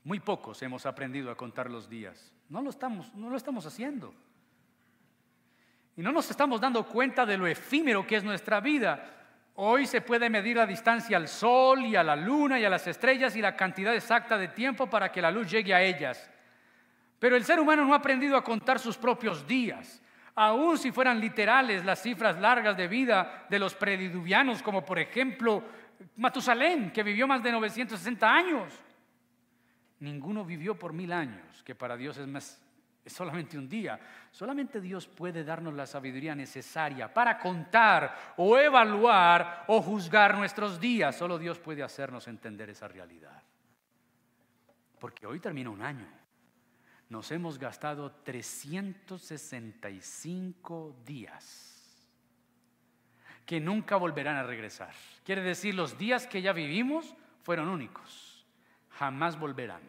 Muy 0.04 0.20
pocos 0.20 0.62
hemos 0.62 0.86
aprendido 0.86 1.32
a 1.32 1.36
contar 1.36 1.72
los 1.72 1.90
días. 1.90 2.32
No 2.50 2.62
lo 2.62 2.70
estamos, 2.70 3.12
no 3.16 3.32
lo 3.32 3.36
estamos 3.36 3.66
haciendo. 3.66 4.14
Y 5.96 6.04
no 6.04 6.12
nos 6.12 6.30
estamos 6.30 6.62
dando 6.62 6.86
cuenta 6.86 7.26
de 7.26 7.36
lo 7.36 7.48
efímero 7.48 8.06
que 8.06 8.18
es 8.18 8.24
nuestra 8.24 8.60
vida. 8.60 9.04
Hoy 9.56 9.88
se 9.88 10.02
puede 10.02 10.30
medir 10.30 10.58
la 10.58 10.68
distancia 10.68 11.18
al 11.18 11.28
sol 11.28 11.84
y 11.84 11.96
a 11.96 12.04
la 12.04 12.16
luna 12.16 12.60
y 12.60 12.66
a 12.66 12.70
las 12.70 12.86
estrellas 12.86 13.36
y 13.36 13.42
la 13.42 13.56
cantidad 13.56 13.96
exacta 13.96 14.38
de 14.38 14.50
tiempo 14.50 14.88
para 14.88 15.12
que 15.12 15.20
la 15.20 15.32
luz 15.32 15.50
llegue 15.50 15.74
a 15.74 15.82
ellas. 15.82 16.30
Pero 17.18 17.36
el 17.36 17.44
ser 17.44 17.60
humano 17.60 17.84
no 17.84 17.96
ha 17.96 17.98
aprendido 17.98 18.38
a 18.38 18.44
contar 18.44 18.78
sus 18.78 18.98
propios 18.98 19.48
días 19.48 20.00
aun 20.38 20.78
si 20.78 20.92
fueran 20.92 21.20
literales 21.20 21.84
las 21.84 22.02
cifras 22.02 22.40
largas 22.40 22.78
de 22.78 22.88
vida 22.88 23.48
de 23.50 23.58
los 23.58 23.74
prediluvianos, 23.74 24.62
como 24.62 24.86
por 24.86 25.00
ejemplo 25.00 25.64
Matusalén, 26.18 26.92
que 26.92 27.02
vivió 27.02 27.28
más 27.28 27.42
de 27.42 27.52
960 27.52 28.32
años. 28.32 28.74
Ninguno 30.00 30.46
vivió 30.46 30.78
por 30.78 30.94
mil 30.94 31.12
años, 31.12 31.64
que 31.64 31.74
para 31.74 31.98
Dios 31.98 32.18
es, 32.20 32.28
más, 32.28 32.62
es 33.04 33.12
solamente 33.12 33.58
un 33.58 33.68
día. 33.68 34.00
Solamente 34.30 34.80
Dios 34.80 35.08
puede 35.08 35.44
darnos 35.44 35.74
la 35.74 35.88
sabiduría 35.88 36.36
necesaria 36.36 37.12
para 37.12 37.40
contar 37.40 38.36
o 38.38 38.60
evaluar 38.60 39.64
o 39.66 39.82
juzgar 39.82 40.38
nuestros 40.38 40.80
días. 40.80 41.16
Solo 41.16 41.40
Dios 41.40 41.58
puede 41.58 41.82
hacernos 41.82 42.28
entender 42.28 42.70
esa 42.70 42.88
realidad. 42.88 43.42
Porque 45.00 45.26
hoy 45.26 45.40
termina 45.40 45.72
un 45.72 45.82
año. 45.82 46.08
Nos 47.10 47.32
hemos 47.32 47.58
gastado 47.58 48.12
365 48.24 50.96
días 51.06 51.74
que 53.46 53.62
nunca 53.62 53.96
volverán 53.96 54.36
a 54.36 54.44
regresar. 54.44 54.94
Quiere 55.24 55.42
decir, 55.42 55.74
los 55.74 55.98
días 55.98 56.28
que 56.28 56.42
ya 56.42 56.52
vivimos 56.52 57.16
fueron 57.44 57.70
únicos, 57.70 58.46
jamás 58.90 59.40
volverán. 59.40 59.82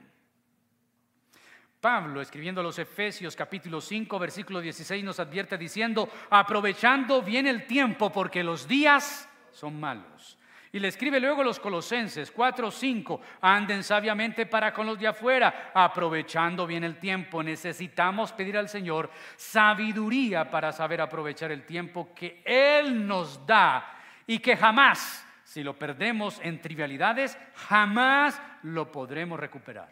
Pablo, 1.81 2.21
escribiendo 2.21 2.61
a 2.61 2.65
los 2.65 2.79
Efesios 2.79 3.35
capítulo 3.37 3.81
5, 3.81 4.19
versículo 4.19 4.61
16, 4.61 5.05
nos 5.05 5.21
advierte 5.21 5.57
diciendo, 5.59 6.09
aprovechando 6.31 7.23
bien 7.23 7.47
el 7.47 7.67
tiempo 7.67 8.11
porque 8.11 8.45
los 8.45 8.69
días 8.69 9.29
son 9.53 9.79
malos. 9.79 10.38
Y 10.73 10.79
le 10.79 10.89
escribe 10.89 11.19
luego 11.19 11.43
los 11.43 11.59
Colosenses 11.59 12.31
4, 12.31 12.71
5, 12.71 13.21
anden 13.41 13.83
sabiamente 13.83 14.45
para 14.45 14.73
con 14.73 14.87
los 14.87 14.99
de 14.99 15.09
afuera, 15.09 15.71
aprovechando 15.73 16.67
bien 16.67 16.85
el 16.85 16.99
tiempo. 16.99 17.43
Necesitamos 17.43 18.33
pedir 18.33 18.59
al 18.59 18.69
Señor 18.69 19.11
sabiduría 19.37 20.51
para 20.51 20.73
saber 20.73 21.01
aprovechar 21.01 21.53
el 21.53 21.65
tiempo 21.65 22.11
que 22.15 22.43
Él 22.45 23.07
nos 23.07 23.47
da 23.47 23.95
y 24.27 24.41
que 24.41 24.57
jamás, 24.57 25.27
si 25.43 25.63
lo 25.63 25.79
perdemos 25.79 26.39
en 26.43 26.61
trivialidades, 26.61 27.39
jamás 27.55 28.41
lo 28.63 28.93
podremos 28.93 29.41
recuperar. 29.41 29.89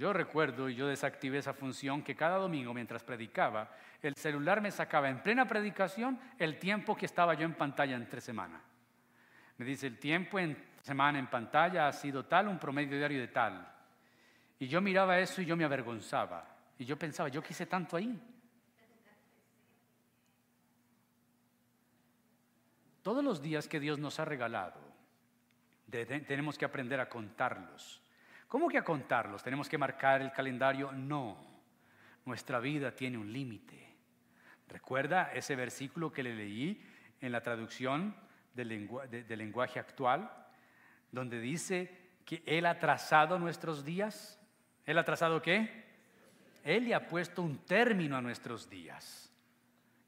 Yo 0.00 0.14
recuerdo 0.14 0.70
y 0.70 0.74
yo 0.74 0.88
desactivé 0.88 1.36
esa 1.36 1.52
función 1.52 2.02
que 2.02 2.16
cada 2.16 2.38
domingo 2.38 2.72
mientras 2.72 3.04
predicaba, 3.04 3.70
el 4.00 4.14
celular 4.14 4.62
me 4.62 4.70
sacaba 4.70 5.10
en 5.10 5.22
plena 5.22 5.46
predicación 5.46 6.18
el 6.38 6.58
tiempo 6.58 6.96
que 6.96 7.04
estaba 7.04 7.34
yo 7.34 7.44
en 7.44 7.52
pantalla 7.52 7.96
entre 7.96 8.22
semana. 8.22 8.62
Me 9.58 9.66
dice, 9.66 9.88
el 9.88 9.98
tiempo 9.98 10.38
en 10.38 10.56
semana 10.80 11.18
en 11.18 11.26
pantalla 11.26 11.86
ha 11.86 11.92
sido 11.92 12.24
tal, 12.24 12.48
un 12.48 12.58
promedio 12.58 12.96
diario 12.96 13.20
de 13.20 13.28
tal. 13.28 13.70
Y 14.58 14.68
yo 14.68 14.80
miraba 14.80 15.18
eso 15.18 15.42
y 15.42 15.44
yo 15.44 15.54
me 15.54 15.64
avergonzaba. 15.64 16.48
Y 16.78 16.86
yo 16.86 16.98
pensaba, 16.98 17.28
yo 17.28 17.42
quise 17.42 17.66
tanto 17.66 17.98
ahí. 17.98 18.18
Todos 23.02 23.22
los 23.22 23.42
días 23.42 23.68
que 23.68 23.78
Dios 23.78 23.98
nos 23.98 24.18
ha 24.18 24.24
regalado, 24.24 24.80
tenemos 25.90 26.56
que 26.56 26.64
aprender 26.64 27.00
a 27.00 27.08
contarlos 27.10 28.00
¿Cómo 28.50 28.68
que 28.68 28.78
a 28.78 28.84
contarlos? 28.84 29.44
¿Tenemos 29.44 29.68
que 29.68 29.78
marcar 29.78 30.20
el 30.22 30.32
calendario? 30.32 30.90
No. 30.90 31.36
Nuestra 32.24 32.58
vida 32.58 32.90
tiene 32.90 33.16
un 33.16 33.32
límite. 33.32 33.94
¿Recuerda 34.66 35.30
ese 35.32 35.54
versículo 35.54 36.12
que 36.12 36.24
le 36.24 36.34
leí 36.34 36.84
en 37.20 37.30
la 37.30 37.42
traducción 37.42 38.12
del, 38.52 38.88
lenguaje 39.28 39.78
actual? 39.78 40.28
Donde 41.12 41.38
dice 41.38 41.96
que 42.24 42.42
Él 42.44 42.66
ha 42.66 42.80
trazado 42.80 43.38
nuestros 43.38 43.84
días. 43.84 44.40
¿Él 44.84 44.98
ha 44.98 45.04
trazado 45.04 45.40
qué? 45.40 45.84
Él 46.64 46.86
le 46.86 46.94
ha 46.96 47.06
puesto 47.06 47.42
un 47.42 47.58
término 47.58 48.16
a 48.16 48.20
nuestros 48.20 48.68
días. 48.68 49.32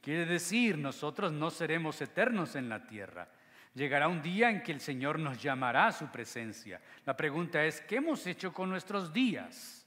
Quiere 0.01 0.27
decir, 0.27 0.77
nosotros 0.77 1.31
no 1.31 1.49
seremos 1.49 2.03
eternos 2.03 2.57
en 2.57 2.69
la 2.69 2.89
tierra. 2.89 3.29
Llegará 3.75 4.09
un 4.09 4.21
día 4.21 4.51
en 4.51 4.63
que 4.63 4.73
el 4.73 4.81
Señor 4.81 5.19
nos 5.19 5.43
llamará 5.43 5.87
a 5.87 5.93
su 5.93 6.11
presencia. 6.11 6.81
La 7.07 7.17
pregunta 7.17 7.65
es, 7.65 7.81
¿qué 7.81 7.97
hemos 7.97 8.27
hecho 8.27 8.53
con 8.53 8.69
nuestros 8.69 9.13
días? 9.13 9.87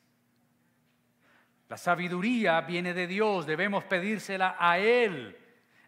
La 1.70 1.78
sabiduría 1.78 2.62
viene 2.62 2.94
de 2.94 3.06
Dios, 3.06 3.46
debemos 3.46 3.84
pedírsela 3.84 4.56
a 4.60 4.80
Él, 4.80 5.38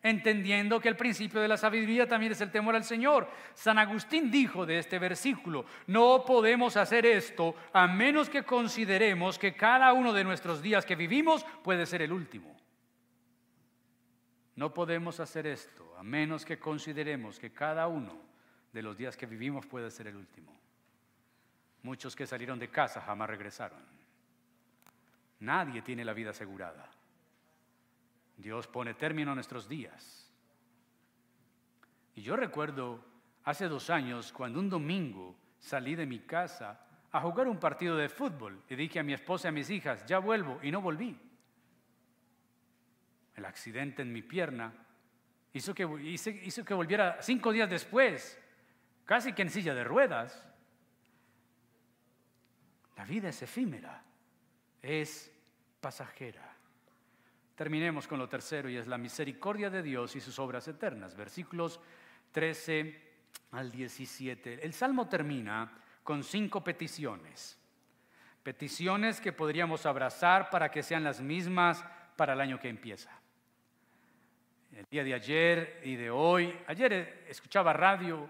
entendiendo 0.03 0.79
que 0.79 0.89
el 0.89 0.95
principio 0.95 1.41
de 1.41 1.47
la 1.47 1.57
sabiduría 1.57 2.07
también 2.07 2.31
es 2.31 2.41
el 2.41 2.51
temor 2.51 2.75
al 2.75 2.83
Señor. 2.83 3.29
San 3.55 3.79
Agustín 3.79 4.29
dijo 4.29 4.65
de 4.65 4.77
este 4.77 4.99
versículo, 4.99 5.65
no 5.87 6.23
podemos 6.25 6.77
hacer 6.77 7.05
esto 7.05 7.55
a 7.73 7.87
menos 7.87 8.29
que 8.29 8.43
consideremos 8.43 9.39
que 9.39 9.55
cada 9.55 9.91
uno 9.93 10.13
de 10.13 10.23
nuestros 10.23 10.61
días 10.61 10.85
que 10.85 10.95
vivimos 10.95 11.43
puede 11.63 11.85
ser 11.87 12.03
el 12.03 12.11
último. 12.11 12.55
No 14.57 14.73
podemos 14.73 15.19
hacer 15.19 15.45
esto 15.45 15.95
a 15.97 16.03
menos 16.03 16.43
que 16.43 16.57
consideremos 16.57 17.37
que 17.37 17.53
cada 17.53 17.87
uno 17.87 18.17
de 18.73 18.81
los 18.81 18.97
días 18.97 19.15
que 19.15 19.27
vivimos 19.27 19.67
puede 19.67 19.91
ser 19.91 20.07
el 20.07 20.15
último. 20.15 20.51
Muchos 21.83 22.15
que 22.15 22.25
salieron 22.25 22.57
de 22.57 22.71
casa 22.71 22.99
jamás 22.99 23.29
regresaron. 23.29 23.79
Nadie 25.41 25.83
tiene 25.83 26.03
la 26.03 26.13
vida 26.13 26.31
asegurada. 26.31 26.89
Dios 28.35 28.67
pone 28.67 28.95
término 28.95 29.31
a 29.31 29.35
nuestros 29.35 29.69
días. 29.69 30.27
Y 32.15 32.23
yo 32.23 32.35
recuerdo 32.35 33.05
hace 33.43 33.67
dos 33.67 33.91
años 33.91 34.33
cuando 34.33 34.59
un 34.59 34.71
domingo 34.71 35.35
salí 35.59 35.93
de 35.93 36.07
mi 36.07 36.21
casa 36.21 36.81
a 37.11 37.21
jugar 37.21 37.47
un 37.47 37.59
partido 37.59 37.95
de 37.95 38.09
fútbol 38.09 38.63
y 38.67 38.75
dije 38.75 38.99
a 38.99 39.03
mi 39.03 39.13
esposa 39.13 39.47
y 39.47 39.49
a 39.49 39.51
mis 39.51 39.69
hijas, 39.69 40.03
ya 40.07 40.17
vuelvo 40.17 40.59
y 40.63 40.71
no 40.71 40.81
volví 40.81 41.26
el 43.37 43.45
accidente 43.45 44.01
en 44.01 44.11
mi 44.11 44.23
pierna, 44.23 44.73
hizo 45.53 45.73
que, 45.73 45.87
hizo, 46.03 46.65
que 46.65 46.73
volviera 46.73 47.21
cinco 47.21 47.51
días 47.51 47.69
después, 47.69 48.37
casi 49.05 49.31
que 49.31 49.43
en 49.43 49.51
silla 49.51 49.75
de 49.75 49.83
ruedas. 49.83 50.43
La 52.97 53.05
vida 53.05 53.29
es 53.29 53.41
efímera, 53.43 54.03
es 54.81 55.31
pasajera. 55.79 56.55
Terminemos 57.55 58.07
con 58.07 58.17
lo 58.17 58.27
tercero 58.27 58.69
y 58.69 58.77
es 58.77 58.87
la 58.87 58.97
misericordia 58.97 59.69
de 59.69 59.83
Dios 59.83 60.15
y 60.15 60.19
sus 60.19 60.39
obras 60.39 60.67
eternas. 60.67 61.15
Versículos 61.15 61.79
13 62.31 63.01
al 63.51 63.71
17. 63.71 64.65
El 64.65 64.73
Salmo 64.73 65.07
termina 65.07 65.79
con 66.03 66.23
cinco 66.23 66.63
peticiones. 66.63 67.59
Peticiones 68.41 69.21
que 69.21 69.31
podríamos 69.31 69.85
abrazar 69.85 70.49
para 70.49 70.71
que 70.71 70.81
sean 70.81 71.03
las 71.03 71.21
mismas 71.21 71.85
para 72.15 72.33
el 72.33 72.41
año 72.41 72.59
que 72.59 72.69
empieza 72.69 73.11
el 74.77 74.85
día 74.91 75.03
de 75.03 75.13
ayer 75.15 75.81
y 75.83 75.95
de 75.95 76.11
hoy. 76.11 76.55
Ayer 76.67 77.23
escuchaba 77.27 77.73
radio 77.73 78.29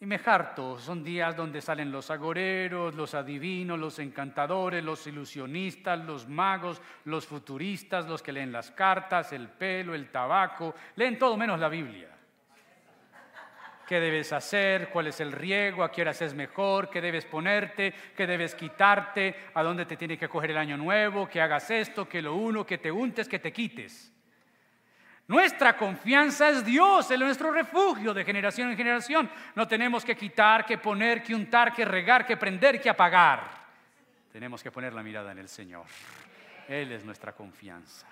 y 0.00 0.04
me 0.04 0.18
harto. 0.24 0.76
Son 0.76 1.04
días 1.04 1.36
donde 1.36 1.60
salen 1.60 1.92
los 1.92 2.10
agoreros, 2.10 2.96
los 2.96 3.14
adivinos, 3.14 3.78
los 3.78 4.00
encantadores, 4.00 4.82
los 4.82 5.06
ilusionistas, 5.06 6.00
los 6.00 6.28
magos, 6.28 6.82
los 7.04 7.26
futuristas, 7.28 8.08
los 8.08 8.22
que 8.22 8.32
leen 8.32 8.50
las 8.50 8.72
cartas, 8.72 9.32
el 9.32 9.48
pelo, 9.48 9.94
el 9.94 10.10
tabaco. 10.10 10.74
Leen 10.96 11.16
todo 11.16 11.36
menos 11.36 11.60
la 11.60 11.68
Biblia. 11.68 12.08
¿Qué 13.86 14.00
debes 14.00 14.32
hacer? 14.32 14.88
¿Cuál 14.90 15.08
es 15.08 15.20
el 15.20 15.30
riego? 15.30 15.84
¿A 15.84 15.92
qué 15.92 16.02
horas 16.02 16.22
es 16.22 16.34
mejor? 16.34 16.90
¿Qué 16.90 17.00
debes 17.00 17.24
ponerte? 17.24 17.94
¿Qué 18.16 18.26
debes 18.26 18.56
quitarte? 18.56 19.36
¿A 19.54 19.62
dónde 19.62 19.86
te 19.86 19.96
tiene 19.96 20.18
que 20.18 20.28
coger 20.28 20.50
el 20.50 20.58
año 20.58 20.76
nuevo? 20.76 21.28
¿Que 21.28 21.40
hagas 21.40 21.70
esto? 21.70 22.08
¿Que 22.08 22.20
lo 22.20 22.34
uno? 22.34 22.66
¿Que 22.66 22.78
te 22.78 22.90
untes? 22.90 23.28
¿Que 23.28 23.38
te 23.38 23.52
quites? 23.52 24.12
Nuestra 25.30 25.76
confianza 25.76 26.50
es 26.50 26.64
Dios, 26.64 27.08
es 27.08 27.20
nuestro 27.20 27.52
refugio 27.52 28.12
de 28.12 28.24
generación 28.24 28.68
en 28.68 28.76
generación. 28.76 29.30
No 29.54 29.68
tenemos 29.68 30.04
que 30.04 30.16
quitar, 30.16 30.66
que 30.66 30.76
poner, 30.76 31.22
que 31.22 31.36
untar, 31.36 31.72
que 31.72 31.84
regar, 31.84 32.26
que 32.26 32.36
prender, 32.36 32.80
que 32.80 32.90
apagar. 32.90 33.48
Tenemos 34.32 34.60
que 34.60 34.72
poner 34.72 34.92
la 34.92 35.04
mirada 35.04 35.30
en 35.30 35.38
el 35.38 35.48
Señor. 35.48 35.84
Él 36.66 36.90
es 36.90 37.04
nuestra 37.04 37.32
confianza. 37.32 38.08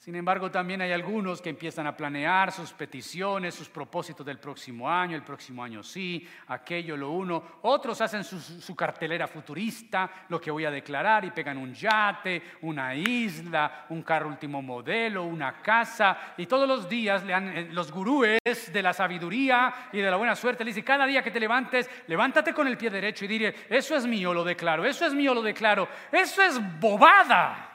Sin 0.00 0.14
embargo, 0.14 0.50
también 0.50 0.80
hay 0.80 0.92
algunos 0.92 1.42
que 1.42 1.50
empiezan 1.50 1.86
a 1.86 1.94
planear 1.94 2.52
sus 2.52 2.72
peticiones, 2.72 3.54
sus 3.54 3.68
propósitos 3.68 4.24
del 4.24 4.38
próximo 4.38 4.88
año, 4.88 5.14
el 5.14 5.22
próximo 5.22 5.62
año 5.62 5.82
sí, 5.82 6.26
aquello, 6.48 6.96
lo 6.96 7.10
uno. 7.10 7.58
Otros 7.60 8.00
hacen 8.00 8.24
su, 8.24 8.74
cartelera 8.74 9.28
futurista, 9.28 10.24
lo 10.30 10.40
que 10.40 10.50
voy 10.50 10.64
a 10.64 10.70
declarar, 10.70 11.26
y 11.26 11.32
pegan 11.32 11.58
un 11.58 11.74
yate, 11.74 12.42
una 12.62 12.94
isla, 12.94 13.84
un 13.90 14.02
carro 14.02 14.30
último 14.30 14.62
modelo, 14.62 15.24
una 15.24 15.60
casa. 15.60 16.32
Y 16.38 16.46
todos 16.46 16.66
los 16.66 16.88
días 16.88 17.22
eh, 17.28 17.68
los 17.70 17.92
gurúes 17.92 18.40
de 18.72 18.82
la 18.82 18.94
sabiduría 18.94 19.90
y 19.92 19.98
de 19.98 20.10
la 20.10 20.16
buena 20.16 20.34
suerte 20.34 20.64
le 20.64 20.70
dicen, 20.70 20.82
cada 20.82 21.04
día 21.04 21.22
que 21.22 21.30
te 21.30 21.38
levantes, 21.38 21.90
levántate 22.06 22.54
con 22.54 22.66
el 22.66 22.78
pie 22.78 22.88
derecho 22.88 23.26
y 23.26 23.28
diré, 23.28 23.54
eso 23.68 23.94
es 23.94 24.06
mío, 24.06 24.32
lo 24.32 24.44
declaro, 24.44 24.86
eso 24.86 25.04
es 25.04 25.12
mío, 25.12 25.34
lo 25.34 25.42
declaro. 25.42 25.86
Eso 26.10 26.42
es 26.42 26.58
bobada. 26.80 27.69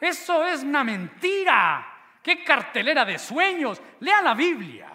Eso 0.00 0.44
es 0.46 0.62
una 0.62 0.84
mentira. 0.84 1.94
¿Qué 2.22 2.42
cartelera 2.42 3.04
de 3.04 3.18
sueños? 3.18 3.80
Lea 4.00 4.20
la 4.22 4.34
Biblia. 4.34 4.90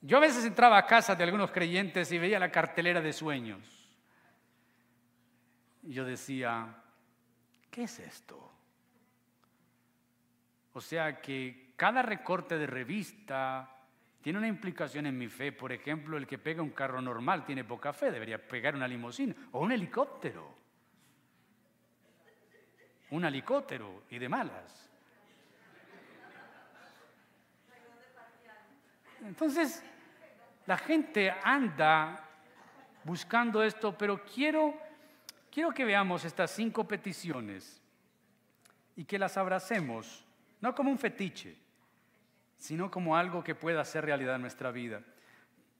Yo 0.00 0.16
a 0.16 0.20
veces 0.20 0.44
entraba 0.44 0.78
a 0.78 0.86
casa 0.86 1.14
de 1.14 1.24
algunos 1.24 1.50
creyentes 1.50 2.10
y 2.10 2.18
veía 2.18 2.38
la 2.38 2.50
cartelera 2.50 3.00
de 3.00 3.12
sueños. 3.12 3.88
Y 5.82 5.92
yo 5.92 6.04
decía, 6.04 6.74
¿qué 7.70 7.84
es 7.84 7.98
esto? 7.98 8.50
O 10.72 10.80
sea 10.80 11.20
que 11.20 11.72
cada 11.76 12.02
recorte 12.02 12.58
de 12.58 12.66
revista 12.66 13.68
tiene 14.20 14.38
una 14.38 14.48
implicación 14.48 15.06
en 15.06 15.18
mi 15.18 15.28
fe. 15.28 15.52
Por 15.52 15.72
ejemplo, 15.72 16.16
el 16.16 16.26
que 16.26 16.38
pega 16.38 16.62
un 16.62 16.70
carro 16.70 17.02
normal 17.02 17.44
tiene 17.44 17.64
poca 17.64 17.92
fe, 17.92 18.10
debería 18.10 18.38
pegar 18.38 18.74
una 18.74 18.88
limusina 18.88 19.34
o 19.52 19.60
un 19.60 19.72
helicóptero 19.72 20.61
un 23.12 23.24
helicóptero 23.24 24.04
y 24.10 24.18
de 24.18 24.28
malas. 24.28 24.90
Entonces, 29.24 29.84
La 30.64 30.78
gente 30.78 31.34
anda 31.42 32.24
buscando 33.02 33.64
esto, 33.64 33.98
pero 33.98 34.24
quiero, 34.24 34.74
quiero 35.50 35.72
que 35.72 35.84
veamos 35.84 36.24
estas 36.24 36.52
cinco 36.52 36.86
peticiones 36.86 37.82
y 38.94 39.04
que 39.04 39.18
las 39.18 39.36
abracemos, 39.36 40.24
no 40.60 40.72
como 40.72 40.92
un 40.92 41.00
fetiche, 41.00 41.56
sino 42.56 42.92
como 42.92 43.16
algo 43.16 43.42
que 43.42 43.56
pueda 43.56 43.84
ser 43.84 44.04
realidad 44.04 44.36
en 44.36 44.42
nuestra 44.42 44.70
vida. 44.70 45.02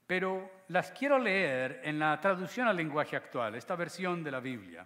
Pero 0.05 0.51
las 0.67 0.91
quiero 0.91 1.17
leer 1.17 1.81
en 1.85 2.01
la 2.01 2.21
traducción 2.21 2.67
al 2.67 2.77
lenguaje 2.77 3.15
actual, 3.15 3.55
esta 3.55 3.77
versión 3.77 4.25
de 4.25 4.31
la 4.33 4.41
Biblia. 4.41 4.85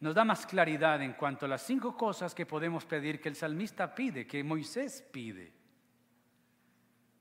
Nos 0.00 0.14
da 0.14 0.24
más 0.24 0.46
claridad 0.46 1.02
en 1.02 1.12
cuanto 1.12 1.44
a 1.44 1.48
las 1.48 1.62
cinco 1.62 1.96
cosas 1.96 2.34
que 2.34 2.46
podemos 2.46 2.86
pedir 2.86 3.20
que 3.20 3.28
el 3.28 3.36
salmista 3.36 3.94
pide, 3.94 4.26
que 4.26 4.42
Moisés 4.42 5.06
pide. 5.12 5.52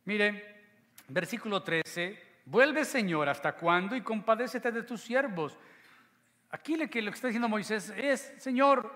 Mire, 0.05 0.59
versículo 1.09 1.61
13, 1.61 2.41
vuelve 2.45 2.86
Señor, 2.86 3.27
¿hasta 3.27 3.53
cuándo? 3.53 3.95
Y 3.95 4.01
compadécete 4.01 4.71
de 4.71 4.84
tus 4.84 5.01
siervos. 5.01 5.57
Aquí 6.51 6.77
lo 6.77 6.89
que, 6.89 6.99
está 6.99 7.27
diciendo 7.27 7.49
Moisés 7.49 7.93
es, 7.95 8.34
Señor, 8.38 8.91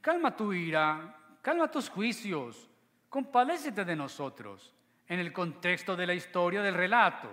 calma 0.00 0.34
tu 0.34 0.52
ira, 0.52 1.16
calma 1.42 1.70
tus 1.70 1.90
juicios, 1.90 2.68
compadécete 3.10 3.84
de 3.84 3.94
nosotros 3.94 4.74
en 5.06 5.20
el 5.20 5.32
contexto 5.32 5.94
de 5.94 6.06
la 6.06 6.14
historia 6.14 6.62
del 6.62 6.74
relato. 6.74 7.28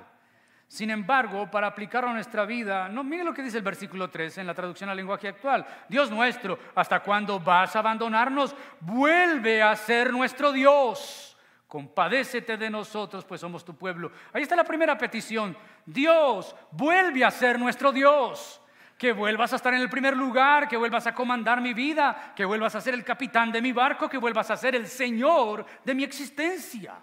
Sin 0.73 0.89
embargo, 0.89 1.51
para 1.51 1.67
aplicarlo 1.67 2.09
a 2.09 2.13
nuestra 2.13 2.45
vida, 2.45 2.89
no, 2.89 3.03
mire 3.03 3.23
lo 3.23 3.31
que 3.31 3.43
dice 3.43 3.57
el 3.57 3.63
versículo 3.63 4.09
13 4.09 4.41
en 4.41 4.47
la 4.47 4.55
traducción 4.55 4.89
al 4.89 4.97
lenguaje 4.97 5.27
actual. 5.27 5.63
Dios 5.87 6.09
nuestro, 6.09 6.57
¿hasta 6.73 6.99
cuándo 7.01 7.39
vas 7.39 7.75
a 7.75 7.79
abandonarnos? 7.79 8.55
Vuelve 8.79 9.61
a 9.61 9.75
ser 9.75 10.11
nuestro 10.11 10.51
Dios. 10.51 11.37
Compadécete 11.67 12.57
de 12.57 12.71
nosotros, 12.71 13.23
pues 13.23 13.39
somos 13.39 13.63
tu 13.63 13.75
pueblo. 13.75 14.11
Ahí 14.33 14.41
está 14.41 14.55
la 14.55 14.63
primera 14.63 14.97
petición. 14.97 15.55
Dios, 15.85 16.55
vuelve 16.71 17.23
a 17.23 17.29
ser 17.29 17.59
nuestro 17.59 17.91
Dios 17.91 18.59
que 18.97 19.13
vuelvas 19.13 19.53
a 19.53 19.57
estar 19.57 19.75
en 19.75 19.81
el 19.81 19.91
primer 19.91 20.17
lugar, 20.17 20.67
que 20.67 20.77
vuelvas 20.77 21.05
a 21.05 21.13
comandar 21.13 21.61
mi 21.61 21.75
vida, 21.75 22.33
que 22.35 22.45
vuelvas 22.45 22.73
a 22.73 22.81
ser 22.81 22.95
el 22.95 23.03
capitán 23.03 23.51
de 23.51 23.61
mi 23.61 23.73
barco, 23.73 24.09
que 24.09 24.17
vuelvas 24.17 24.49
a 24.49 24.57
ser 24.57 24.73
el 24.73 24.87
Señor 24.87 25.67
de 25.85 25.93
mi 25.93 26.03
existencia. 26.03 26.95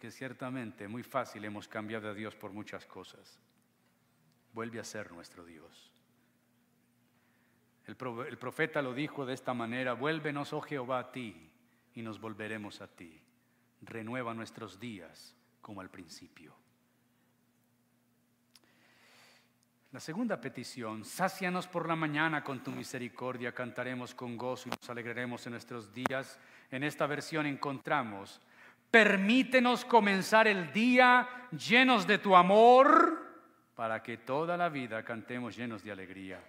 Porque 0.00 0.12
ciertamente 0.12 0.88
muy 0.88 1.02
fácil 1.02 1.44
hemos 1.44 1.68
cambiado 1.68 2.08
a 2.08 2.14
Dios 2.14 2.34
por 2.34 2.52
muchas 2.54 2.86
cosas. 2.86 3.38
Vuelve 4.54 4.80
a 4.80 4.84
ser 4.84 5.12
nuestro 5.12 5.44
Dios. 5.44 5.92
El, 7.84 7.96
profeta 7.96 8.80
lo 8.80 8.94
dijo 8.94 9.26
de 9.26 9.34
esta 9.34 9.52
manera, 9.52 9.92
vuélvenos, 9.92 10.54
oh 10.54 10.62
Jehová, 10.62 11.00
a 11.00 11.12
ti, 11.12 11.52
y 11.92 12.00
nos 12.00 12.18
volveremos 12.18 12.80
a 12.80 12.86
ti. 12.88 13.20
Renueva 13.82 14.32
nuestros 14.32 14.80
días 14.80 15.36
como 15.60 15.82
al 15.82 15.90
principio. 15.90 16.56
La 19.92 20.00
segunda 20.00 20.40
petición, 20.40 21.04
sácianos 21.04 21.68
por 21.68 21.86
la 21.86 21.94
mañana 21.94 22.42
con 22.42 22.64
tu 22.64 22.70
misericordia, 22.70 23.52
cantaremos 23.52 24.14
con 24.14 24.38
gozo 24.38 24.70
y 24.70 24.70
nos 24.70 24.88
alegraremos 24.88 25.44
en 25.44 25.52
nuestros 25.52 25.92
días. 25.92 26.40
En 26.70 26.84
esta 26.84 27.06
versión 27.06 27.44
encontramos, 27.44 28.40
permítenos 28.90 29.84
comenzar 29.84 30.48
el 30.48 30.72
día 30.72 31.28
llenos 31.52 32.06
de 32.06 32.18
tu 32.18 32.36
amor, 32.36 33.18
para 33.74 34.02
que 34.02 34.18
toda 34.18 34.56
la 34.56 34.68
vida 34.68 35.02
cantemos 35.04 35.56
llenos 35.56 35.82
de 35.82 35.92
alegría. 35.92 36.42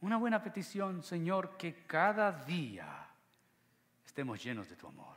Una 0.00 0.16
buena 0.16 0.42
petición, 0.42 1.02
Señor, 1.02 1.56
que 1.56 1.86
cada 1.86 2.32
día 2.32 3.08
estemos 4.04 4.42
llenos 4.42 4.68
de 4.68 4.76
tu 4.76 4.86
amor. 4.86 5.16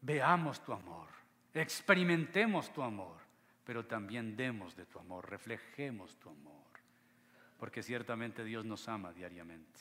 Veamos 0.00 0.62
tu 0.62 0.72
amor, 0.72 1.08
experimentemos 1.52 2.72
tu 2.72 2.82
amor 2.82 3.24
pero 3.64 3.86
también 3.86 4.36
demos 4.36 4.76
de 4.76 4.84
tu 4.86 4.98
amor, 4.98 5.28
reflejemos 5.28 6.16
tu 6.18 6.28
amor, 6.28 6.64
porque 7.58 7.82
ciertamente 7.82 8.44
Dios 8.44 8.64
nos 8.64 8.86
ama 8.88 9.12
diariamente. 9.12 9.80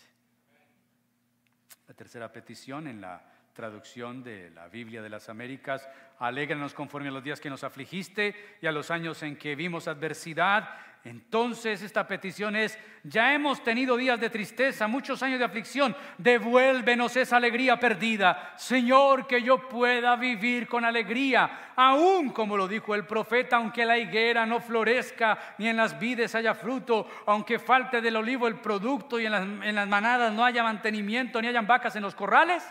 La 1.87 1.93
tercera 1.93 2.31
petición 2.31 2.87
en 2.87 3.01
la 3.01 3.32
traducción 3.53 4.23
de 4.23 4.49
la 4.49 4.67
Biblia 4.67 5.01
de 5.01 5.09
las 5.09 5.29
Américas, 5.29 5.87
alégranos 6.19 6.73
conforme 6.73 7.09
a 7.09 7.11
los 7.11 7.23
días 7.23 7.39
que 7.39 7.49
nos 7.49 7.63
afligiste 7.63 8.57
y 8.61 8.67
a 8.67 8.71
los 8.71 8.89
años 8.89 9.21
en 9.23 9.37
que 9.37 9.55
vimos 9.55 9.87
adversidad. 9.87 10.69
Entonces 11.05 11.81
esta 11.81 12.07
petición 12.07 12.55
es, 12.55 12.79
ya 13.03 13.33
hemos 13.33 13.61
tenido 13.61 13.97
días 13.97 14.19
de 14.19 14.29
tristeza, 14.29 14.87
muchos 14.87 15.21
años 15.21 15.37
de 15.37 15.45
aflicción, 15.45 15.95
devuélvenos 16.17 17.15
esa 17.17 17.37
alegría 17.37 17.77
perdida. 17.77 18.53
Señor, 18.55 19.27
que 19.27 19.41
yo 19.41 19.67
pueda 19.67 20.15
vivir 20.15 20.65
con 20.67 20.85
alegría, 20.85 21.73
aún 21.75 22.29
como 22.29 22.55
lo 22.55 22.69
dijo 22.69 22.95
el 22.95 23.05
profeta, 23.05 23.57
aunque 23.57 23.85
la 23.85 23.97
higuera 23.97 24.45
no 24.45 24.61
florezca, 24.61 25.37
ni 25.57 25.67
en 25.67 25.77
las 25.77 25.99
vides 25.99 26.35
haya 26.35 26.55
fruto, 26.55 27.05
aunque 27.25 27.59
falte 27.59 27.99
del 27.99 28.15
olivo 28.15 28.47
el 28.47 28.61
producto 28.61 29.19
y 29.19 29.25
en 29.25 29.31
las, 29.33 29.43
en 29.43 29.75
las 29.75 29.87
manadas 29.87 30.31
no 30.31 30.45
haya 30.45 30.63
mantenimiento, 30.63 31.41
ni 31.41 31.49
hayan 31.49 31.67
vacas 31.67 31.97
en 31.97 32.03
los 32.03 32.15
corrales, 32.15 32.63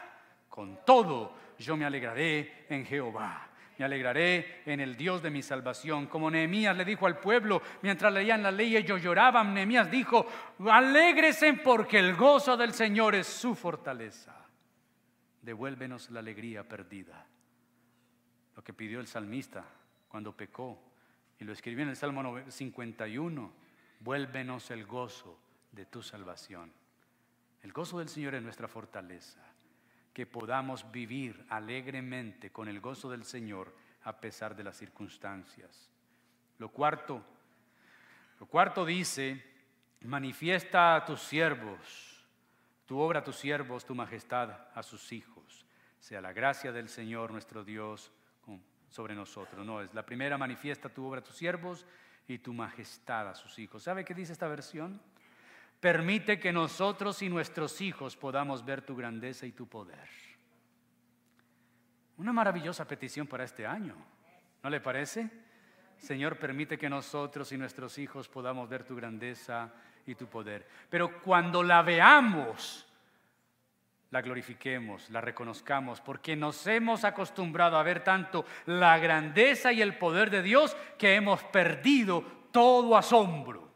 con 0.52 0.84
todo 0.84 1.34
yo 1.58 1.78
me 1.78 1.86
alegraré 1.86 2.66
en 2.68 2.84
Jehová 2.84 3.48
me 3.78 3.86
alegraré 3.86 4.62
en 4.66 4.80
el 4.80 4.96
Dios 4.96 5.22
de 5.22 5.30
mi 5.30 5.42
salvación. 5.42 6.06
Como 6.06 6.30
Nehemías 6.30 6.76
le 6.76 6.84
dijo 6.84 7.06
al 7.06 7.18
pueblo 7.18 7.62
mientras 7.82 8.12
leían 8.12 8.42
la 8.42 8.52
ley, 8.52 8.76
ellos 8.76 9.02
lloraban. 9.02 9.54
Nehemías 9.54 9.90
dijo, 9.90 10.26
alégresen 10.70 11.62
porque 11.62 11.98
el 11.98 12.14
gozo 12.14 12.56
del 12.56 12.74
Señor 12.74 13.14
es 13.14 13.26
su 13.26 13.54
fortaleza. 13.54 14.36
Devuélvenos 15.40 16.10
la 16.10 16.20
alegría 16.20 16.68
perdida. 16.68 17.26
Lo 18.54 18.62
que 18.62 18.74
pidió 18.74 19.00
el 19.00 19.06
salmista 19.06 19.64
cuando 20.06 20.36
pecó. 20.36 20.78
Y 21.40 21.44
lo 21.44 21.52
escribió 21.52 21.82
en 21.82 21.88
el 21.88 21.96
Salmo 21.96 22.38
51. 22.46 23.52
Vuélvenos 24.00 24.70
el 24.70 24.86
gozo 24.86 25.40
de 25.72 25.86
tu 25.86 26.02
salvación. 26.02 26.72
El 27.62 27.72
gozo 27.72 27.98
del 27.98 28.08
Señor 28.08 28.34
es 28.34 28.42
nuestra 28.42 28.68
fortaleza 28.68 29.40
que 30.12 30.26
podamos 30.26 30.90
vivir 30.92 31.44
alegremente 31.48 32.50
con 32.50 32.68
el 32.68 32.80
gozo 32.80 33.10
del 33.10 33.24
Señor 33.24 33.74
a 34.04 34.20
pesar 34.20 34.54
de 34.54 34.64
las 34.64 34.76
circunstancias. 34.76 35.90
Lo 36.58 36.68
cuarto, 36.68 37.24
lo 38.40 38.46
cuarto 38.46 38.84
dice, 38.84 39.42
manifiesta 40.02 40.96
a 40.96 41.04
tus 41.04 41.20
siervos, 41.20 42.26
tu 42.86 42.98
obra 42.98 43.20
a 43.20 43.24
tus 43.24 43.36
siervos, 43.36 43.84
tu 43.84 43.94
majestad 43.94 44.68
a 44.74 44.82
sus 44.82 45.12
hijos. 45.12 45.66
Sea 45.98 46.20
la 46.20 46.32
gracia 46.32 46.72
del 46.72 46.88
Señor 46.88 47.30
nuestro 47.30 47.64
Dios 47.64 48.12
sobre 48.92 49.14
nosotros. 49.14 49.64
No, 49.64 49.80
es 49.80 49.92
la 49.94 50.04
primera 50.04 50.36
manifiesta 50.36 50.88
tu 50.88 51.06
obra 51.06 51.20
a 51.20 51.24
tus 51.24 51.36
siervos 51.36 51.86
y 52.28 52.38
tu 52.38 52.52
majestad 52.52 53.28
a 53.28 53.34
sus 53.34 53.58
hijos. 53.58 53.82
¿Sabe 53.82 54.04
qué 54.04 54.14
dice 54.14 54.32
esta 54.32 54.48
versión? 54.48 55.00
Permite 55.82 56.38
que 56.38 56.52
nosotros 56.52 57.22
y 57.22 57.28
nuestros 57.28 57.80
hijos 57.80 58.16
podamos 58.16 58.64
ver 58.64 58.82
tu 58.82 58.94
grandeza 58.94 59.46
y 59.46 59.50
tu 59.50 59.66
poder. 59.66 60.08
Una 62.18 62.32
maravillosa 62.32 62.86
petición 62.86 63.26
para 63.26 63.42
este 63.42 63.66
año, 63.66 63.96
¿no 64.62 64.70
le 64.70 64.80
parece? 64.80 65.28
Señor, 65.98 66.38
permite 66.38 66.78
que 66.78 66.88
nosotros 66.88 67.50
y 67.50 67.58
nuestros 67.58 67.98
hijos 67.98 68.28
podamos 68.28 68.68
ver 68.68 68.84
tu 68.84 68.94
grandeza 68.94 69.72
y 70.06 70.14
tu 70.14 70.28
poder. 70.28 70.68
Pero 70.88 71.20
cuando 71.20 71.64
la 71.64 71.82
veamos, 71.82 72.86
la 74.10 74.22
glorifiquemos, 74.22 75.10
la 75.10 75.20
reconozcamos, 75.20 76.00
porque 76.00 76.36
nos 76.36 76.64
hemos 76.68 77.02
acostumbrado 77.02 77.76
a 77.76 77.82
ver 77.82 78.04
tanto 78.04 78.44
la 78.66 79.00
grandeza 79.00 79.72
y 79.72 79.82
el 79.82 79.98
poder 79.98 80.30
de 80.30 80.42
Dios 80.42 80.76
que 80.96 81.16
hemos 81.16 81.42
perdido 81.42 82.22
todo 82.52 82.96
asombro. 82.96 83.71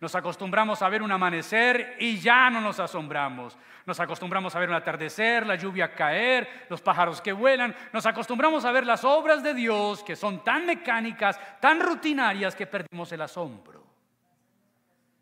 Nos 0.00 0.14
acostumbramos 0.14 0.80
a 0.80 0.88
ver 0.88 1.02
un 1.02 1.10
amanecer 1.10 1.96
y 1.98 2.18
ya 2.18 2.50
no 2.50 2.60
nos 2.60 2.78
asombramos. 2.78 3.58
Nos 3.84 3.98
acostumbramos 3.98 4.54
a 4.54 4.60
ver 4.60 4.68
un 4.68 4.76
atardecer, 4.76 5.44
la 5.44 5.56
lluvia 5.56 5.92
caer, 5.92 6.66
los 6.68 6.80
pájaros 6.80 7.20
que 7.20 7.32
vuelan. 7.32 7.74
Nos 7.92 8.06
acostumbramos 8.06 8.64
a 8.64 8.70
ver 8.70 8.86
las 8.86 9.02
obras 9.02 9.42
de 9.42 9.54
Dios 9.54 10.04
que 10.04 10.14
son 10.14 10.44
tan 10.44 10.66
mecánicas, 10.66 11.40
tan 11.60 11.80
rutinarias 11.80 12.54
que 12.54 12.66
perdimos 12.66 13.10
el 13.10 13.22
asombro. 13.22 13.84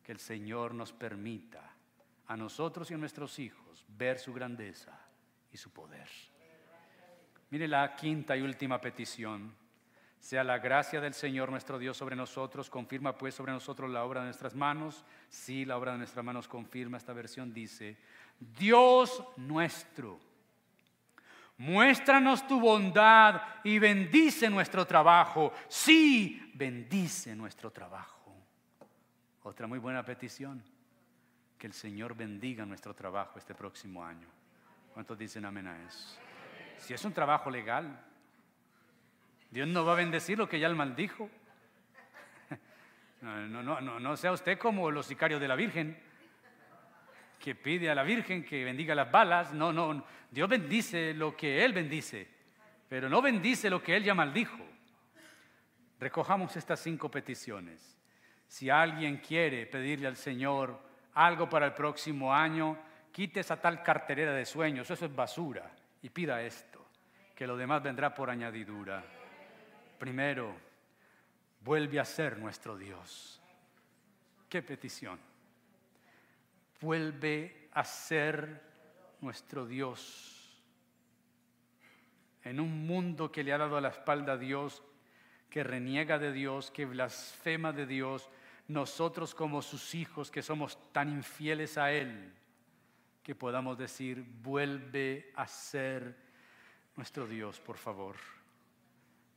Que 0.02 0.12
el 0.12 0.18
Señor 0.18 0.74
nos 0.74 0.92
permita 0.92 1.62
a 2.26 2.36
nosotros 2.36 2.90
y 2.90 2.94
a 2.94 2.98
nuestros 2.98 3.38
hijos 3.38 3.86
ver 3.88 4.18
su 4.18 4.34
grandeza 4.34 4.92
y 5.50 5.56
su 5.56 5.72
poder. 5.72 6.08
Mire 7.48 7.66
la 7.66 7.94
quinta 7.96 8.36
y 8.36 8.42
última 8.42 8.78
petición 8.78 9.54
sea 10.20 10.42
la 10.42 10.58
gracia 10.58 11.00
del 11.00 11.14
Señor 11.14 11.50
nuestro 11.50 11.78
Dios 11.78 11.96
sobre 11.96 12.16
nosotros, 12.16 12.68
confirma 12.68 13.16
pues 13.16 13.34
sobre 13.34 13.52
nosotros 13.52 13.90
la 13.90 14.04
obra 14.04 14.20
de 14.20 14.26
nuestras 14.26 14.54
manos. 14.54 15.04
Sí, 15.28 15.64
la 15.64 15.76
obra 15.76 15.92
de 15.92 15.98
nuestras 15.98 16.24
manos 16.24 16.48
confirma, 16.48 16.96
esta 16.96 17.12
versión 17.12 17.52
dice, 17.52 17.96
Dios 18.38 19.22
nuestro, 19.36 20.18
muéstranos 21.58 22.46
tu 22.46 22.60
bondad 22.60 23.40
y 23.64 23.78
bendice 23.78 24.50
nuestro 24.50 24.86
trabajo. 24.86 25.52
Sí, 25.68 26.52
bendice 26.54 27.34
nuestro 27.36 27.70
trabajo. 27.70 28.34
Otra 29.42 29.66
muy 29.68 29.78
buena 29.78 30.04
petición, 30.04 30.62
que 31.56 31.68
el 31.68 31.72
Señor 31.72 32.16
bendiga 32.16 32.66
nuestro 32.66 32.94
trabajo 32.94 33.38
este 33.38 33.54
próximo 33.54 34.04
año. 34.04 34.26
¿Cuántos 34.92 35.16
dicen 35.16 35.44
amén 35.44 35.68
a 35.68 35.86
eso? 35.86 36.18
Si 36.78 36.92
es 36.92 37.04
un 37.04 37.12
trabajo 37.12 37.48
legal, 37.48 38.05
Dios 39.56 39.68
no 39.68 39.86
va 39.86 39.94
a 39.94 39.96
bendecir 39.96 40.36
lo 40.36 40.46
que 40.46 40.60
ya 40.60 40.66
él 40.66 40.74
maldijo. 40.74 41.30
No, 43.22 43.62
no, 43.62 43.80
no, 43.80 43.98
no 43.98 44.16
sea 44.18 44.32
usted 44.32 44.58
como 44.58 44.90
los 44.90 45.06
sicarios 45.06 45.40
de 45.40 45.48
la 45.48 45.56
Virgen, 45.56 45.98
que 47.40 47.54
pide 47.54 47.88
a 47.88 47.94
la 47.94 48.02
Virgen 48.02 48.44
que 48.44 48.62
bendiga 48.64 48.94
las 48.94 49.10
balas. 49.10 49.54
No, 49.54 49.72
no, 49.72 50.04
Dios 50.30 50.46
bendice 50.46 51.14
lo 51.14 51.34
que 51.34 51.64
Él 51.64 51.72
bendice, 51.72 52.28
pero 52.86 53.08
no 53.08 53.22
bendice 53.22 53.70
lo 53.70 53.82
que 53.82 53.96
Él 53.96 54.04
ya 54.04 54.14
maldijo. 54.14 54.62
Recojamos 55.98 56.54
estas 56.54 56.78
cinco 56.78 57.10
peticiones. 57.10 57.98
Si 58.46 58.68
alguien 58.68 59.16
quiere 59.26 59.64
pedirle 59.64 60.06
al 60.06 60.18
Señor 60.18 60.78
algo 61.14 61.48
para 61.48 61.64
el 61.64 61.72
próximo 61.72 62.30
año, 62.30 62.78
quite 63.10 63.40
esa 63.40 63.58
tal 63.58 63.82
carterera 63.82 64.34
de 64.34 64.44
sueños, 64.44 64.90
eso 64.90 65.06
es 65.06 65.16
basura, 65.16 65.74
y 66.02 66.10
pida 66.10 66.42
esto, 66.42 66.90
que 67.34 67.46
lo 67.46 67.56
demás 67.56 67.82
vendrá 67.82 68.14
por 68.14 68.28
añadidura. 68.28 69.15
Primero, 69.98 70.54
vuelve 71.60 71.98
a 71.98 72.04
ser 72.04 72.38
nuestro 72.38 72.76
Dios. 72.76 73.40
¿Qué 74.48 74.62
petición? 74.62 75.18
Vuelve 76.80 77.68
a 77.72 77.84
ser 77.84 78.62
nuestro 79.20 79.66
Dios. 79.66 80.62
En 82.44 82.60
un 82.60 82.86
mundo 82.86 83.32
que 83.32 83.42
le 83.42 83.52
ha 83.52 83.58
dado 83.58 83.80
la 83.80 83.88
espalda 83.88 84.34
a 84.34 84.38
Dios, 84.38 84.82
que 85.50 85.64
reniega 85.64 86.18
de 86.18 86.32
Dios, 86.32 86.70
que 86.70 86.84
blasfema 86.84 87.72
de 87.72 87.86
Dios, 87.86 88.28
nosotros 88.68 89.34
como 89.34 89.62
sus 89.62 89.94
hijos 89.94 90.30
que 90.30 90.42
somos 90.42 90.92
tan 90.92 91.08
infieles 91.08 91.78
a 91.78 91.92
Él, 91.92 92.32
que 93.22 93.34
podamos 93.34 93.78
decir, 93.78 94.24
vuelve 94.42 95.32
a 95.34 95.46
ser 95.48 96.16
nuestro 96.96 97.26
Dios, 97.26 97.60
por 97.60 97.76
favor. 97.76 98.16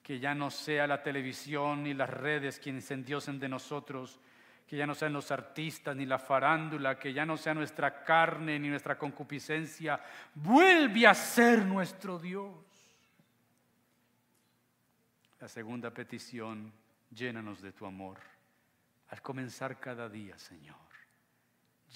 Que 0.09 0.19
ya 0.19 0.33
no 0.33 0.49
sea 0.49 0.87
la 0.87 1.03
televisión 1.03 1.83
ni 1.83 1.93
las 1.93 2.09
redes 2.09 2.57
quienes 2.57 2.85
se 2.85 2.95
endiosen 2.95 3.39
de 3.39 3.47
nosotros, 3.47 4.19
que 4.65 4.75
ya 4.75 4.87
no 4.87 4.95
sean 4.95 5.13
los 5.13 5.29
artistas 5.29 5.95
ni 5.95 6.07
la 6.07 6.17
farándula, 6.17 6.97
que 6.97 7.13
ya 7.13 7.27
no 7.27 7.37
sea 7.37 7.53
nuestra 7.53 8.03
carne 8.03 8.57
ni 8.57 8.69
nuestra 8.69 8.97
concupiscencia. 8.97 10.03
Vuelve 10.33 11.05
a 11.05 11.13
ser 11.13 11.63
nuestro 11.63 12.17
Dios. 12.17 12.55
La 15.39 15.47
segunda 15.47 15.91
petición, 15.91 16.73
llénanos 17.11 17.61
de 17.61 17.71
tu 17.71 17.85
amor 17.85 18.17
al 19.09 19.21
comenzar 19.21 19.79
cada 19.79 20.09
día, 20.09 20.39
Señor. 20.39 20.75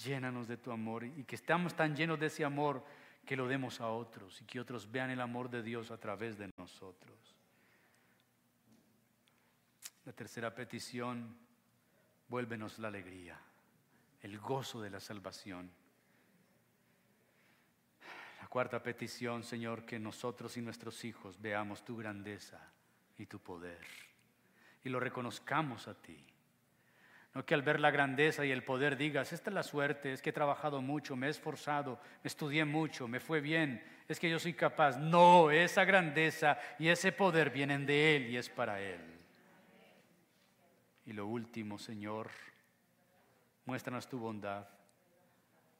Llénanos 0.05 0.47
de 0.47 0.57
tu 0.57 0.71
amor 0.71 1.03
y 1.03 1.23
que 1.23 1.35
estamos 1.35 1.73
tan 1.73 1.95
llenos 1.95 2.19
de 2.19 2.27
ese 2.27 2.45
amor 2.45 2.85
que 3.25 3.35
lo 3.35 3.47
demos 3.47 3.81
a 3.81 3.87
otros 3.87 4.39
y 4.39 4.45
que 4.45 4.59
otros 4.59 4.91
vean 4.91 5.09
el 5.09 5.19
amor 5.19 5.49
de 5.49 5.63
Dios 5.63 5.89
a 5.89 5.97
través 5.97 6.37
de 6.37 6.51
nosotros. 6.59 7.32
La 10.05 10.13
tercera 10.13 10.53
petición, 10.53 11.37
vuélvenos 12.27 12.79
la 12.79 12.89
alegría, 12.89 13.39
el 14.21 14.37
gozo 14.39 14.81
de 14.81 14.89
la 14.89 14.99
salvación. 14.99 15.71
La 18.41 18.47
cuarta 18.47 18.83
petición, 18.83 19.43
Señor, 19.43 19.85
que 19.85 19.99
nosotros 19.99 20.57
y 20.57 20.61
nuestros 20.61 21.03
hijos 21.05 21.41
veamos 21.41 21.83
tu 21.85 21.95
grandeza 21.95 22.59
y 23.17 23.25
tu 23.25 23.39
poder 23.39 23.85
y 24.83 24.89
lo 24.89 24.99
reconozcamos 24.99 25.87
a 25.87 25.93
ti 25.93 26.23
no 27.33 27.45
que 27.45 27.55
al 27.55 27.63
ver 27.63 27.79
la 27.79 27.89
grandeza 27.89 28.45
y 28.45 28.51
el 28.51 28.63
poder 28.63 28.95
digas, 28.95 29.33
esta 29.33 29.49
es 29.49 29.55
la 29.55 29.63
suerte, 29.63 30.13
es 30.13 30.21
que 30.21 30.29
he 30.29 30.33
trabajado 30.33 30.83
mucho, 30.83 31.15
me 31.15 31.25
he 31.25 31.29
esforzado, 31.31 31.99
me 32.23 32.27
estudié 32.27 32.63
mucho, 32.63 33.07
me 33.07 33.19
fue 33.19 33.41
bien, 33.41 33.83
es 34.07 34.19
que 34.19 34.29
yo 34.29 34.37
soy 34.37 34.53
capaz. 34.53 34.97
No, 34.97 35.49
esa 35.49 35.83
grandeza 35.83 36.59
y 36.77 36.89
ese 36.89 37.11
poder 37.11 37.49
vienen 37.49 37.87
de 37.87 38.15
Él 38.15 38.29
y 38.29 38.37
es 38.37 38.49
para 38.49 38.79
Él. 38.79 39.12
Y 41.05 41.13
lo 41.13 41.27
último, 41.27 41.77
Señor, 41.77 42.29
muéstranos 43.65 44.07
tu 44.07 44.19
bondad, 44.19 44.67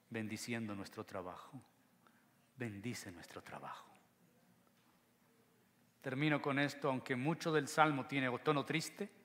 bendiciendo 0.09 0.75
nuestro 0.75 1.05
trabajo. 1.05 1.61
Bendice 2.57 3.11
nuestro 3.11 3.41
trabajo. 3.41 3.89
Termino 6.01 6.41
con 6.41 6.59
esto, 6.59 6.89
aunque 6.89 7.15
mucho 7.15 7.51
del 7.51 7.67
salmo 7.67 8.05
tiene 8.05 8.29
tono 8.39 8.65
triste 8.65 9.23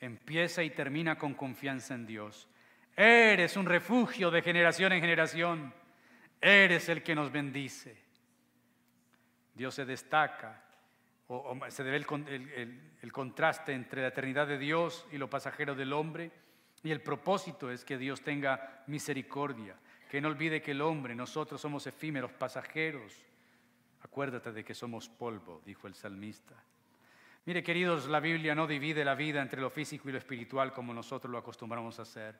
empieza 0.00 0.62
y 0.62 0.70
termina 0.70 1.16
con 1.16 1.34
confianza 1.34 1.94
en 1.94 2.06
Dios. 2.06 2.48
Eres 2.96 3.56
un 3.56 3.66
refugio 3.66 4.30
de 4.30 4.42
generación 4.42 4.92
en 4.92 5.00
generación. 5.00 5.74
Eres 6.40 6.88
el 6.88 7.02
que 7.02 7.14
nos 7.14 7.30
bendice. 7.30 7.96
Dios 9.54 9.74
se 9.74 9.84
destaca, 9.84 10.64
o, 11.28 11.58
se 11.68 11.84
debe 11.84 11.96
el, 11.96 12.80
el 13.02 13.12
contraste 13.12 13.72
entre 13.72 14.02
la 14.02 14.08
eternidad 14.08 14.46
de 14.46 14.58
Dios 14.58 15.06
y 15.12 15.18
lo 15.18 15.28
pasajero 15.28 15.74
del 15.74 15.92
hombre. 15.92 16.30
Y 16.82 16.90
el 16.90 17.00
propósito 17.00 17.70
es 17.70 17.84
que 17.84 17.98
Dios 17.98 18.22
tenga 18.22 18.84
misericordia, 18.86 19.76
que 20.08 20.20
no 20.20 20.28
olvide 20.28 20.62
que 20.62 20.70
el 20.70 20.82
hombre, 20.82 21.14
nosotros 21.14 21.60
somos 21.60 21.86
efímeros, 21.86 22.32
pasajeros. 22.32 23.12
Acuérdate 24.02 24.52
de 24.52 24.64
que 24.64 24.74
somos 24.74 25.08
polvo, 25.08 25.62
dijo 25.64 25.86
el 25.86 25.94
salmista. 25.94 26.54
Mire, 27.46 27.62
queridos, 27.62 28.08
la 28.08 28.20
Biblia 28.20 28.54
no 28.54 28.66
divide 28.66 29.04
la 29.04 29.14
vida 29.14 29.40
entre 29.40 29.60
lo 29.60 29.70
físico 29.70 30.08
y 30.08 30.12
lo 30.12 30.18
espiritual 30.18 30.72
como 30.72 30.92
nosotros 30.92 31.30
lo 31.30 31.38
acostumbramos 31.38 31.98
a 31.98 32.02
hacer. 32.02 32.38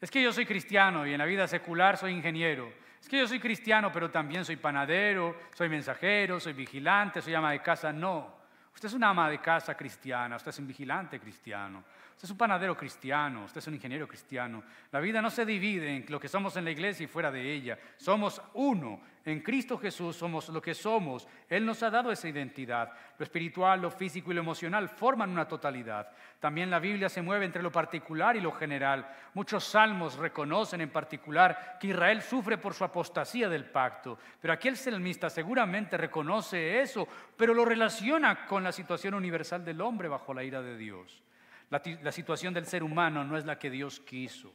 Es 0.00 0.10
que 0.10 0.22
yo 0.22 0.32
soy 0.32 0.46
cristiano 0.46 1.06
y 1.06 1.12
en 1.12 1.18
la 1.18 1.26
vida 1.26 1.46
secular 1.46 1.96
soy 1.96 2.12
ingeniero. 2.12 2.72
Es 3.00 3.08
que 3.08 3.18
yo 3.18 3.26
soy 3.26 3.38
cristiano, 3.38 3.90
pero 3.92 4.10
también 4.10 4.44
soy 4.44 4.56
panadero, 4.56 5.36
soy 5.54 5.68
mensajero, 5.68 6.40
soy 6.40 6.52
vigilante, 6.52 7.20
soy 7.20 7.34
ama 7.34 7.52
de 7.52 7.60
casa. 7.60 7.92
No, 7.92 8.34
usted 8.74 8.88
es 8.88 8.94
una 8.94 9.10
ama 9.10 9.28
de 9.28 9.40
casa 9.40 9.76
cristiana, 9.76 10.36
usted 10.36 10.50
es 10.50 10.58
un 10.58 10.66
vigilante 10.66 11.18
cristiano, 11.18 11.84
Usted 12.20 12.26
es 12.26 12.32
un 12.32 12.36
panadero 12.36 12.76
cristiano, 12.76 13.44
usted 13.46 13.60
es 13.60 13.66
un 13.66 13.72
ingeniero 13.72 14.06
cristiano. 14.06 14.62
La 14.92 15.00
vida 15.00 15.22
no 15.22 15.30
se 15.30 15.46
divide 15.46 15.96
en 15.96 16.04
lo 16.10 16.20
que 16.20 16.28
somos 16.28 16.54
en 16.58 16.66
la 16.66 16.70
iglesia 16.70 17.04
y 17.04 17.06
fuera 17.06 17.30
de 17.30 17.50
ella. 17.50 17.78
Somos 17.96 18.42
uno. 18.52 19.00
En 19.24 19.40
Cristo 19.40 19.76
Jesús 19.76 20.16
somos 20.16 20.48
lo 20.48 20.62
que 20.62 20.74
somos. 20.74 21.28
Él 21.48 21.66
nos 21.66 21.82
ha 21.82 21.90
dado 21.90 22.10
esa 22.10 22.28
identidad. 22.28 22.92
Lo 23.18 23.24
espiritual, 23.24 23.82
lo 23.82 23.90
físico 23.90 24.30
y 24.30 24.34
lo 24.34 24.40
emocional 24.40 24.88
forman 24.88 25.30
una 25.30 25.46
totalidad. 25.46 26.10
También 26.38 26.70
la 26.70 26.78
Biblia 26.78 27.08
se 27.08 27.20
mueve 27.20 27.44
entre 27.44 27.62
lo 27.62 27.70
particular 27.70 28.34
y 28.36 28.40
lo 28.40 28.52
general. 28.52 29.06
Muchos 29.34 29.64
salmos 29.64 30.16
reconocen 30.16 30.80
en 30.80 30.90
particular 30.90 31.76
que 31.78 31.88
Israel 31.88 32.22
sufre 32.22 32.56
por 32.56 32.72
su 32.72 32.82
apostasía 32.82 33.48
del 33.48 33.66
pacto. 33.66 34.18
Pero 34.40 34.54
aquí 34.54 34.68
el 34.68 34.76
salmista 34.76 35.28
seguramente 35.28 35.98
reconoce 35.98 36.80
eso, 36.80 37.06
pero 37.36 37.52
lo 37.52 37.64
relaciona 37.64 38.46
con 38.46 38.64
la 38.64 38.72
situación 38.72 39.14
universal 39.14 39.64
del 39.64 39.80
hombre 39.82 40.08
bajo 40.08 40.32
la 40.32 40.42
ira 40.42 40.62
de 40.62 40.78
Dios. 40.78 41.22
La, 41.70 42.10
situación 42.10 42.52
del 42.52 42.66
ser 42.66 42.82
humano 42.82 43.24
no 43.24 43.36
es 43.36 43.44
la 43.44 43.58
que 43.58 43.70
Dios 43.70 44.00
quiso. 44.00 44.52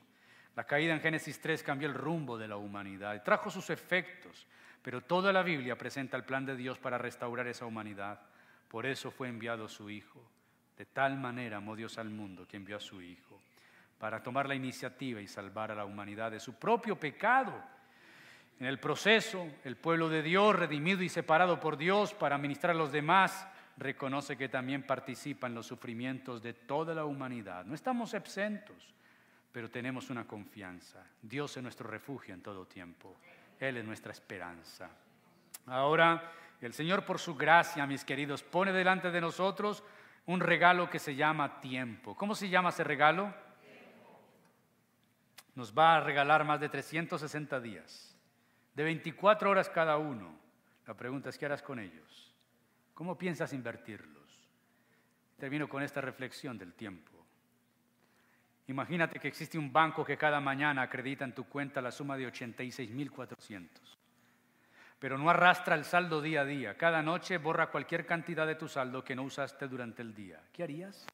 La 0.55 0.66
caída 0.66 0.93
en 0.93 0.99
Génesis 0.99 1.39
3 1.39 1.63
cambió 1.63 1.88
el 1.88 1.93
rumbo 1.93 2.38
de 2.38 2.47
la 2.47 2.57
humanidad, 2.57 3.24
trajo 3.24 3.49
sus 3.49 3.70
efectos, 3.70 4.45
pero 4.86 5.01
toda 5.01 5.33
la 5.33 5.41
Biblia 5.41 5.75
presenta 5.75 6.15
el 6.15 6.25
plan 6.25 6.45
de 6.45 6.55
Dios 6.55 6.77
para 6.77 6.99
restaurar 6.99 7.47
esa 7.47 7.65
humanidad. 7.65 8.19
Por 8.67 8.86
eso 8.86 9.09
fue 9.09 9.27
enviado 9.27 9.67
su 9.67 9.89
Hijo. 9.89 10.21
De 10.77 10.86
tal 10.86 11.17
manera 11.17 11.57
amó 11.57 11.75
Dios 11.75 11.97
al 11.97 12.11
mundo 12.11 12.47
que 12.47 12.57
envió 12.57 12.77
a 12.77 12.79
su 12.79 13.01
Hijo, 13.01 13.41
para 13.97 14.21
tomar 14.21 14.47
la 14.47 14.53
iniciativa 14.53 15.19
y 15.19 15.27
salvar 15.27 15.71
a 15.71 15.75
la 15.75 15.86
humanidad 15.86 16.29
de 16.29 16.39
su 16.39 16.59
propio 16.59 16.99
pecado. 16.99 17.51
En 18.59 18.67
el 18.67 18.79
proceso, 18.79 19.47
el 19.63 19.75
pueblo 19.75 20.07
de 20.07 20.21
Dios, 20.21 20.55
redimido 20.55 21.01
y 21.01 21.09
separado 21.09 21.59
por 21.59 21.77
Dios 21.77 22.13
para 22.13 22.38
ministrar 22.38 22.75
a 22.75 22.77
los 22.77 22.91
demás, 22.91 23.47
reconoce 23.77 24.38
que 24.38 24.49
también 24.49 24.83
participa 24.83 25.47
en 25.47 25.55
los 25.55 25.65
sufrimientos 25.65 26.43
de 26.43 26.53
toda 26.53 26.93
la 26.93 27.05
humanidad. 27.05 27.65
No 27.65 27.73
estamos 27.73 28.13
exentos, 28.13 28.93
pero 29.51 29.67
tenemos 29.71 30.11
una 30.11 30.27
confianza. 30.27 31.03
Dios 31.23 31.57
es 31.57 31.63
nuestro 31.63 31.89
refugio 31.89 32.36
en 32.36 32.43
todo 32.43 32.67
tiempo. 32.67 33.17
Él 33.60 33.78
es 33.78 33.86
nuestra 33.86 34.12
esperanza. 34.12 34.89
Ahora, 35.68 36.32
el 36.62 36.74
Señor 36.74 37.06
por 37.06 37.20
su 37.20 37.36
gracia, 37.36 37.86
mis 37.86 38.03
queridos, 38.03 38.43
pone 38.43 38.72
delante 38.72 39.12
de 39.12 39.22
nosotros 39.22 39.84
un 40.26 40.39
regalo 40.39 40.89
que 40.89 40.99
se 40.99 41.16
llama 41.16 41.62
tiempo. 41.62 42.16
¿Cómo 42.16 42.36
se 42.36 42.49
llama 42.49 42.70
ese 42.70 42.84
regalo? 42.84 43.34
Nos 45.56 45.78
va 45.78 45.95
a 45.95 46.01
regalar 46.01 46.43
más 46.43 46.60
de 46.60 46.70
360 46.70 47.60
días, 47.62 48.18
de 48.74 48.84
24 48.84 49.49
horas 49.49 49.70
cada 49.70 49.97
uno. 49.97 50.38
La 50.86 50.93
pregunta 50.95 51.30
es, 51.30 51.38
¿qué 51.38 51.45
harás 51.45 51.62
con 51.62 51.80
ellos? 51.80 52.36
¿Cómo 52.93 53.18
piensas 53.18 53.53
invertirlos? 53.53 54.49
Termino 55.38 55.68
con 55.68 55.82
esta 55.82 56.01
reflexión 56.01 56.58
del 56.58 56.74
tiempo. 56.74 57.24
Imagínate 58.68 59.20
que 59.20 59.28
existe 59.28 59.59
un 59.59 59.72
banco 59.72 60.03
que 60.03 60.18
cada 60.18 60.39
mañana 60.39 60.82
acredita 60.82 61.24
en 61.24 61.34
tu 61.34 61.43
cuenta 61.43 61.82
la 61.82 61.91
suma 61.91 62.18
de 62.18 62.28
86.400, 62.28 63.68
pero 64.97 65.18
no 65.18 65.30
arrastra 65.30 65.76
el 65.76 65.86
saldo 65.86 66.22
día 66.22 66.41
a 66.41 66.45
día. 66.45 66.76
Cada 66.76 67.03
noche 67.03 67.38
borra 67.38 67.68
cualquier 67.68 68.07
cantidad 68.07 68.47
de 68.47 68.55
tu 68.55 68.68
saldo 68.68 69.03
que 69.03 69.16
no 69.16 69.24
usaste 69.24 69.68
durante 69.68 70.01
el 70.01 70.16
día. 70.16 70.41
¿Qué 70.51 70.63
harías? 70.63 71.05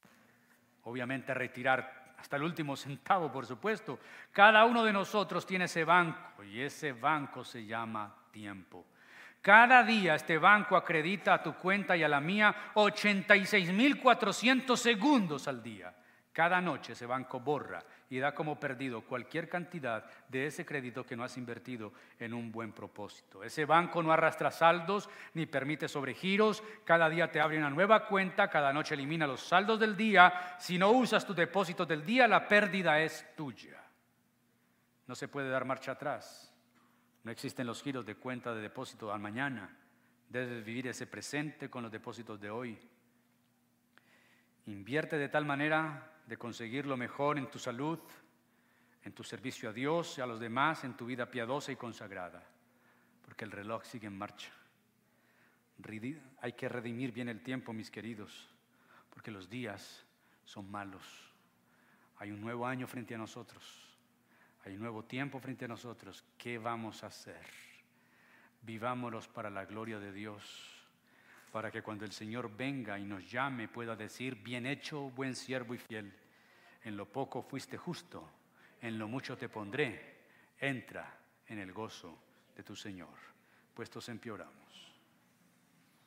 Obviamente 0.83 1.33
retirar 1.33 2.13
hasta 2.17 2.37
el 2.37 2.43
último 2.43 2.77
centavo, 2.77 3.31
por 3.31 3.45
supuesto. 3.45 3.99
Cada 4.31 4.63
uno 4.63 4.85
de 4.85 4.93
nosotros 4.93 5.45
tiene 5.45 5.65
ese 5.65 5.83
banco 5.83 6.43
y 6.43 6.61
ese 6.61 6.93
banco 6.93 7.43
se 7.43 7.65
llama 7.65 8.15
tiempo. 8.31 8.85
Cada 9.41 9.83
día 9.83 10.15
este 10.15 10.37
banco 10.37 10.77
acredita 10.77 11.33
a 11.33 11.43
tu 11.43 11.55
cuenta 11.55 11.97
y 11.97 12.03
a 12.03 12.07
la 12.07 12.21
mía 12.21 12.71
86.400 12.75 14.77
segundos 14.77 15.47
al 15.47 15.63
día. 15.63 15.91
Cada 16.33 16.61
noche 16.61 16.93
ese 16.93 17.05
banco 17.05 17.41
borra 17.41 17.83
y 18.09 18.19
da 18.19 18.33
como 18.33 18.57
perdido 18.57 19.01
cualquier 19.01 19.49
cantidad 19.49 20.05
de 20.29 20.45
ese 20.45 20.65
crédito 20.65 21.05
que 21.05 21.17
no 21.17 21.25
has 21.25 21.37
invertido 21.37 21.91
en 22.19 22.33
un 22.33 22.53
buen 22.53 22.71
propósito. 22.71 23.43
Ese 23.43 23.65
banco 23.65 24.01
no 24.01 24.13
arrastra 24.13 24.49
saldos 24.49 25.09
ni 25.33 25.45
permite 25.45 25.89
sobregiros. 25.89 26.63
Cada 26.85 27.09
día 27.09 27.29
te 27.29 27.41
abre 27.41 27.57
una 27.57 27.69
nueva 27.69 28.07
cuenta, 28.07 28.49
cada 28.49 28.71
noche 28.71 28.93
elimina 28.93 29.27
los 29.27 29.41
saldos 29.41 29.77
del 29.77 29.97
día. 29.97 30.55
Si 30.57 30.77
no 30.77 30.91
usas 30.91 31.25
tu 31.25 31.33
depósito 31.33 31.85
del 31.85 32.05
día, 32.05 32.29
la 32.29 32.47
pérdida 32.47 33.01
es 33.01 33.35
tuya. 33.35 33.83
No 35.07 35.15
se 35.15 35.27
puede 35.27 35.49
dar 35.49 35.65
marcha 35.65 35.91
atrás. 35.91 36.53
No 37.23 37.31
existen 37.31 37.67
los 37.67 37.83
giros 37.83 38.05
de 38.05 38.15
cuenta 38.15 38.53
de 38.53 38.61
depósito 38.61 39.11
al 39.11 39.19
mañana. 39.19 39.77
Debes 40.29 40.63
vivir 40.63 40.87
ese 40.87 41.07
presente 41.07 41.69
con 41.69 41.83
los 41.83 41.91
depósitos 41.91 42.39
de 42.39 42.49
hoy. 42.49 42.79
Invierte 44.67 45.17
de 45.17 45.27
tal 45.27 45.43
manera 45.43 46.10
de 46.31 46.37
conseguir 46.37 46.85
lo 46.85 46.95
mejor 46.95 47.37
en 47.37 47.51
tu 47.51 47.59
salud, 47.59 47.99
en 49.03 49.11
tu 49.11 49.21
servicio 49.21 49.69
a 49.69 49.73
Dios 49.73 50.17
y 50.17 50.21
a 50.21 50.25
los 50.25 50.39
demás, 50.39 50.85
en 50.85 50.95
tu 50.95 51.05
vida 51.05 51.29
piadosa 51.29 51.73
y 51.73 51.75
consagrada, 51.75 52.41
porque 53.25 53.43
el 53.43 53.51
reloj 53.51 53.83
sigue 53.83 54.07
en 54.07 54.17
marcha. 54.17 54.49
Hay 56.39 56.53
que 56.53 56.69
redimir 56.69 57.11
bien 57.11 57.27
el 57.27 57.43
tiempo, 57.43 57.73
mis 57.73 57.91
queridos, 57.91 58.47
porque 59.09 59.29
los 59.29 59.49
días 59.49 60.05
son 60.45 60.71
malos. 60.71 61.03
Hay 62.19 62.31
un 62.31 62.39
nuevo 62.39 62.65
año 62.65 62.87
frente 62.87 63.13
a 63.13 63.17
nosotros. 63.17 63.93
Hay 64.63 64.75
un 64.75 64.79
nuevo 64.79 65.03
tiempo 65.03 65.37
frente 65.41 65.65
a 65.65 65.67
nosotros. 65.67 66.23
¿Qué 66.37 66.57
vamos 66.57 67.03
a 67.03 67.07
hacer? 67.07 67.45
Vivámonos 68.61 69.27
para 69.27 69.49
la 69.49 69.65
gloria 69.65 69.99
de 69.99 70.13
Dios, 70.13 70.87
para 71.51 71.69
que 71.71 71.81
cuando 71.81 72.05
el 72.05 72.13
Señor 72.13 72.55
venga 72.55 72.97
y 72.97 73.03
nos 73.03 73.29
llame 73.29 73.67
pueda 73.67 73.97
decir, 73.97 74.35
bien 74.35 74.65
hecho, 74.65 75.09
buen 75.09 75.35
siervo 75.35 75.73
y 75.73 75.77
fiel. 75.77 76.20
En 76.83 76.97
lo 76.97 77.05
poco 77.05 77.41
fuiste 77.41 77.77
justo, 77.77 78.29
en 78.81 78.97
lo 78.97 79.07
mucho 79.07 79.37
te 79.37 79.49
pondré. 79.49 80.21
Entra 80.59 81.17
en 81.47 81.59
el 81.59 81.73
gozo 81.73 82.17
de 82.55 82.63
tu 82.63 82.75
Señor. 82.75 83.17
Puestos 83.73 84.09
en 84.09 84.19
pie. 84.19 84.31